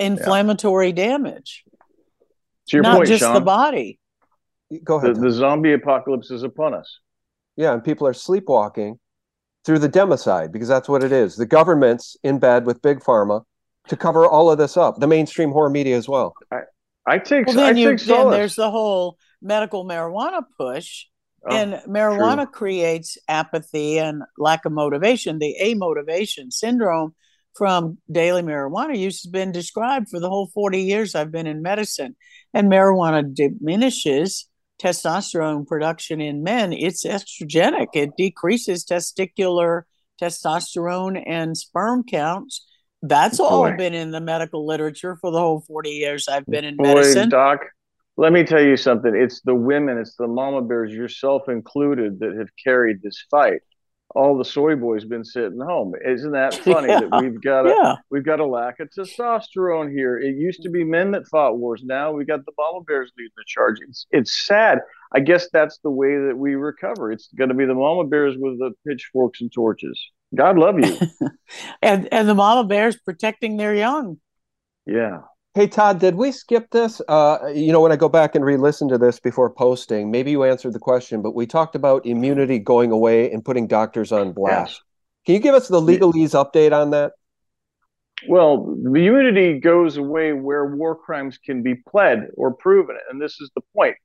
Inflammatory 0.00 0.88
yeah. 0.88 0.94
damage. 0.94 1.62
To 2.68 2.76
your 2.78 2.82
not 2.82 2.96
point, 2.96 3.08
just 3.08 3.20
Sean, 3.20 3.34
the 3.34 3.40
body. 3.42 4.00
Go 4.82 4.96
ahead. 4.96 5.16
The, 5.16 5.20
the, 5.20 5.30
zombie 5.30 5.72
apocalypse 5.72 6.30
is 6.30 6.42
upon 6.42 6.74
us. 6.74 7.00
Yeah, 7.56 7.72
and 7.72 7.82
people 7.82 8.06
are 8.06 8.12
sleepwalking 8.12 8.98
through 9.64 9.78
the 9.78 9.88
democide 9.88 10.52
because 10.52 10.68
that's 10.68 10.88
what 10.88 11.02
it 11.02 11.12
is. 11.12 11.36
The 11.36 11.46
government's 11.46 12.16
in 12.22 12.38
bed 12.38 12.66
with 12.66 12.82
big 12.82 13.00
pharma 13.00 13.42
to 13.88 13.96
cover 13.96 14.26
all 14.26 14.50
of 14.50 14.58
this 14.58 14.76
up. 14.76 14.98
The 14.98 15.06
mainstream 15.06 15.50
horror 15.50 15.70
media 15.70 15.96
as 15.96 16.08
well. 16.08 16.34
I, 16.50 16.60
I 17.06 17.18
take. 17.18 17.46
Well, 17.46 17.56
then, 17.56 17.76
I 17.76 17.78
you, 17.78 17.96
take 17.96 18.06
then 18.06 18.30
there's 18.30 18.56
the 18.56 18.70
whole 18.70 19.18
medical 19.40 19.84
marijuana 19.84 20.42
push, 20.58 21.06
oh, 21.48 21.54
and 21.54 21.74
marijuana 21.88 22.44
true. 22.44 22.52
creates 22.52 23.16
apathy 23.28 23.98
and 23.98 24.22
lack 24.36 24.64
of 24.64 24.72
motivation. 24.72 25.38
The 25.38 25.54
amotivation 25.62 26.52
syndrome 26.52 27.14
from 27.56 27.98
daily 28.10 28.42
marijuana 28.42 28.98
use 28.98 29.22
has 29.22 29.30
been 29.30 29.52
described 29.52 30.08
for 30.10 30.20
the 30.20 30.28
whole 30.28 30.50
40 30.52 30.82
years 30.82 31.14
I've 31.14 31.32
been 31.32 31.46
in 31.46 31.62
medicine. 31.62 32.16
And 32.52 32.70
marijuana 32.70 33.34
diminishes 33.34 34.48
testosterone 34.82 35.66
production 35.66 36.20
in 36.20 36.42
men. 36.42 36.72
It's 36.72 37.04
estrogenic, 37.04 37.88
it 37.94 38.10
decreases 38.16 38.84
testicular 38.84 39.82
testosterone 40.20 41.22
and 41.26 41.56
sperm 41.56 42.02
counts 42.02 42.66
That's 43.02 43.38
all 43.38 43.70
been 43.76 43.94
in 43.94 44.10
the 44.10 44.20
medical 44.20 44.66
literature 44.66 45.16
for 45.20 45.30
the 45.30 45.38
whole 45.38 45.60
40 45.60 45.90
years 45.90 46.28
I've 46.28 46.46
been 46.46 46.64
in 46.64 46.76
Boy, 46.76 46.84
medicine. 46.84 47.28
Doc, 47.28 47.60
let 48.16 48.32
me 48.32 48.44
tell 48.44 48.62
you 48.62 48.76
something. 48.76 49.14
It's 49.14 49.42
the 49.42 49.54
women, 49.54 49.98
it's 49.98 50.16
the 50.16 50.26
mama 50.26 50.62
bears, 50.62 50.92
yourself 50.92 51.48
included, 51.48 52.18
that 52.20 52.34
have 52.36 52.48
carried 52.62 53.02
this 53.02 53.24
fight. 53.30 53.60
All 54.16 54.38
the 54.38 54.44
soy 54.44 54.76
boys 54.76 55.04
been 55.04 55.24
sitting 55.24 55.60
home. 55.60 55.92
Isn't 56.04 56.32
that 56.32 56.54
funny 56.54 56.88
that 56.88 57.10
we've 57.20 57.40
got 57.42 57.66
a 57.66 57.70
yeah. 57.70 57.94
we've 58.10 58.24
got 58.24 58.40
a 58.40 58.46
lack 58.46 58.80
of 58.80 58.88
testosterone 58.90 59.92
here? 59.92 60.18
It 60.18 60.36
used 60.36 60.62
to 60.62 60.70
be 60.70 60.84
men 60.84 61.10
that 61.12 61.28
fought 61.28 61.58
wars. 61.58 61.82
Now 61.84 62.12
we 62.12 62.24
got 62.24 62.44
the 62.46 62.52
mama 62.56 62.80
bears 62.84 63.12
leading 63.18 63.32
the 63.36 63.44
charge. 63.46 63.78
It's 63.86 64.06
it's 64.10 64.46
sad. 64.46 64.80
I 65.12 65.20
guess 65.20 65.48
that's 65.52 65.78
the 65.84 65.90
way 65.90 66.16
that 66.16 66.36
we 66.36 66.54
recover. 66.54 67.12
It's 67.12 67.28
going 67.36 67.50
to 67.50 67.54
be 67.54 67.66
the 67.66 67.74
mama 67.74 68.04
bears 68.08 68.34
with 68.38 68.58
the 68.58 68.72
pitchforks 68.86 69.40
and 69.40 69.52
torches. 69.52 70.00
God 70.34 70.58
love 70.58 70.78
you. 70.78 70.98
And 71.80 72.08
and 72.12 72.28
the 72.28 72.34
mama 72.34 72.66
bears 72.66 72.96
protecting 72.96 73.56
their 73.56 73.72
young. 73.72 74.18
Yeah. 74.84 75.20
Hey 75.56 75.66
Todd, 75.66 76.00
did 76.00 76.16
we 76.16 76.32
skip 76.32 76.70
this? 76.70 77.00
Uh, 77.08 77.50
you 77.54 77.72
know, 77.72 77.80
when 77.80 77.90
I 77.90 77.96
go 77.96 78.10
back 78.10 78.34
and 78.34 78.44
re-listen 78.44 78.88
to 78.88 78.98
this 78.98 79.18
before 79.18 79.48
posting, 79.48 80.10
maybe 80.10 80.30
you 80.30 80.44
answered 80.44 80.74
the 80.74 80.78
question, 80.78 81.22
but 81.22 81.34
we 81.34 81.46
talked 81.46 81.74
about 81.74 82.04
immunity 82.04 82.58
going 82.58 82.90
away 82.90 83.32
and 83.32 83.42
putting 83.42 83.66
doctors 83.66 84.12
on 84.12 84.34
blast. 84.34 84.72
Yes. 84.72 84.80
Can 85.24 85.34
you 85.36 85.40
give 85.40 85.54
us 85.54 85.68
the 85.68 85.80
legalese 85.80 86.34
update 86.34 86.78
on 86.78 86.90
that? 86.90 87.12
Well, 88.28 88.66
the 88.66 88.90
immunity 88.90 89.58
goes 89.58 89.96
away 89.96 90.34
where 90.34 90.66
war 90.66 90.94
crimes 90.94 91.38
can 91.38 91.62
be 91.62 91.76
pled 91.88 92.26
or 92.34 92.52
proven, 92.52 92.98
and 93.10 93.18
this 93.18 93.40
is 93.40 93.50
the 93.54 93.62
point. 93.74 93.96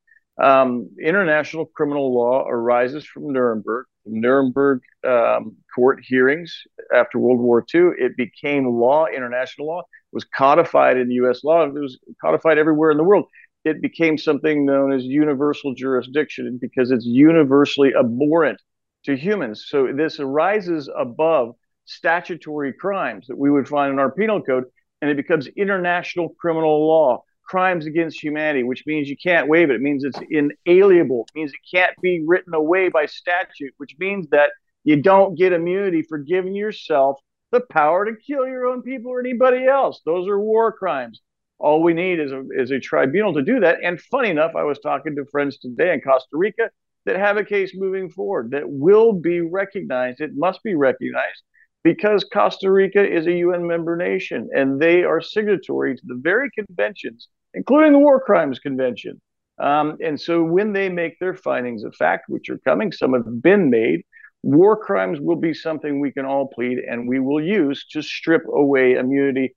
Um, 0.42 0.88
international 1.04 1.66
criminal 1.66 2.16
law 2.16 2.48
arises 2.48 3.04
from 3.04 3.34
Nuremberg. 3.34 3.88
Nuremberg 4.06 4.84
um, 5.06 5.58
court 5.76 6.00
hearings 6.02 6.64
after 6.96 7.20
World 7.20 7.42
War 7.42 7.66
II, 7.76 7.90
it 8.00 8.16
became 8.16 8.66
law, 8.66 9.08
international 9.08 9.68
law, 9.68 9.82
was 10.12 10.26
codified 10.26 10.98
in 10.98 11.12
U.S. 11.12 11.44
law, 11.44 11.64
it 11.64 11.74
was 11.74 12.00
codified 12.22 12.58
everywhere 12.58 12.92
in 12.92 12.98
the 12.98 13.04
world. 13.04 13.26
It 13.64 13.82
became 13.82 14.18
something 14.18 14.66
known 14.66 14.92
as 14.92 15.04
universal 15.04 15.74
jurisdiction 15.74 16.58
because 16.60 16.92
it's 16.92 17.06
universally 17.06 17.94
abhorrent 17.98 18.60
to 19.06 19.16
humans. 19.16 19.66
So 19.68 19.92
this 19.94 20.20
arises 20.20 20.90
above 20.96 21.56
statutory 21.86 22.74
crimes 22.74 23.28
that 23.28 23.38
we 23.38 23.52
would 23.52 23.68
find 23.68 23.94
in 23.94 24.00
our 24.00 24.12
penal 24.12 24.42
code, 24.42 24.66
and 25.02 25.10
it 25.10 25.18
becomes 25.18 25.48
international 25.48 26.30
criminal 26.40 26.88
law, 26.88 27.24
crimes 27.44 27.86
against 27.86 28.24
humanity, 28.24 28.64
which 28.64 28.84
means 28.86 29.10
you 29.10 29.18
can't 29.22 29.48
waive 29.48 29.70
it. 29.70 29.76
It 29.76 29.82
means 29.82 30.04
it's 30.04 30.20
inalienable. 30.30 31.28
It 31.30 31.40
means 31.40 31.52
it 31.52 31.78
can't 31.78 31.96
be 32.02 32.24
written 32.26 32.54
away 32.54 32.90
by 32.90 33.06
statute, 33.08 33.74
which 33.78 33.96
means 34.00 34.28
that 34.30 34.52
you 34.84 35.02
don't 35.02 35.38
get 35.38 35.54
immunity 35.54 36.02
for 36.02 36.18
giving 36.18 36.56
yourself 36.56 37.20
the 37.52 37.62
power 37.70 38.06
to 38.06 38.16
kill 38.16 38.48
your 38.48 38.66
own 38.66 38.82
people 38.82 39.12
or 39.12 39.20
anybody 39.20 39.66
else. 39.66 40.02
Those 40.06 40.28
are 40.28 40.40
war 40.40 40.72
crimes. 40.72 41.22
All 41.60 41.84
we 41.84 41.94
need 41.94 42.20
is 42.20 42.32
a, 42.32 42.44
is 42.52 42.72
a 42.72 42.80
tribunal 42.80 43.34
to 43.34 43.44
do 43.44 43.60
that. 43.60 43.80
And 43.84 44.02
funny 44.02 44.30
enough, 44.30 44.56
I 44.56 44.64
was 44.64 44.80
talking 44.80 45.16
to 45.16 45.26
friends 45.26 45.58
today 45.58 45.94
in 45.94 46.02
Costa 46.02 46.36
Rica 46.36 46.72
that 47.06 47.18
have 47.18 47.38
a 47.38 47.46
case 47.46 47.74
moving 47.76 48.10
forward 48.10 48.52
that 48.52 48.68
will 48.68 49.14
be 49.14 49.42
recognized. 49.42 50.22
It 50.22 50.32
must 50.36 50.64
be 50.64 50.76
recognized 50.76 51.44
because 51.84 52.24
Costa 52.32 52.72
Rica 52.72 53.08
is 53.08 53.28
a 53.28 53.34
UN 53.34 53.68
member 53.68 53.96
nation 53.96 54.50
and 54.56 54.80
they 54.80 55.04
are 55.04 55.22
signatory 55.22 55.96
to 55.96 56.02
the 56.06 56.20
very 56.22 56.50
conventions, 56.52 57.28
including 57.54 57.94
the 57.94 58.00
War 58.00 58.20
Crimes 58.20 58.60
Convention. 58.60 59.20
Um, 59.60 59.98
and 60.04 60.20
so 60.20 60.44
when 60.44 60.74
they 60.74 60.90
make 60.90 61.20
their 61.20 61.36
findings 61.36 61.84
of 61.84 61.96
fact, 61.96 62.26
which 62.28 62.50
are 62.50 62.58
coming, 62.60 62.92
some 62.92 63.14
have 63.14 63.42
been 63.42 63.70
made, 63.70 64.02
war 64.44 64.76
crimes 64.76 65.20
will 65.22 65.36
be 65.36 65.54
something 65.54 66.00
we 66.00 66.12
can 66.12 66.26
all 66.26 66.48
plead 66.48 66.80
and 66.80 67.08
we 67.08 67.20
will 67.20 67.44
use 67.44 67.86
to 67.92 68.02
strip 68.02 68.44
away 68.48 68.94
immunity, 68.94 69.56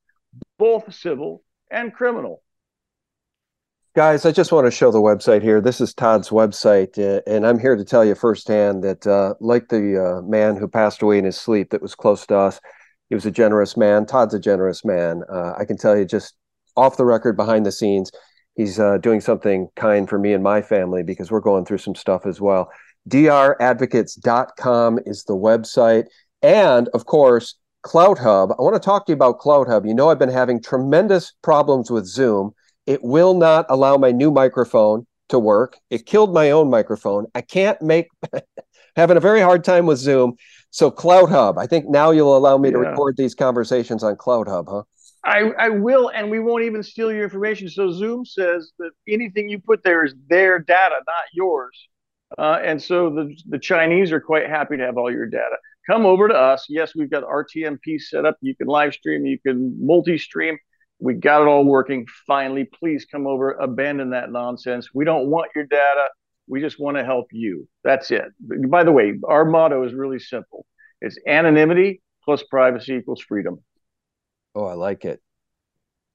both 0.59 0.95
civil 0.95 1.43
and 1.71 1.93
criminal. 1.93 2.43
Guys, 3.97 4.27
I 4.27 4.33
just 4.33 4.51
want 4.51 4.67
to 4.67 4.73
show 4.73 4.91
the 4.91 5.01
website 5.01 5.41
here. 5.41 5.61
This 5.61 5.81
is 5.81 5.95
Todd's 5.95 6.31
website, 6.31 6.99
uh, 6.99 7.23
and 7.29 7.47
I'm 7.47 7.61
here 7.61 7.77
to 7.77 7.85
tell 7.85 8.05
you 8.05 8.17
firsthand 8.17 8.83
that, 8.83 9.07
uh, 9.07 9.35
like 9.39 9.69
the 9.69 10.19
uh, 10.19 10.23
man 10.23 10.57
who 10.57 10.67
passed 10.67 11.01
away 11.01 11.19
in 11.19 11.25
his 11.25 11.37
sleep 11.37 11.71
that 11.71 11.81
was 11.81 11.95
close 11.95 12.27
to 12.27 12.37
us, 12.37 12.61
he 13.09 13.15
was 13.15 13.25
a 13.25 13.31
generous 13.31 13.77
man. 13.77 14.05
Todd's 14.05 14.35
a 14.35 14.41
generous 14.41 14.85
man. 14.85 15.23
Uh, 15.33 15.53
I 15.57 15.65
can 15.65 15.77
tell 15.77 15.97
you 15.97 16.05
just 16.05 16.35
off 16.77 16.97
the 16.97 17.05
record, 17.05 17.37
behind 17.37 17.65
the 17.65 17.71
scenes, 17.71 18.11
he's 18.57 18.81
uh, 18.81 18.99
doing 18.99 19.21
something 19.21 19.69
kind 19.77 20.09
for 20.09 20.19
me 20.19 20.33
and 20.33 20.43
my 20.43 20.61
family 20.61 21.05
because 21.05 21.31
we're 21.31 21.39
going 21.41 21.65
through 21.65 21.79
some 21.79 21.95
stuff 21.95 22.27
as 22.27 22.41
well. 22.41 22.71
dradvocates.com 23.09 25.01
is 25.07 25.25
the 25.25 25.37
website. 25.37 26.07
And 26.43 26.89
of 26.95 27.07
course, 27.07 27.57
CloutHub. 27.85 28.55
I 28.59 28.63
want 28.63 28.75
to 28.75 28.85
talk 28.85 29.07
to 29.07 29.13
you 29.13 29.15
about 29.15 29.39
CloutHub. 29.39 29.87
You 29.87 29.95
know, 29.95 30.11
I've 30.11 30.19
been 30.19 30.31
having 30.31 30.61
tremendous 30.61 31.33
problems 31.43 31.91
with 31.91 32.07
Zoom. 32.07 32.53
It 32.87 33.03
will 33.03 33.35
not 33.35 33.67
allow 33.69 33.97
my 33.97 34.11
new 34.11 34.31
microphone 34.31 35.07
to 35.29 35.39
work. 35.39 35.79
It 35.91 36.07
killed 36.07 36.33
my 36.33 36.51
own 36.51 36.71
microphone. 36.71 37.27
I 37.35 37.43
can't 37.43 37.81
make 37.83 38.09
having 38.97 39.17
a 39.17 39.21
very 39.21 39.41
hard 39.41 39.65
time 39.65 39.87
with 39.87 39.99
Zoom. 39.99 40.35
So 40.71 40.91
CloutHub, 40.91 41.59
I 41.59 41.67
think 41.67 41.89
now 41.89 42.11
you'll 42.11 42.37
allow 42.37 42.59
me 42.59 42.71
to 42.71 42.79
record 42.79 43.17
these 43.17 43.35
conversations 43.35 44.03
on 44.03 44.17
CloutHub, 44.17 44.67
huh? 44.69 44.83
I, 45.25 45.53
I 45.59 45.69
will, 45.71 46.11
and 46.11 46.31
we 46.31 46.39
won't 46.39 46.65
even 46.65 46.83
steal 46.83 47.11
your 47.11 47.25
information. 47.25 47.69
So 47.69 47.91
Zoom 47.91 48.27
says 48.27 48.73
that 48.79 48.91
anything 49.09 49.49
you 49.49 49.59
put 49.59 49.83
there 49.83 50.05
is 50.05 50.15
their 50.29 50.59
data, 50.59 50.97
not 51.07 51.25
yours. 51.33 51.89
Uh, 52.39 52.59
and 52.65 52.83
so 52.83 53.11
the 53.11 53.37
the 53.49 53.59
Chinese 53.59 54.13
are 54.13 54.21
quite 54.21 54.49
happy 54.49 54.77
to 54.77 54.85
have 54.85 54.97
all 54.97 55.11
your 55.11 55.27
data. 55.27 55.57
Come 55.87 56.07
over 56.07 56.29
to 56.29 56.35
us. 56.35 56.67
Yes, 56.69 56.95
we've 56.95 57.11
got 57.11 57.25
RTMP 57.25 58.01
set 58.01 58.25
up. 58.25 58.37
You 58.41 58.57
can 58.57 58.67
live 58.67 58.95
stream, 58.95 59.27
you 59.27 59.39
can 59.39 59.77
multi 59.85 60.19
stream. 60.19 60.57
We 60.99 61.15
got 61.15 61.43
it 61.43 61.49
all 61.49 61.65
working. 61.65 62.07
Finally, 62.27 62.65
please 62.65 63.05
come 63.05 63.27
over. 63.27 63.53
Abandon 63.53 64.11
that 64.11 64.31
nonsense. 64.31 64.89
We 64.95 65.05
don't 65.05 65.29
want 65.29 65.51
your 65.55 65.67
data. 65.67 66.09
We 66.49 66.61
just 66.61 66.79
want 66.79 66.97
to 66.97 67.05
help 67.05 67.27
you. 67.33 67.69
That's 67.83 68.11
it. 68.11 68.25
By 68.41 68.85
the 68.85 68.93
way, 68.93 69.19
our 69.27 69.45
motto 69.45 69.85
is 69.85 69.93
really 69.93 70.19
simple. 70.19 70.65
It's 71.01 71.19
anonymity 71.27 72.01
plus 72.25 72.43
privacy 72.45 72.95
equals 72.95 73.21
freedom. 73.21 73.63
Oh, 74.55 74.65
I 74.65 74.75
like 74.75 75.05
it. 75.05 75.21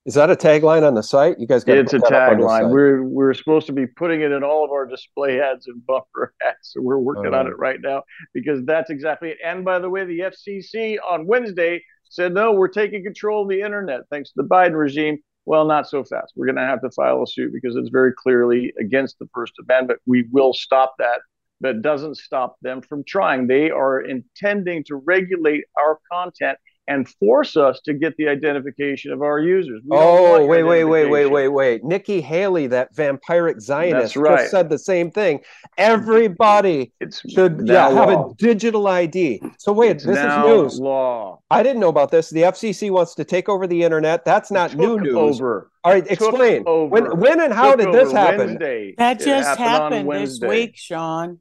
Is 0.10 0.16
that 0.16 0.32
a 0.32 0.36
tagline 0.36 0.82
on 0.88 0.95
the 0.95 1.03
site? 1.03 1.39
You 1.39 1.45
guys 1.45 1.64
got 1.64 1.78
It's 1.78 1.93
a 1.93 1.99
tagline. 1.99 2.72
We're 2.72 3.03
we're 3.03 3.32
supposed 3.36 3.68
to 3.68 3.74
be 3.74 3.86
putting 3.86 4.22
it 4.22 4.32
in 4.32 4.43
all 4.43 4.66
of 4.66 4.72
our 4.72 4.88
display 4.88 5.39
ads 5.39 5.68
and 5.68 5.86
bumper 5.86 6.34
ads. 6.43 6.57
So 6.64 6.82
we're 6.82 6.97
working 6.97 7.36
on 7.36 7.45
oh. 7.45 7.51
it 7.51 7.60
right 7.60 7.78
now 7.80 8.01
because 8.34 8.66
that's 8.66 8.89
exactly 8.89 9.30
it. 9.30 9.38
And 9.45 9.64
by 9.64 9.78
the 9.78 9.88
way, 9.88 10.05
the 10.05 10.22
FCC 10.22 10.97
on 11.07 11.28
Wednesday 11.28 11.84
said 12.10 12.34
no, 12.34 12.51
we're 12.51 12.70
taking 12.70 13.03
control 13.03 13.43
of 13.43 13.49
the 13.49 13.62
internet 13.62 14.01
thanks 14.10 14.30
to 14.32 14.34
the 14.38 14.47
Biden 14.47 14.74
regime. 14.74 15.20
Well, 15.45 15.66
not 15.66 15.88
so 15.88 16.03
fast. 16.03 16.34
We're 16.36 16.47
going 16.47 16.55
to 16.55 16.64
have 16.64 16.82
to 16.82 16.89
file 16.89 17.22
a 17.22 17.28
suit 17.28 17.53
because 17.53 17.76
it's 17.76 17.89
very 17.89 18.14
clearly 18.18 18.74
against 18.80 19.20
the 19.20 19.30
First 19.32 19.53
Amendment. 19.62 19.99
We 20.07 20.28
will 20.32 20.53
stop 20.55 20.95
that. 20.97 21.20
But 21.62 21.76
it 21.76 21.82
doesn't 21.84 22.18
stop 22.18 22.55
them 22.64 22.82
from 22.82 23.03
trying. 23.05 23.45
They 23.45 23.70
are 23.70 24.01
intending 24.01 24.84
to 24.86 24.95
regulate 24.95 25.66
our 25.78 25.99
content 26.12 26.57
and 26.90 27.08
force 27.08 27.56
us 27.56 27.80
to 27.82 27.94
get 27.94 28.18
the 28.18 28.28
identification 28.28 29.12
of 29.14 29.22
our 29.22 29.40
users. 29.40 29.82
We 29.86 29.96
Oh, 29.96 30.46
wait, 30.48 30.64
wait, 30.64 30.84
wait, 30.84 31.06
wait, 31.06 31.28
wait, 31.28 31.48
wait. 31.48 31.84
Nikki 31.84 32.20
Haley, 32.20 32.66
that 32.68 32.94
vampiric 32.96 33.62
Zionist, 33.62 34.16
right. 34.16 34.40
just 34.40 34.52
said 34.52 34.70
the 34.70 34.80
same 34.80 35.12
thing. 35.12 35.40
Everybody 35.78 36.92
It's 37.00 37.22
should 37.30 37.62
yeah, 37.68 37.90
have 37.92 38.10
law. 38.10 38.32
a 38.32 38.36
digital 38.36 38.88
ID. 38.88 39.40
So 39.60 39.72
wait, 39.72 39.92
It's 39.92 40.06
this 40.06 40.18
is 40.18 40.24
now 40.24 40.48
news. 40.48 40.80
Law. 40.80 41.40
I 41.52 41.62
didn't 41.62 41.80
know 41.80 41.90
about 41.90 42.10
this. 42.10 42.32
The 42.32 42.42
FCC 42.42 42.90
wants 42.90 43.14
to 43.16 43.24
take 43.24 43.50
over 43.50 43.68
the 43.68 43.84
internet. 43.84 44.26
That's 44.26 44.50
not 44.50 44.76
new 44.76 45.00
news. 45.00 45.16
Over. 45.16 45.70
All 45.84 45.94
right, 45.94 46.06
explain. 46.10 46.64
over. 46.66 46.88
When 46.90 47.20
when 47.20 47.40
and 47.40 47.54
how 47.54 47.76
Took 47.76 47.92
did 47.92 47.94
this 47.94 48.12
happen? 48.12 48.48
Wednesday. 48.48 48.96
That 48.98 49.20
just 49.20 49.50
on 49.52 49.58
happened 49.58 50.12
this 50.12 50.40
week, 50.42 50.76
Sean. 50.76 51.40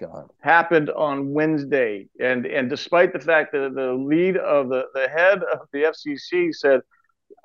God. 0.00 0.30
Happened 0.40 0.90
on 0.90 1.32
Wednesday, 1.32 2.08
and 2.18 2.46
and 2.46 2.70
despite 2.70 3.12
the 3.12 3.20
fact 3.20 3.52
that 3.52 3.74
the 3.74 3.92
lead 3.92 4.36
of 4.36 4.68
the 4.68 4.84
the 4.94 5.08
head 5.08 5.42
of 5.42 5.68
the 5.72 5.84
FCC 5.84 6.54
said, 6.54 6.80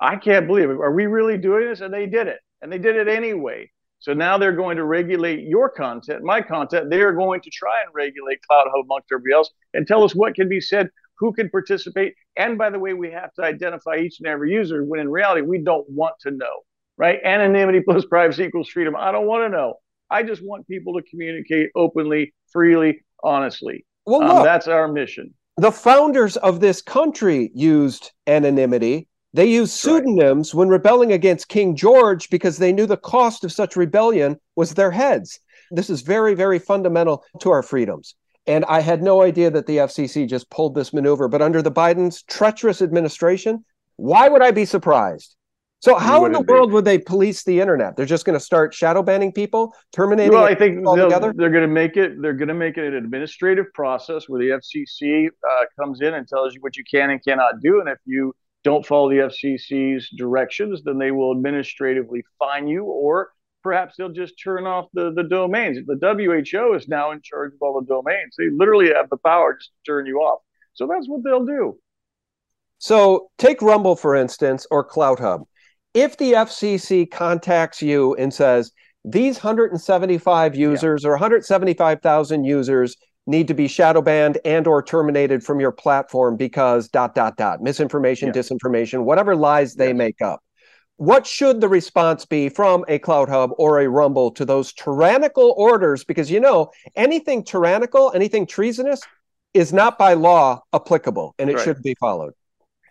"I 0.00 0.16
can't 0.16 0.46
believe 0.46 0.70
it. 0.70 0.74
Are 0.74 0.92
we 0.92 1.06
really 1.06 1.36
doing 1.36 1.68
this?" 1.68 1.80
and 1.82 1.92
they 1.92 2.06
did 2.06 2.26
it, 2.26 2.40
and 2.62 2.72
they 2.72 2.78
did 2.78 2.96
it 2.96 3.08
anyway. 3.08 3.70
So 3.98 4.12
now 4.12 4.38
they're 4.38 4.52
going 4.52 4.76
to 4.76 4.84
regulate 4.84 5.46
your 5.46 5.68
content, 5.68 6.22
my 6.22 6.40
content. 6.40 6.90
They 6.90 7.00
are 7.00 7.12
going 7.12 7.40
to 7.40 7.50
try 7.50 7.82
and 7.82 7.94
regulate 7.94 8.38
CloutHub 8.50 8.84
amongst 8.84 9.08
everybody 9.12 9.34
else 9.34 9.50
and 9.74 9.86
tell 9.86 10.04
us 10.04 10.14
what 10.14 10.34
can 10.34 10.48
be 10.48 10.60
said, 10.60 10.90
who 11.18 11.32
can 11.32 11.50
participate. 11.50 12.14
And 12.36 12.58
by 12.58 12.70
the 12.70 12.78
way, 12.78 12.92
we 12.92 13.10
have 13.10 13.32
to 13.34 13.42
identify 13.42 13.96
each 13.96 14.20
and 14.20 14.28
every 14.28 14.52
user 14.52 14.84
when 14.84 15.00
in 15.00 15.08
reality, 15.08 15.40
we 15.40 15.58
don't 15.58 15.88
want 15.88 16.14
to 16.20 16.30
know, 16.30 16.62
right? 16.96 17.18
Anonymity 17.24 17.80
plus 17.88 18.04
privacy 18.04 18.44
equals 18.44 18.68
freedom. 18.68 18.94
I 18.96 19.12
don't 19.12 19.26
want 19.26 19.44
to 19.44 19.48
know. 19.48 19.74
I 20.10 20.22
just 20.22 20.42
want 20.44 20.66
people 20.68 20.94
to 20.94 21.02
communicate 21.02 21.70
openly, 21.74 22.32
freely, 22.52 23.04
honestly. 23.22 23.84
Well, 24.06 24.22
Um, 24.22 24.28
look, 24.36 24.44
that's 24.44 24.68
our 24.68 24.88
mission. 24.88 25.34
the 25.56 25.72
founders 25.72 26.36
of 26.36 26.60
this 26.60 26.80
country 26.82 27.50
used 27.54 28.12
anonymity. 28.26 29.08
They 29.32 29.46
used 29.46 29.72
That's 29.74 29.86
right. 29.86 30.04
pseudonyms 30.04 30.54
when 30.54 30.68
rebelling 30.68 31.12
against 31.12 31.48
King 31.48 31.74
George 31.76 32.30
because 32.30 32.58
they 32.58 32.72
knew 32.72 32.86
the 32.86 32.96
cost 32.96 33.44
of 33.44 33.52
such 33.52 33.76
rebellion 33.76 34.38
was 34.54 34.74
their 34.74 34.90
heads. 34.90 35.40
This 35.70 35.90
is 35.90 36.02
very, 36.02 36.34
very 36.34 36.58
fundamental 36.58 37.24
to 37.40 37.50
our 37.50 37.62
freedoms. 37.62 38.14
And 38.46 38.64
I 38.66 38.80
had 38.80 39.02
no 39.02 39.22
idea 39.22 39.50
that 39.50 39.66
the 39.66 39.78
FCC 39.78 40.26
just 40.28 40.48
pulled 40.50 40.74
this 40.76 40.92
maneuver. 40.92 41.26
But 41.26 41.42
under 41.42 41.60
the 41.62 41.72
Biden's 41.72 42.22
treacherous 42.22 42.80
administration, 42.80 43.64
why 43.96 44.28
would 44.28 44.42
I 44.42 44.52
be 44.52 44.64
surprised? 44.64 45.34
So 45.80 45.94
how 45.94 46.24
in 46.24 46.32
the 46.32 46.40
world 46.40 46.70
be. 46.70 46.74
would 46.74 46.84
they 46.84 46.98
police 46.98 47.44
the 47.44 47.60
internet? 47.60 47.96
They're 47.96 48.06
just 48.06 48.24
going 48.24 48.38
to 48.38 48.44
start 48.44 48.74
shadow 48.74 49.02
banning 49.02 49.30
people, 49.30 49.74
terminating. 49.92 50.32
Well, 50.32 50.44
I 50.44 50.54
think 50.54 50.84
they're 50.84 51.50
going 51.50 51.62
to 51.62 51.66
make 51.68 51.96
it. 51.96 52.20
They're 52.20 52.32
going 52.32 52.48
to 52.48 52.54
make 52.54 52.78
it 52.78 52.86
an 52.86 52.94
administrative 52.94 53.66
process 53.74 54.28
where 54.28 54.40
the 54.40 54.60
FCC 54.60 55.28
uh, 55.28 55.64
comes 55.78 56.00
in 56.00 56.14
and 56.14 56.26
tells 56.26 56.54
you 56.54 56.60
what 56.60 56.76
you 56.76 56.84
can 56.90 57.10
and 57.10 57.22
cannot 57.22 57.60
do, 57.60 57.80
and 57.80 57.88
if 57.88 57.98
you 58.04 58.34
don't 58.64 58.84
follow 58.84 59.08
the 59.08 59.16
FCC's 59.16 60.10
directions, 60.16 60.82
then 60.82 60.98
they 60.98 61.12
will 61.12 61.30
administratively 61.30 62.24
fine 62.36 62.66
you, 62.66 62.82
or 62.82 63.30
perhaps 63.62 63.94
they'll 63.96 64.08
just 64.08 64.34
turn 64.42 64.66
off 64.66 64.86
the, 64.92 65.12
the 65.12 65.22
domains. 65.22 65.78
The 65.86 65.98
WHO 66.00 66.74
is 66.74 66.88
now 66.88 67.12
in 67.12 67.20
charge 67.22 67.52
of 67.52 67.58
all 67.60 67.80
the 67.80 67.86
domains. 67.86 68.34
They 68.36 68.50
literally 68.50 68.92
have 68.92 69.08
the 69.08 69.18
power 69.18 69.54
just 69.54 69.70
to 69.70 69.92
turn 69.92 70.06
you 70.06 70.18
off. 70.18 70.40
So 70.74 70.88
that's 70.88 71.08
what 71.08 71.22
they'll 71.22 71.44
do. 71.44 71.78
So 72.78 73.30
take 73.38 73.62
Rumble, 73.62 73.94
for 73.94 74.16
instance, 74.16 74.66
or 74.70 74.88
CloutHub. 74.88 75.44
If 75.96 76.18
the 76.18 76.32
FCC 76.32 77.10
contacts 77.10 77.80
you 77.80 78.14
and 78.16 78.32
says, 78.32 78.70
these 79.02 79.36
175 79.36 80.54
users 80.54 81.04
yeah. 81.04 81.08
or 81.08 81.12
175,000 81.12 82.44
users 82.44 82.96
need 83.26 83.48
to 83.48 83.54
be 83.54 83.66
shadow 83.66 84.02
banned 84.02 84.38
and 84.44 84.66
or 84.66 84.82
terminated 84.82 85.42
from 85.42 85.58
your 85.58 85.72
platform 85.72 86.36
because 86.36 86.88
dot 86.88 87.14
dot 87.14 87.36
dot 87.38 87.62
misinformation 87.62 88.28
yeah. 88.28 88.34
disinformation 88.34 89.04
whatever 89.04 89.34
lies 89.34 89.74
they 89.74 89.88
yes. 89.88 89.96
make 89.96 90.22
up 90.22 90.40
what 90.96 91.26
should 91.26 91.60
the 91.60 91.68
response 91.68 92.24
be 92.24 92.48
from 92.48 92.84
a 92.88 93.00
CloutHub 93.00 93.50
or 93.58 93.80
a 93.80 93.88
rumble 93.88 94.30
to 94.30 94.44
those 94.44 94.72
tyrannical 94.72 95.54
orders 95.56 96.04
because 96.04 96.30
you 96.30 96.38
know 96.38 96.70
anything 96.94 97.42
tyrannical 97.42 98.12
anything 98.14 98.46
treasonous 98.46 99.00
is 99.54 99.72
not 99.72 99.98
by 99.98 100.14
law 100.14 100.60
applicable 100.72 101.34
and 101.38 101.50
it 101.50 101.56
right. 101.56 101.64
should 101.64 101.82
be 101.82 101.96
followed 101.98 102.32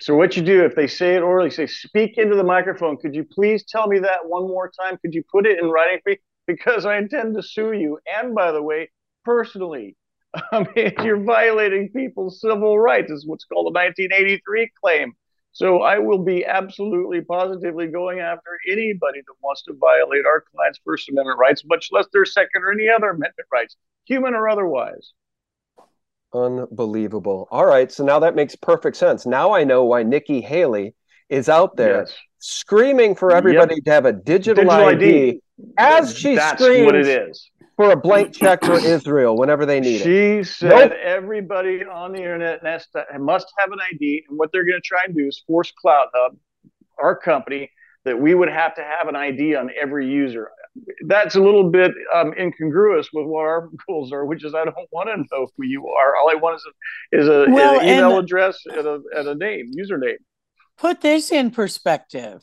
so 0.02 0.16
what 0.16 0.36
you 0.36 0.44
do 0.44 0.64
if 0.64 0.76
they 0.76 0.88
say 0.88 1.16
it 1.16 1.22
orally 1.22 1.50
say 1.50 1.66
speak 1.66 2.18
into 2.18 2.36
the 2.36 2.44
microphone 2.44 2.98
could 2.98 3.16
you 3.16 3.24
please 3.24 3.64
tell 3.64 3.88
me 3.88 4.00
that 4.00 4.20
one 4.26 4.48
more 4.48 4.70
time 4.70 4.98
could 4.98 5.14
you 5.14 5.24
put 5.32 5.46
it 5.46 5.60
in 5.60 5.70
writing 5.70 6.00
for 6.04 6.12
me 6.12 6.18
because 6.48 6.86
i 6.86 6.98
intend 6.98 7.36
to 7.36 7.42
sue 7.42 7.74
you 7.74 8.00
and 8.18 8.36
by 8.36 8.52
the 8.52 8.62
way 8.62 8.90
personally 9.24 9.96
I 10.52 10.66
mean, 10.76 10.94
you're 11.04 11.24
violating 11.24 11.90
people's 11.90 12.42
civil 12.42 12.80
rights. 12.80 13.12
Is 13.12 13.26
what's 13.26 13.46
called 13.46 13.68
a 13.68 13.78
1983 13.78 14.72
claim. 14.84 15.14
So 15.52 15.84
I 15.84 16.00
will 16.00 16.20
be 16.20 16.46
absolutely 16.46 17.22
positively 17.22 17.88
going 17.88 18.20
after 18.20 18.60
anybody 18.70 19.22
that 19.22 19.34
wants 19.42 19.64
to 19.64 19.74
violate 19.74 20.26
our 20.26 20.44
clients' 20.54 20.82
First 20.84 21.08
Amendment 21.10 21.40
rights, 21.40 21.64
much 21.66 21.90
less 21.92 22.08
their 22.12 22.26
Second 22.26 22.64
or 22.64 22.74
any 22.74 22.90
other 22.90 23.12
amendment 23.12 23.48
rights, 23.52 23.78
human 24.04 24.36
or 24.36 24.50
otherwise. 24.50 25.14
Unbelievable. 26.36 27.48
All 27.50 27.66
right. 27.66 27.92
So 27.92 28.04
now 28.04 28.20
that 28.20 28.36
makes 28.36 28.56
perfect 28.56 28.98
sense. 28.98 29.26
Now 29.26 29.54
I 29.54 29.64
know 29.64 29.86
why 29.86 30.04
Nikki 30.04 30.42
Haley 30.42 30.94
is 31.30 31.48
out 31.50 31.78
there 31.78 32.02
yes. 32.02 32.16
screaming 32.40 33.16
for 33.16 33.32
everybody 33.32 33.76
yep. 33.76 33.84
to 33.86 33.92
have 33.92 34.06
a 34.06 34.14
digital, 34.14 34.64
digital 34.64 34.86
ID, 34.86 35.06
ID, 35.06 35.42
as 35.78 36.18
she 36.18 36.36
That's 36.36 36.62
screams 36.62 36.86
what 36.86 36.96
it 36.96 37.08
is 37.08 37.50
for 37.76 37.92
a 37.92 37.96
blank 37.96 38.34
check 38.34 38.64
for 38.64 38.76
Israel 38.76 39.38
whenever 39.38 39.66
they 39.66 39.80
need 39.80 40.02
she 40.02 40.16
it. 40.16 40.44
She 40.46 40.52
said 40.52 40.70
nope. 40.70 40.92
everybody 41.04 41.84
on 41.84 42.14
the 42.14 42.20
internet 42.20 42.64
must 42.64 43.48
have 43.60 43.72
an 43.72 43.80
ID, 43.94 44.26
and 44.30 44.38
what 44.38 44.52
they're 44.52 44.66
going 44.66 44.82
to 44.82 44.88
try 44.88 45.04
and 45.06 45.16
do 45.16 45.28
is 45.28 45.44
force 45.46 45.74
CloutHub, 45.84 46.38
our 46.98 47.18
company, 47.18 47.70
that 48.06 48.20
we 48.20 48.34
would 48.34 48.50
have 48.50 48.76
to 48.76 48.82
have 48.82 49.08
an 49.08 49.16
ID 49.16 49.56
on 49.56 49.70
every 49.80 50.08
user. 50.08 50.50
That's 51.08 51.36
a 51.36 51.42
little 51.42 51.70
bit 51.70 51.92
um, 52.14 52.34
incongruous 52.38 53.10
with 53.14 53.26
what 53.26 53.42
our 53.42 53.70
goals 53.88 54.12
are, 54.12 54.26
which 54.26 54.44
is 54.44 54.54
I 54.54 54.66
don't 54.66 54.76
want 54.92 55.10
to 55.10 55.18
know 55.18 55.48
who 55.58 55.66
you 55.66 55.88
are. 55.88 56.16
All 56.18 56.30
I 56.30 56.36
want 56.36 56.56
is 56.58 56.66
a, 56.66 57.20
is 57.22 57.28
a 57.28 57.52
well, 57.52 57.80
an 57.80 57.86
email 57.86 58.18
address 58.18 58.60
and 58.66 58.86
a, 58.86 59.00
and 59.16 59.28
a 59.28 59.36
name, 59.36 59.72
username. 59.78 60.18
Put 60.78 61.02
this 61.02 61.32
in 61.32 61.52
perspective 61.52 62.42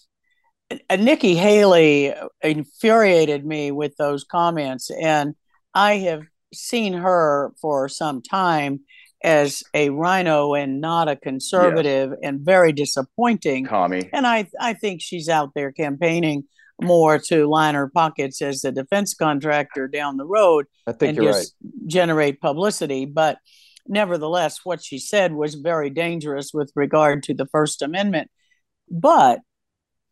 Nikki 0.91 1.35
Haley 1.35 2.15
infuriated 2.43 3.45
me 3.45 3.71
with 3.71 3.97
those 3.97 4.25
comments, 4.25 4.91
and 4.91 5.35
I 5.75 5.99
have 5.99 6.23
seen 6.55 6.93
her 6.93 7.53
for 7.61 7.89
some 7.89 8.23
time 8.23 8.81
as 9.25 9.63
a 9.73 9.91
rhino 9.91 10.55
and 10.55 10.81
not 10.81 11.09
a 11.09 11.17
conservative, 11.17 12.11
yes. 12.11 12.19
and 12.23 12.41
very 12.41 12.73
disappointing. 12.73 13.67
Commie. 13.67 14.11
And 14.13 14.27
I, 14.27 14.49
I 14.61 14.75
think 14.75 15.01
she's 15.01 15.29
out 15.29 15.51
there 15.55 15.71
campaigning 15.73 16.45
more 16.83 17.19
to 17.19 17.47
line 17.47 17.75
her 17.75 17.89
pockets 17.89 18.43
as 18.43 18.65
a 18.65 18.73
defense 18.73 19.15
contractor 19.15 19.89
down 19.89 20.17
the 20.17 20.27
road 20.27 20.67
I 20.87 20.93
think 20.93 21.19
and 21.19 21.27
just 21.27 21.55
right. 21.63 21.73
generate 21.87 22.41
publicity. 22.41 23.07
But 23.07 23.39
nevertheless, 23.87 24.61
what 24.65 24.83
she 24.83 24.99
said 24.99 25.33
was 25.33 25.55
very 25.55 25.91
dangerous 25.91 26.53
with 26.53 26.73
regard 26.75 27.23
to 27.25 27.35
the 27.35 27.47
First 27.47 27.83
Amendment. 27.83 28.31
But 28.91 29.41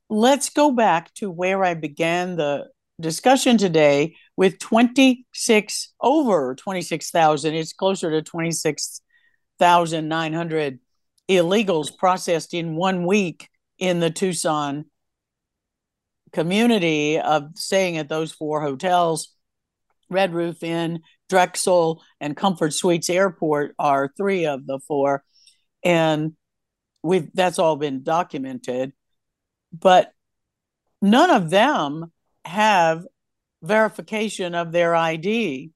let's 0.09 0.51
go 0.51 0.73
back 0.73 1.12
to 1.14 1.31
where 1.31 1.64
I 1.64 1.75
began 1.75 2.37
the 2.37 2.68
discussion 3.01 3.57
today 3.57 4.14
with 4.37 4.59
26 4.59 5.95
over 6.01 6.55
26,000. 6.55 7.55
It's 7.55 7.73
closer 7.73 8.11
to 8.11 8.21
26,900 8.23 10.79
illegals 11.29 11.97
processed 11.97 12.55
in 12.55 12.77
one 12.77 13.07
week 13.07 13.49
in 13.79 14.01
the 14.01 14.11
Tucson 14.11 14.89
community 16.33 17.18
of 17.18 17.51
staying 17.55 17.97
at 17.97 18.09
those 18.09 18.33
four 18.33 18.61
hotels. 18.61 19.35
Red 20.09 20.35
Roof 20.35 20.62
Inn, 20.62 21.01
Drexel, 21.28 22.03
and 22.20 22.37
Comfort 22.37 22.74
Suites 22.74 23.09
Airport 23.09 23.74
are 23.78 24.12
three 24.16 24.47
of 24.47 24.66
the 24.66 24.81
four. 24.81 25.22
And 25.85 26.35
we've 27.03 27.31
that's 27.33 27.59
all 27.59 27.76
been 27.76 28.03
documented 28.03 28.93
but 29.72 30.12
none 31.01 31.31
of 31.31 31.51
them 31.51 32.12
have 32.45 33.07
verification 33.62 34.55
of 34.55 34.72
their 34.72 34.95
ID. 34.95 35.70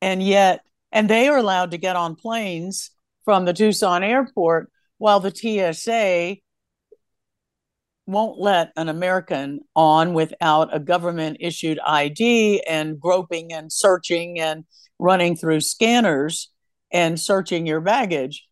And 0.00 0.22
yet, 0.22 0.62
and 0.92 1.08
they 1.08 1.28
are 1.28 1.38
allowed 1.38 1.72
to 1.72 1.78
get 1.78 1.96
on 1.96 2.16
planes 2.16 2.90
from 3.24 3.44
the 3.44 3.52
Tucson 3.52 4.02
airport 4.02 4.70
while 4.98 5.20
the 5.20 5.34
TSA 5.34 6.36
won't 8.06 8.38
let 8.38 8.72
an 8.76 8.88
American 8.88 9.60
on 9.74 10.12
without 10.14 10.74
a 10.74 10.80
government 10.80 11.38
issued 11.40 11.78
ID 11.84 12.62
and 12.68 13.00
groping 13.00 13.52
and 13.52 13.72
searching 13.72 14.38
and 14.38 14.64
running 14.98 15.36
through 15.36 15.60
scanners 15.60 16.50
and 16.92 17.18
searching 17.18 17.66
your 17.66 17.80
baggage. 17.80 18.46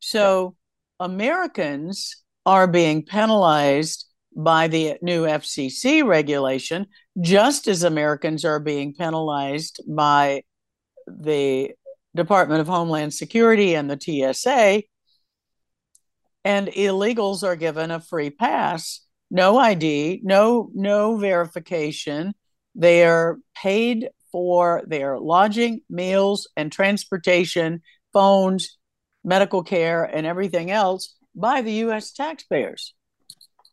So 0.00 0.56
Americans 1.00 2.22
are 2.44 2.66
being 2.66 3.04
penalized 3.04 4.06
by 4.36 4.68
the 4.68 4.96
new 5.02 5.24
FCC 5.24 6.04
regulation, 6.06 6.86
just 7.20 7.66
as 7.66 7.82
Americans 7.82 8.44
are 8.44 8.60
being 8.60 8.94
penalized 8.94 9.80
by 9.88 10.42
the 11.06 11.72
Department 12.14 12.60
of 12.60 12.66
Homeland 12.66 13.14
Security 13.14 13.74
and 13.74 13.90
the 13.90 13.98
TSA. 14.00 14.82
And 16.46 16.68
illegals 16.68 17.42
are 17.42 17.56
given 17.56 17.90
a 17.90 17.98
free 17.98 18.30
pass, 18.30 19.00
no 19.32 19.58
ID, 19.58 20.20
no 20.22 20.70
no 20.74 21.16
verification. 21.16 22.34
They 22.76 23.04
are 23.04 23.38
paid 23.60 24.10
for 24.30 24.84
their 24.86 25.18
lodging, 25.18 25.80
meals, 25.90 26.46
and 26.56 26.70
transportation, 26.70 27.82
phones, 28.12 28.78
medical 29.24 29.64
care, 29.64 30.04
and 30.04 30.24
everything 30.24 30.70
else 30.70 31.16
by 31.34 31.62
the 31.62 31.72
US 31.86 32.12
taxpayers. 32.12 32.94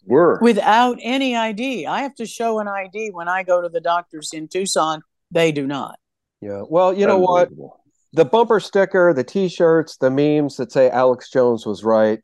Were. 0.07 0.39
Without 0.41 0.97
any 0.99 1.35
ID. 1.35 1.85
I 1.85 2.01
have 2.01 2.15
to 2.15 2.25
show 2.25 2.57
an 2.57 2.67
ID 2.67 3.11
when 3.11 3.27
I 3.27 3.43
go 3.43 3.61
to 3.61 3.69
the 3.69 3.81
doctors 3.81 4.31
in 4.33 4.47
Tucson. 4.47 5.03
They 5.29 5.51
do 5.51 5.67
not. 5.67 5.99
Yeah. 6.41 6.63
Well, 6.67 6.91
you 6.91 7.05
know 7.05 7.19
what? 7.19 7.49
The 8.13 8.25
bumper 8.25 8.59
sticker, 8.59 9.13
the 9.13 9.23
t 9.23 9.47
shirts, 9.47 9.97
the 9.97 10.09
memes 10.09 10.57
that 10.57 10.71
say 10.71 10.89
Alex 10.89 11.29
Jones 11.29 11.67
was 11.67 11.83
right, 11.83 12.19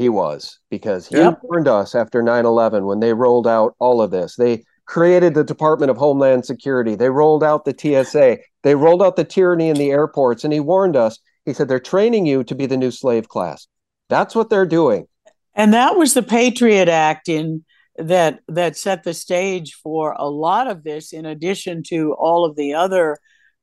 he 0.00 0.08
was 0.08 0.58
because 0.70 1.06
he 1.06 1.16
yep. 1.16 1.40
warned 1.42 1.68
us 1.68 1.94
after 1.94 2.22
9 2.22 2.46
11 2.46 2.86
when 2.86 3.00
they 3.00 3.12
rolled 3.12 3.46
out 3.46 3.74
all 3.78 4.00
of 4.00 4.10
this. 4.10 4.34
They 4.34 4.64
created 4.86 5.34
the 5.34 5.44
Department 5.44 5.90
of 5.90 5.98
Homeland 5.98 6.46
Security, 6.46 6.94
they 6.94 7.10
rolled 7.10 7.44
out 7.44 7.66
the 7.66 7.76
TSA, 7.76 8.38
they 8.62 8.74
rolled 8.74 9.02
out 9.02 9.16
the 9.16 9.24
tyranny 9.24 9.68
in 9.68 9.76
the 9.76 9.90
airports, 9.90 10.42
and 10.42 10.54
he 10.54 10.60
warned 10.60 10.96
us. 10.96 11.18
He 11.44 11.52
said, 11.52 11.68
They're 11.68 11.78
training 11.78 12.24
you 12.24 12.42
to 12.44 12.54
be 12.54 12.64
the 12.64 12.78
new 12.78 12.90
slave 12.90 13.28
class. 13.28 13.68
That's 14.08 14.34
what 14.34 14.48
they're 14.48 14.64
doing. 14.64 15.06
And 15.54 15.74
that 15.74 15.96
was 15.96 16.14
the 16.14 16.22
Patriot 16.22 16.88
Act 16.88 17.28
in 17.28 17.66
that 17.98 18.40
that 18.48 18.78
set 18.78 19.02
the 19.02 19.12
stage 19.12 19.74
for 19.74 20.16
a 20.18 20.30
lot 20.30 20.66
of 20.66 20.82
this 20.82 21.12
in 21.12 21.26
addition 21.26 21.82
to 21.88 22.14
all 22.14 22.46
of 22.46 22.56
the 22.56 22.72
other 22.72 23.18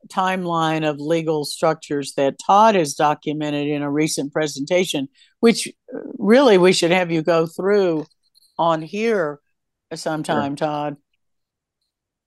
timeline 0.10 0.88
of 0.88 1.00
legal 1.00 1.44
structures 1.46 2.14
that 2.16 2.38
Todd 2.46 2.76
has 2.76 2.94
documented 2.94 3.68
in 3.68 3.82
a 3.82 3.92
recent 3.92 4.32
presentation 4.32 5.10
which 5.40 5.68
really 6.18 6.58
we 6.58 6.72
should 6.74 6.92
have 6.92 7.12
you 7.12 7.22
go 7.22 7.46
through 7.46 8.06
on 8.58 8.82
here 8.82 9.40
sometime 9.94 10.56
Todd 10.56 10.98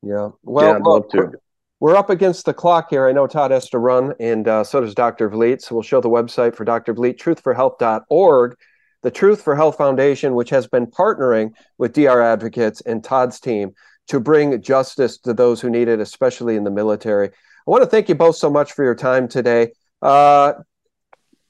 yeah 0.03 0.31
well, 0.43 0.66
yeah, 0.66 0.77
I'd 0.77 0.83
love 0.83 1.09
to. 1.11 1.33
we're 1.81 1.97
up 1.97 2.11
against 2.11 2.45
the 2.45 2.55
clock 2.55 2.89
here. 2.91 3.09
I 3.09 3.12
know 3.12 3.27
Todd 3.27 3.51
has 3.51 3.68
to 3.71 3.79
run, 3.79 4.14
and 4.21 4.47
uh, 4.47 4.62
so 4.62 4.81
does 4.81 4.95
Dr. 4.95 5.31
Vliet. 5.31 5.62
So 5.62 5.75
we'll 5.75 5.83
show 5.83 6.01
the 6.01 6.11
website 6.11 6.55
for 6.55 6.64
Dr. 6.64 6.95
Vliet, 6.95 7.18
truthforhealth.org, 7.18 8.57
the 9.03 9.11
Truth 9.11 9.43
for 9.43 9.57
Health 9.57 9.79
Foundation, 9.79 10.35
which 10.35 10.51
has 10.51 10.66
been 10.66 10.87
partnering 10.87 11.53
with 11.79 11.95
DR 11.95 12.23
Advocates 12.23 12.83
and 12.83 13.03
Todd's 13.03 13.41
team 13.41 13.73
to 14.09 14.21
bring 14.21 14.61
justice 14.61 15.18
to 15.18 15.33
those 15.33 15.61
who 15.61 15.71
need 15.71 15.89
it, 15.89 16.01
especially 16.01 16.57
in 16.57 16.64
the 16.64 16.71
military. 16.71 17.31
I 17.71 17.73
want 17.73 17.85
to 17.85 17.89
thank 17.89 18.09
you 18.09 18.16
both 18.16 18.35
so 18.35 18.51
much 18.51 18.73
for 18.73 18.83
your 18.83 18.97
time 18.97 19.29
today. 19.29 19.71
Uh, 20.03 20.55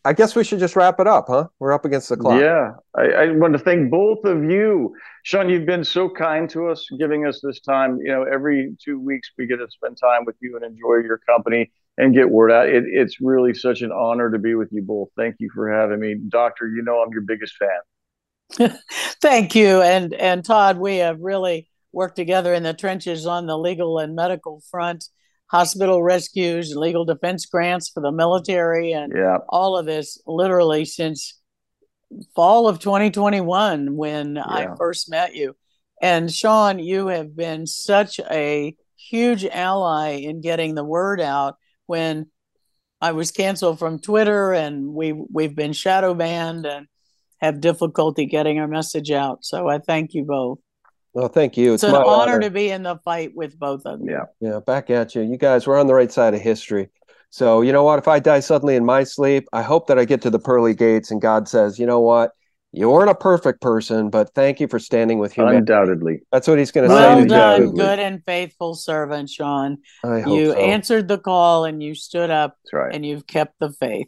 I 0.04 0.12
guess 0.12 0.36
we 0.36 0.44
should 0.44 0.58
just 0.58 0.76
wrap 0.76 1.00
it 1.00 1.06
up, 1.06 1.28
huh? 1.28 1.46
We're 1.58 1.72
up 1.72 1.86
against 1.86 2.10
the 2.10 2.18
clock. 2.18 2.38
Yeah, 2.38 2.72
I, 2.94 3.04
I, 3.04 3.30
want 3.30 3.54
to 3.54 3.58
thank 3.58 3.90
both 3.90 4.22
of 4.24 4.44
you, 4.44 4.94
Sean. 5.22 5.48
You've 5.48 5.64
been 5.64 5.82
so 5.82 6.10
kind 6.10 6.50
to 6.50 6.68
us, 6.68 6.86
giving 6.98 7.26
us 7.26 7.40
this 7.42 7.60
time. 7.60 8.00
You 8.02 8.08
know, 8.08 8.24
every 8.24 8.76
two 8.84 9.00
weeks 9.00 9.30
we 9.38 9.46
get 9.46 9.56
to 9.56 9.66
spend 9.70 9.96
time 9.96 10.26
with 10.26 10.36
you 10.42 10.56
and 10.56 10.64
enjoy 10.64 10.96
your 10.96 11.16
company 11.26 11.72
and 11.96 12.14
get 12.14 12.28
word 12.28 12.52
out. 12.52 12.68
It, 12.68 12.84
it's 12.86 13.18
really 13.22 13.54
such 13.54 13.80
an 13.80 13.90
honor 13.90 14.30
to 14.30 14.38
be 14.38 14.54
with 14.54 14.68
you 14.72 14.82
both. 14.82 15.08
Thank 15.16 15.36
you 15.38 15.48
for 15.54 15.72
having 15.72 16.00
me, 16.00 16.16
Doctor. 16.28 16.68
You 16.68 16.82
know 16.82 17.00
I'm 17.00 17.12
your 17.12 17.22
biggest 17.22 17.54
fan. 17.56 18.76
thank 19.22 19.54
you, 19.54 19.80
and 19.80 20.12
and 20.12 20.44
Todd, 20.44 20.76
we 20.76 20.98
have 20.98 21.18
really 21.18 21.70
worked 21.92 22.16
together 22.16 22.52
in 22.52 22.62
the 22.62 22.74
trenches 22.74 23.24
on 23.24 23.46
the 23.46 23.56
legal 23.56 23.98
and 23.98 24.14
medical 24.14 24.62
front 24.70 25.08
hospital 25.50 26.02
rescues, 26.02 26.74
legal 26.76 27.04
defense 27.04 27.44
grants 27.46 27.88
for 27.88 28.00
the 28.00 28.12
military, 28.12 28.92
and 28.92 29.12
yeah. 29.14 29.38
all 29.48 29.76
of 29.76 29.84
this 29.84 30.20
literally 30.26 30.84
since 30.84 31.40
fall 32.34 32.68
of 32.68 32.78
2021 32.78 33.96
when 33.96 34.36
yeah. 34.36 34.42
I 34.46 34.68
first 34.76 35.10
met 35.10 35.34
you. 35.34 35.56
And 36.00 36.32
Sean, 36.32 36.78
you 36.78 37.08
have 37.08 37.36
been 37.36 37.66
such 37.66 38.20
a 38.30 38.74
huge 38.96 39.44
ally 39.44 40.20
in 40.20 40.40
getting 40.40 40.74
the 40.74 40.84
word 40.84 41.20
out 41.20 41.56
when 41.86 42.26
I 43.00 43.12
was 43.12 43.30
canceled 43.30 43.78
from 43.78 43.98
Twitter 43.98 44.52
and 44.52 44.94
we 44.94 45.12
we've 45.12 45.54
been 45.54 45.72
shadow 45.72 46.14
banned 46.14 46.66
and 46.66 46.86
have 47.40 47.60
difficulty 47.60 48.26
getting 48.26 48.58
our 48.58 48.68
message 48.68 49.10
out. 49.10 49.44
So 49.44 49.68
I 49.68 49.78
thank 49.78 50.14
you 50.14 50.24
both. 50.24 50.58
Well, 51.12 51.28
thank 51.28 51.56
you. 51.56 51.74
It's, 51.74 51.82
it's 51.82 51.92
an 51.92 51.96
honor, 51.96 52.32
honor, 52.32 52.40
to 52.40 52.50
be 52.50 52.70
in 52.70 52.82
the 52.82 52.96
fight 53.04 53.34
with 53.34 53.58
both 53.58 53.84
of 53.84 54.00
you. 54.00 54.10
Yeah. 54.10 54.24
Yeah. 54.40 54.60
Back 54.60 54.90
at 54.90 55.14
you. 55.14 55.22
You 55.22 55.36
guys 55.36 55.66
we're 55.66 55.78
on 55.78 55.86
the 55.86 55.94
right 55.94 56.12
side 56.12 56.34
of 56.34 56.40
history. 56.40 56.88
So, 57.30 57.62
you 57.62 57.72
know 57.72 57.84
what? 57.84 57.98
If 57.98 58.08
I 58.08 58.18
die 58.18 58.40
suddenly 58.40 58.76
in 58.76 58.84
my 58.84 59.04
sleep, 59.04 59.46
I 59.52 59.62
hope 59.62 59.86
that 59.86 59.98
I 59.98 60.04
get 60.04 60.22
to 60.22 60.30
the 60.30 60.38
pearly 60.38 60.74
gates 60.74 61.10
and 61.10 61.20
God 61.20 61.48
says, 61.48 61.78
you 61.78 61.86
know 61.86 62.00
what? 62.00 62.32
You 62.72 62.88
weren't 62.88 63.10
a 63.10 63.16
perfect 63.16 63.60
person, 63.60 64.10
but 64.10 64.32
thank 64.34 64.60
you 64.60 64.68
for 64.68 64.78
standing 64.78 65.18
with 65.18 65.32
humanity. 65.32 65.58
Undoubtedly. 65.58 66.20
That's 66.30 66.46
what 66.46 66.58
he's 66.58 66.70
going 66.70 66.88
to 66.88 66.94
well 66.94 67.18
say. 67.18 67.26
Well 67.26 67.58
done, 67.58 67.74
good 67.74 67.98
and 67.98 68.22
faithful 68.24 68.74
servant, 68.74 69.28
Sean. 69.28 69.78
I 70.04 70.20
hope 70.20 70.36
you 70.36 70.52
so. 70.52 70.58
answered 70.58 71.08
the 71.08 71.18
call 71.18 71.64
and 71.64 71.82
you 71.82 71.96
stood 71.96 72.30
up 72.30 72.56
right. 72.72 72.94
and 72.94 73.04
you've 73.04 73.26
kept 73.26 73.58
the 73.58 73.72
faith. 73.72 74.06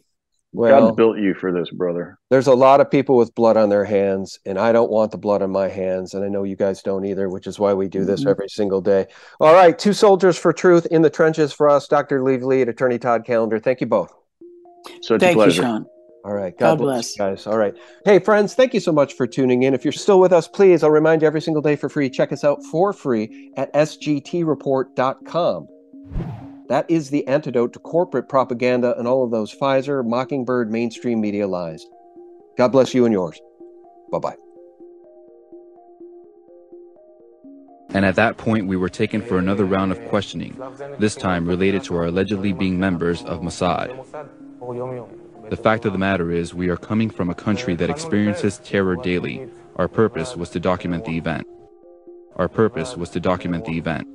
Well, 0.53 0.79
God's 0.79 0.95
built 0.95 1.17
you 1.17 1.33
for 1.33 1.51
this, 1.51 1.69
brother. 1.71 2.19
There's 2.29 2.45
a 2.45 2.53
lot 2.53 2.79
of 2.79 2.89
people 2.89 3.17
with 3.17 3.33
blood 3.33 3.57
on 3.57 3.69
their 3.69 3.85
hands, 3.85 4.39
and 4.45 4.59
I 4.59 4.71
don't 4.71 4.91
want 4.91 5.11
the 5.11 5.17
blood 5.17 5.41
on 5.41 5.51
my 5.51 5.67
hands, 5.67 6.13
and 6.13 6.23
I 6.23 6.29
know 6.29 6.43
you 6.43 6.55
guys 6.55 6.83
don't 6.83 7.05
either, 7.05 7.27
which 7.27 7.47
is 7.47 7.57
why 7.57 7.73
we 7.73 7.87
do 7.87 8.05
this 8.05 8.21
mm-hmm. 8.21 8.29
every 8.29 8.49
single 8.49 8.79
day. 8.79 9.07
All 9.39 9.53
right, 9.53 9.77
two 9.77 9.93
soldiers 9.93 10.37
for 10.37 10.53
truth 10.53 10.85
in 10.91 11.01
the 11.01 11.09
trenches 11.09 11.51
for 11.51 11.67
us, 11.67 11.87
Dr. 11.87 12.23
Lee 12.23 12.37
Vliet, 12.37 12.69
Attorney 12.69 12.99
Todd 12.99 13.25
Callender. 13.25 13.59
Thank 13.59 13.81
you 13.81 13.87
both. 13.87 14.13
Such 15.01 15.19
thank 15.19 15.33
a 15.33 15.39
pleasure. 15.39 15.61
you, 15.61 15.67
Sean. 15.67 15.85
All 16.23 16.33
right. 16.33 16.57
God, 16.57 16.77
God 16.77 16.83
bless. 16.83 17.15
bless, 17.15 17.29
guys. 17.43 17.47
All 17.47 17.57
right. 17.57 17.75
Hey, 18.05 18.19
friends, 18.19 18.53
thank 18.53 18.73
you 18.73 18.79
so 18.79 18.93
much 18.93 19.13
for 19.13 19.27
tuning 19.27 19.63
in. 19.63 19.73
If 19.73 19.83
you're 19.83 19.91
still 19.91 20.19
with 20.19 20.31
us, 20.31 20.47
please, 20.47 20.83
I'll 20.83 20.89
remind 20.89 21.21
you 21.21 21.27
every 21.27 21.41
single 21.41 21.61
day 21.61 21.75
for 21.75 21.89
free. 21.89 22.09
Check 22.09 22.31
us 22.31 22.45
out 22.45 22.63
for 22.71 22.93
free 22.93 23.51
at 23.57 23.73
sgtreport.com. 23.73 25.67
That 26.69 26.89
is 26.89 27.09
the 27.09 27.27
antidote 27.27 27.73
to 27.73 27.79
corporate 27.79 28.29
propaganda 28.29 28.97
and 28.97 29.07
all 29.07 29.23
of 29.23 29.31
those 29.31 29.53
Pfizer, 29.53 30.05
Mockingbird, 30.05 30.71
mainstream 30.71 31.19
media 31.19 31.47
lies. 31.47 31.85
God 32.57 32.69
bless 32.69 32.93
you 32.93 33.05
and 33.05 33.13
yours. 33.13 33.39
Bye 34.11 34.19
bye. 34.19 34.35
And 37.89 38.05
at 38.05 38.15
that 38.15 38.37
point, 38.37 38.67
we 38.67 38.77
were 38.77 38.89
taken 38.89 39.21
for 39.21 39.37
another 39.37 39.65
round 39.65 39.91
of 39.91 40.03
questioning, 40.07 40.59
this 40.97 41.15
time 41.15 41.45
related 41.45 41.83
to 41.83 41.95
our 41.95 42.05
allegedly 42.05 42.51
being 42.51 42.79
members 42.79 43.23
of 43.23 43.41
Mossad. 43.41 43.89
The 45.49 45.57
fact 45.57 45.85
of 45.85 45.91
the 45.91 45.99
matter 45.99 46.31
is, 46.31 46.53
we 46.53 46.69
are 46.69 46.77
coming 46.77 47.09
from 47.09 47.29
a 47.29 47.35
country 47.35 47.75
that 47.75 47.89
experiences 47.89 48.59
terror 48.63 48.95
daily. 48.95 49.47
Our 49.75 49.87
purpose 49.87 50.35
was 50.35 50.49
to 50.51 50.59
document 50.59 51.05
the 51.05 51.17
event. 51.17 51.45
Our 52.35 52.47
purpose 52.47 52.97
was 52.97 53.09
to 53.11 53.19
document 53.19 53.65
the 53.65 53.77
event. 53.77 54.07